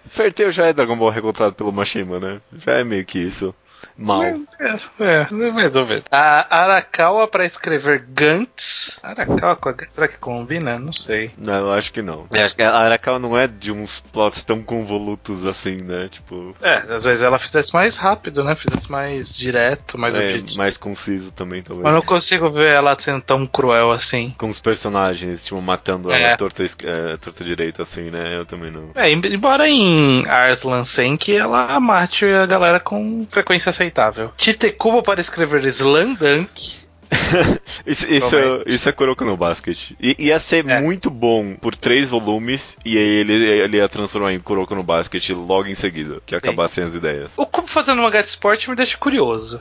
[0.09, 2.41] Fairy já é Dragon Ball recontado pelo Mashima, né?
[2.65, 3.53] Já é meio que isso.
[3.97, 4.23] Mal.
[4.23, 4.35] É,
[4.99, 6.03] é, mais ou menos.
[6.11, 8.99] A Arakawa para escrever Gantz.
[9.03, 10.77] Arakawa com a Gantz, será que combina?
[10.80, 11.31] Não sei.
[11.38, 12.26] Não, eu acho que não.
[12.31, 16.07] Eu acho que a Arakawa não é de uns plots tão convolutos assim, né?
[16.09, 16.55] Tipo.
[16.61, 18.55] É, às vezes ela fizesse mais rápido, né?
[18.55, 20.57] Fizesse mais direto, mais é, objetivo.
[20.57, 21.84] mais conciso também, talvez.
[21.84, 24.34] Mas não consigo ver ela sendo tão cruel assim.
[24.38, 26.22] Com os personagens, tipo, matando É.
[26.22, 28.38] ela torta, es- é, torta direita, assim, né?
[28.38, 28.91] Eu também não.
[28.95, 34.31] É, em- embora em Arslan Senki ela mate a galera com frequência aceitável.
[34.37, 36.81] Titekubo para escrever Slandunk.
[37.85, 38.69] Isso, isso, Promete.
[38.69, 39.91] isso é Kuroko no Basket.
[40.01, 40.79] I, ia ser É.
[40.79, 45.29] muito bom por três volumes e aí ele, ele ia transformar em Kuroko no Basket
[45.31, 47.31] logo em seguida, que acabassem as ideias.
[47.38, 49.59] O Kubo fazendo mangá de esporte me deixa curioso.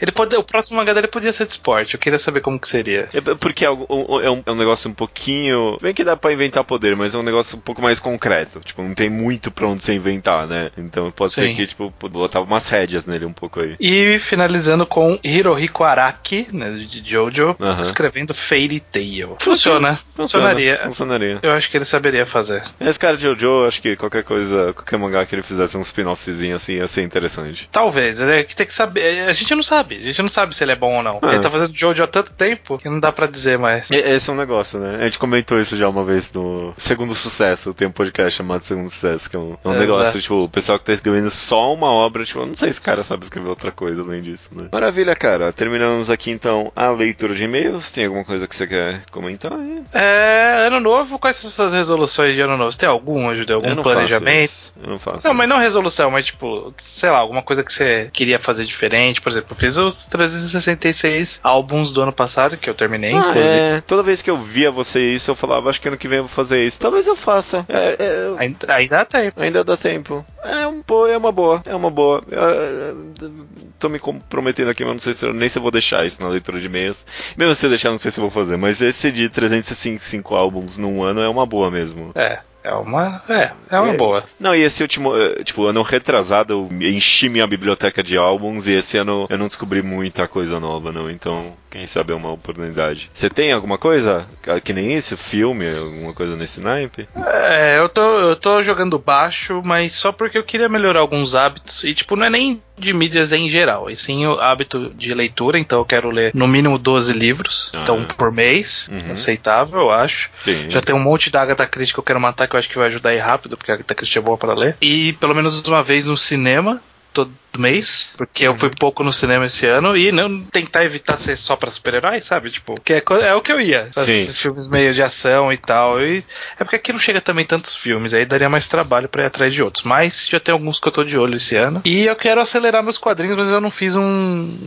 [0.00, 1.94] Ele pode, o próximo mangá dele podia ser de esporte.
[1.94, 3.06] Eu queria saber como que seria.
[3.12, 3.86] É porque é, um-
[4.20, 5.78] é um, é um negócio um pouquinho.
[5.80, 8.60] Bem que dá pra inventar poder, mas é um negócio um pouco mais concreto.
[8.60, 10.70] Tipo, não tem muito pra onde você inventar, né?
[10.76, 11.54] Então pode ser Sim.
[11.54, 13.76] que, tipo, botava umas rédeas nele um pouco aí.
[13.78, 19.36] E finalizando com Hirohiko Araki, né, de Jojo, escrevendo Fairy Tail.
[19.40, 19.98] Funciona.
[20.14, 20.80] Funcionaria.
[20.84, 21.38] Funcionaria.
[21.42, 22.62] Eu acho que ele saberia fazer.
[22.80, 26.56] Esse cara de Jojo, acho que qualquer coisa, qualquer mangá que ele fizesse um spin-offzinho
[26.56, 27.68] assim ia ser interessante.
[27.70, 29.28] Talvez, é que tem que saber.
[29.28, 31.18] A gente não sabe, a gente não sabe se ele é bom ou não.
[31.22, 31.32] Ah.
[31.32, 33.90] Ele tá fazendo Jojo há tanto tempo que não dá pra dizer mais.
[33.90, 34.98] Esse é um negócio, né?
[35.00, 38.90] A gente comentou isso já uma vez no Segundo Sucesso, tem um podcast chamado Segundo
[38.90, 41.90] Sucesso, que é um, é um negócio, tipo, o pessoal que tá escrevendo só uma
[41.90, 44.68] obra, tipo, eu não sei se o cara sabe escrever outra coisa além disso, né?
[44.72, 45.52] Maravilha, cara.
[45.52, 47.90] Terminamos aqui então a leitura de e-mails.
[47.92, 49.82] Tem alguma coisa que você quer comentar aí?
[49.92, 52.70] É, ano novo, quais são suas resoluções de ano novo?
[52.72, 53.58] Você tem alguma, Judeu?
[53.60, 54.50] Eu Algum não planejamento?
[54.52, 54.72] Isso.
[54.82, 55.26] Eu não faço.
[55.26, 59.20] Não, mas não resolução, mas tipo, sei lá, alguma coisa que você queria fazer diferente.
[59.20, 63.44] Por exemplo, eu fiz os 366 álbuns do ano passado, que eu terminei, Ah, inclusive.
[63.48, 63.82] é.
[63.86, 66.24] Toda vez que eu via você isso, eu falava, acho que ano que vem eu
[66.24, 66.78] vou fazer isso.
[66.80, 67.64] Talvez eu faça.
[67.68, 69.40] É, é, Ainda, ainda dá tempo.
[69.40, 70.24] Ainda dá tempo.
[70.44, 72.22] É, um, pô, é uma boa, é uma boa.
[72.30, 73.44] Eu, eu,
[73.78, 76.20] tô me comprometendo aqui, mas não sei se eu, nem se eu vou deixar isso
[76.22, 77.06] na leitura de e-mails.
[77.36, 78.56] Mesmo se deixar, não sei se vou fazer.
[78.56, 82.10] Mas esse de 365 álbuns num ano é uma boa mesmo.
[82.14, 83.22] É, é uma.
[83.28, 83.96] É, é uma É.
[83.96, 84.24] boa.
[84.38, 88.72] Não, e esse último, eh, tipo, ano retrasado eu enchi minha biblioteca de álbuns e
[88.72, 91.10] esse ano eu não descobri muita coisa nova, não.
[91.10, 93.10] Então, quem sabe é uma oportunidade.
[93.12, 95.16] Você tem alguma coisa Ah, que nem isso?
[95.16, 97.08] Filme, alguma coisa nesse naipe?
[97.16, 101.82] É, eu tô, eu tô jogando baixo, mas só porque eu queria melhorar alguns hábitos.
[101.82, 105.58] E, tipo, não é nem de mídias em geral, e sim o hábito de leitura.
[105.58, 107.72] Então, eu quero ler no mínimo 12 livros.
[107.74, 107.80] Ah.
[107.82, 108.88] Então, por mês.
[108.88, 109.10] Uhum.
[109.12, 110.30] Aceitável, eu acho.
[110.44, 110.70] Sim.
[110.70, 112.78] Já tem um monte da Agatha Christie que eu quero matar, que eu acho que
[112.78, 114.76] vai ajudar aí rápido, porque a Agatha Christie é boa pra ler.
[114.80, 116.80] E pelo menos uma vez no cinema.
[117.12, 121.16] Tô do mês, porque eu fui pouco no cinema esse ano e não tentar evitar
[121.16, 122.50] ser só pra super-heróis, sabe?
[122.50, 123.88] Tipo, que é, é o que eu ia.
[123.96, 126.02] Esses filmes meio de ação e tal.
[126.02, 126.24] E
[126.58, 129.54] é porque aqui não chega também tantos filmes, aí daria mais trabalho pra ir atrás
[129.54, 129.84] de outros.
[129.84, 131.80] Mas já tem alguns que eu tô de olho esse ano.
[131.84, 134.02] E eu quero acelerar meus quadrinhos, mas eu não fiz um,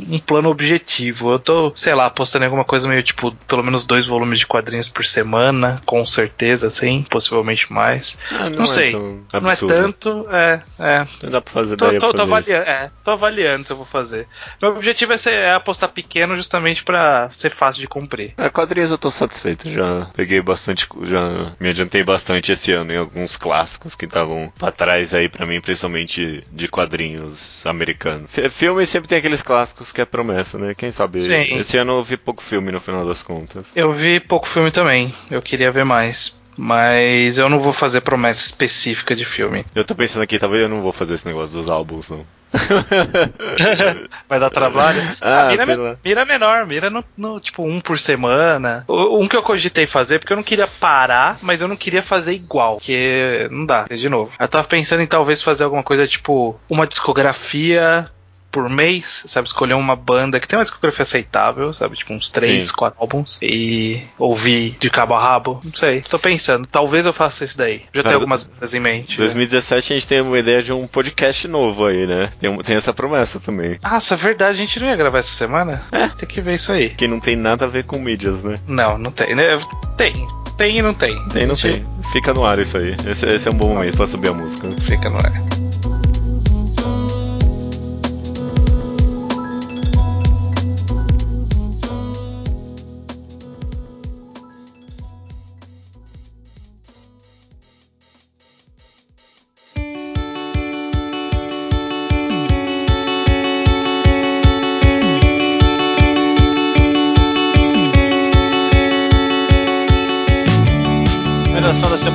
[0.09, 1.33] um plano objetivo.
[1.33, 4.47] Eu tô, sei lá, apostando em alguma coisa meio tipo, pelo menos dois volumes de
[4.47, 8.17] quadrinhos por semana, com certeza, sim, possivelmente mais.
[8.31, 8.91] Ah, Não, sei.
[8.91, 11.07] tão Não é tanto, é, é.
[11.23, 13.77] Não dá pra fazer Tô, daria tô, pra tô avaliando, é, tô avaliando se eu
[13.77, 14.27] vou fazer.
[14.61, 18.33] Meu objetivo é, ser, é apostar pequeno justamente pra ser fácil de cumprir.
[18.37, 19.69] É, quadrinhos eu tô satisfeito.
[19.69, 24.71] Já peguei bastante, já me adiantei bastante esse ano em alguns clássicos que estavam pra
[24.71, 28.29] trás aí pra mim, principalmente de quadrinhos americanos.
[28.31, 30.73] Fi- Filme sempre tem aqueles clássicos que é promessa, né?
[30.75, 31.21] Quem sabe?
[31.21, 31.57] Sim.
[31.57, 33.67] Esse ano eu vi pouco filme no final das contas.
[33.75, 36.37] Eu vi pouco filme também, eu queria ver mais.
[36.57, 39.65] Mas eu não vou fazer promessa específica de filme.
[39.75, 42.25] Eu tô pensando aqui, talvez eu não vou fazer esse negócio dos álbuns, não.
[44.27, 45.01] Vai dar trabalho?
[45.21, 48.83] Ah, A mira, me- mira menor, mira no, no, tipo um por semana.
[48.87, 52.01] O- Um que eu cogitei fazer, porque eu não queria parar, mas eu não queria
[52.01, 52.77] fazer igual.
[52.77, 54.31] Porque não dá, de novo.
[54.39, 58.09] Eu tava pensando em talvez fazer alguma coisa tipo uma discografia
[58.57, 59.47] por mês, sabe?
[59.47, 61.95] Escolher uma banda que tem uma discografia aceitável, sabe?
[61.95, 62.73] Tipo uns três, Sim.
[62.75, 63.37] quatro álbuns.
[63.39, 65.61] E ouvir de cabo a rabo.
[65.63, 66.01] Não sei.
[66.01, 66.65] Tô pensando.
[66.65, 67.81] Talvez eu faça isso daí.
[67.93, 69.11] Já Cara, tenho algumas bandas em mente.
[69.11, 69.17] né?
[69.25, 72.31] 2017 a gente tem uma ideia de um podcast novo aí, né?
[72.39, 73.77] Tem, tem essa promessa também.
[73.83, 75.83] Nossa, é verdade, a gente não ia gravar essa semana?
[75.91, 76.07] É.
[76.07, 76.89] Tem que ver isso aí.
[76.89, 78.55] Que não tem nada a ver com mídias, né?
[78.67, 79.59] Não, não tem, né?
[79.95, 80.27] Tem.
[80.57, 81.13] Tem e não tem.
[81.29, 82.11] Tem, não A gente tem.
[82.11, 82.95] Fica no ar isso aí.
[83.07, 84.67] Esse, esse é um bom momento pra subir a música.
[84.87, 85.66] Fica no ar.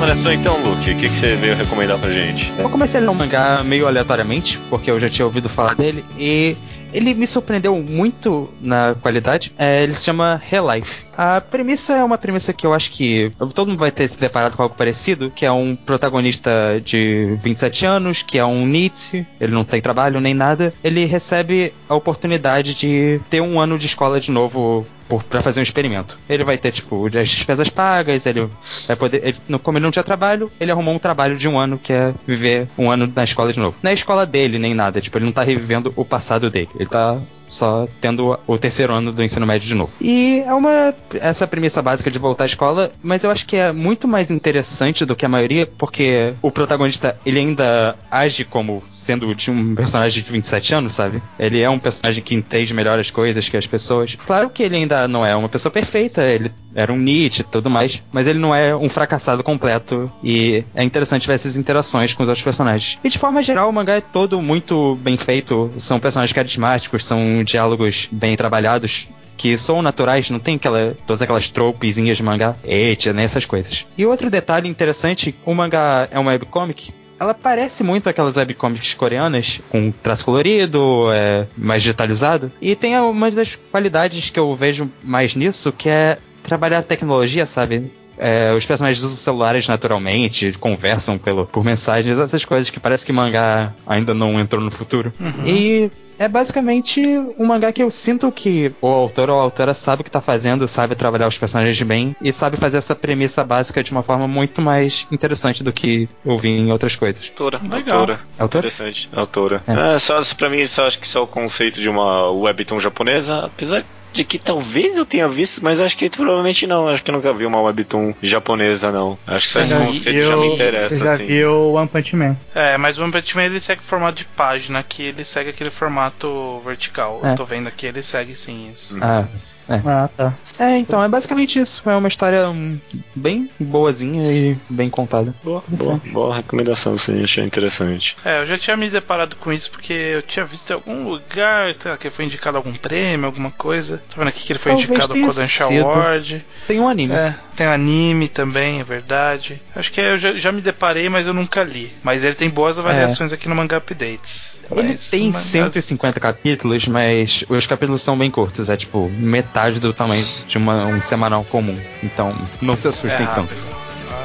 [0.03, 0.91] Recomendação então, Luke.
[0.91, 2.59] O que, que você veio recomendar pra gente?
[2.59, 6.05] Eu comecei a ler um mangá meio aleatoriamente, porque eu já tinha ouvido falar dele,
[6.19, 6.57] e
[6.93, 9.53] ele me surpreendeu muito na qualidade.
[9.57, 11.05] É, ele se chama Relife.
[11.17, 14.57] A premissa é uma premissa que eu acho que todo mundo vai ter se deparado
[14.57, 16.51] com algo parecido, que é um protagonista
[16.85, 20.75] de 27 anos, que é um NIT, ele não tem trabalho nem nada.
[20.83, 24.85] Ele recebe a oportunidade de ter um ano de escola de novo
[25.19, 26.19] pra fazer um experimento.
[26.29, 28.49] Ele vai ter, tipo, as despesas pagas, ele
[28.87, 29.23] vai poder.
[29.25, 32.15] ele- como ele não tinha trabalho, ele arrumou um trabalho de um ano, que é
[32.27, 33.77] viver um ano na escola de novo.
[33.83, 35.01] Não é a escola dele, nem nada.
[35.01, 36.69] Tipo, ele não tá revivendo o passado dele.
[36.75, 37.21] Ele tá
[37.53, 39.93] só tendo o terceiro ano do ensino médio de novo.
[40.01, 40.95] E é uma.
[41.15, 45.05] essa premissa básica de voltar à escola, mas eu acho que é muito mais interessante
[45.05, 50.23] do que a maioria, porque o protagonista ele ainda age como sendo de um personagem
[50.23, 51.23] de 27 anos, sabe?
[51.39, 54.17] Ele é um personagem que entende melhor as coisas que as pessoas.
[54.27, 57.71] Claro que ele ainda não é uma pessoa perfeita, ele era um Nietzsche e tudo
[57.71, 62.23] mais, mas ele não é um fracassado completo e é interessante ver essas interações com
[62.23, 62.99] os outros personagens.
[63.03, 67.43] E de forma geral, o mangá é todo muito bem feito, são personagens carismáticos, são
[67.45, 69.09] diálogos bem trabalhados.
[69.35, 73.87] Que são naturais, não tem aquela, todas aquelas tropezinhas de mangá, etia, né, essas coisas.
[73.97, 76.93] E outro detalhe interessante, o mangá é uma webcomic,
[77.23, 82.51] ela parece muito aquelas webcomics coreanas, com traço colorido, é, mais digitalizado.
[82.61, 87.47] E tem uma das qualidades que eu vejo mais nisso, que é trabalhar a tecnologia,
[87.47, 87.93] sabe?
[88.19, 93.13] É, os personagens usam celulares naturalmente, conversam pelo, por mensagens, essas coisas que parece que
[93.13, 95.13] mangá ainda não entrou no futuro.
[95.45, 97.03] E é basicamente
[97.39, 100.21] um mangá que eu sinto que o autor ou a autora sabe o que tá
[100.21, 104.29] fazendo, sabe trabalhar os personagens bem e sabe fazer essa premissa básica de uma forma
[104.29, 107.29] muito mais interessante do que eu vi em outras coisas.
[107.31, 108.01] Autora, Legal.
[108.01, 108.21] autora.
[108.39, 108.59] Autor?
[108.59, 109.63] Interessante, autora.
[109.67, 109.97] É.
[109.97, 113.85] É, só, pra mim, só acho que só o conceito de uma webtoon japonesa, apesar
[114.13, 116.89] de que talvez eu tenha visto, mas acho que provavelmente não.
[116.89, 119.19] Acho que eu nunca vi uma webtoon japonesa, não.
[119.27, 121.27] Acho que só esse Eu- conceito já me interessa, Eu já assim.
[121.27, 122.37] vi o One Punch Man.
[122.55, 125.51] É, mas o One Punch Man ele segue o formato de página, aqui ele segue
[125.51, 127.21] aquele formato vertical.
[127.25, 127.31] É.
[127.33, 128.97] Eu tô vendo aqui, ele segue sim isso.
[129.01, 129.25] Ah.
[129.69, 130.35] Ah, tá.
[130.59, 131.89] É, então, é basicamente isso.
[131.89, 132.79] É uma história hum,
[133.15, 135.35] bem boazinha e bem contada.
[135.43, 138.17] Boa, boa, boa recomendação, sim, achei interessante.
[138.25, 141.75] É, eu já tinha me deparado com isso porque eu tinha visto em algum lugar
[141.79, 144.03] sei lá, que foi indicado algum prêmio, alguma coisa.
[144.09, 145.65] Tô vendo aqui que ele foi Talvez indicado ao Kodansha.
[145.65, 146.45] Award.
[146.67, 147.15] Tem um anime.
[147.15, 149.61] É, tem anime também, é verdade.
[149.75, 151.93] Acho que eu já, já me deparei, mas eu nunca li.
[152.03, 154.61] Mas ele tem boas avaliações aqui no Manga Updates.
[154.71, 158.71] Ele Mas tem mangás- 150 capítulos, mas os capítulos são bem curtos.
[158.71, 161.79] É tipo metade do tamanho de uma- um semanal comum.
[162.03, 163.49] Então, não se É assustem rápido.
[163.49, 163.63] tanto.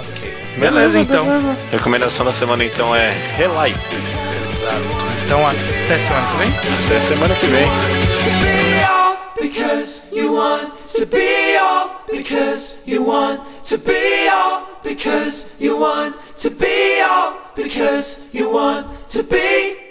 [0.09, 0.33] Ok.
[0.57, 1.25] Beleza, então.
[1.71, 3.77] Recomendação da semana então é Relight.
[3.77, 5.07] Exato.
[5.25, 6.85] Então até semana que vem.
[6.85, 9.06] Até semana que vem.
[9.39, 16.15] Because you want to be all because you want to be all because you want
[16.37, 19.86] to be all because you want to be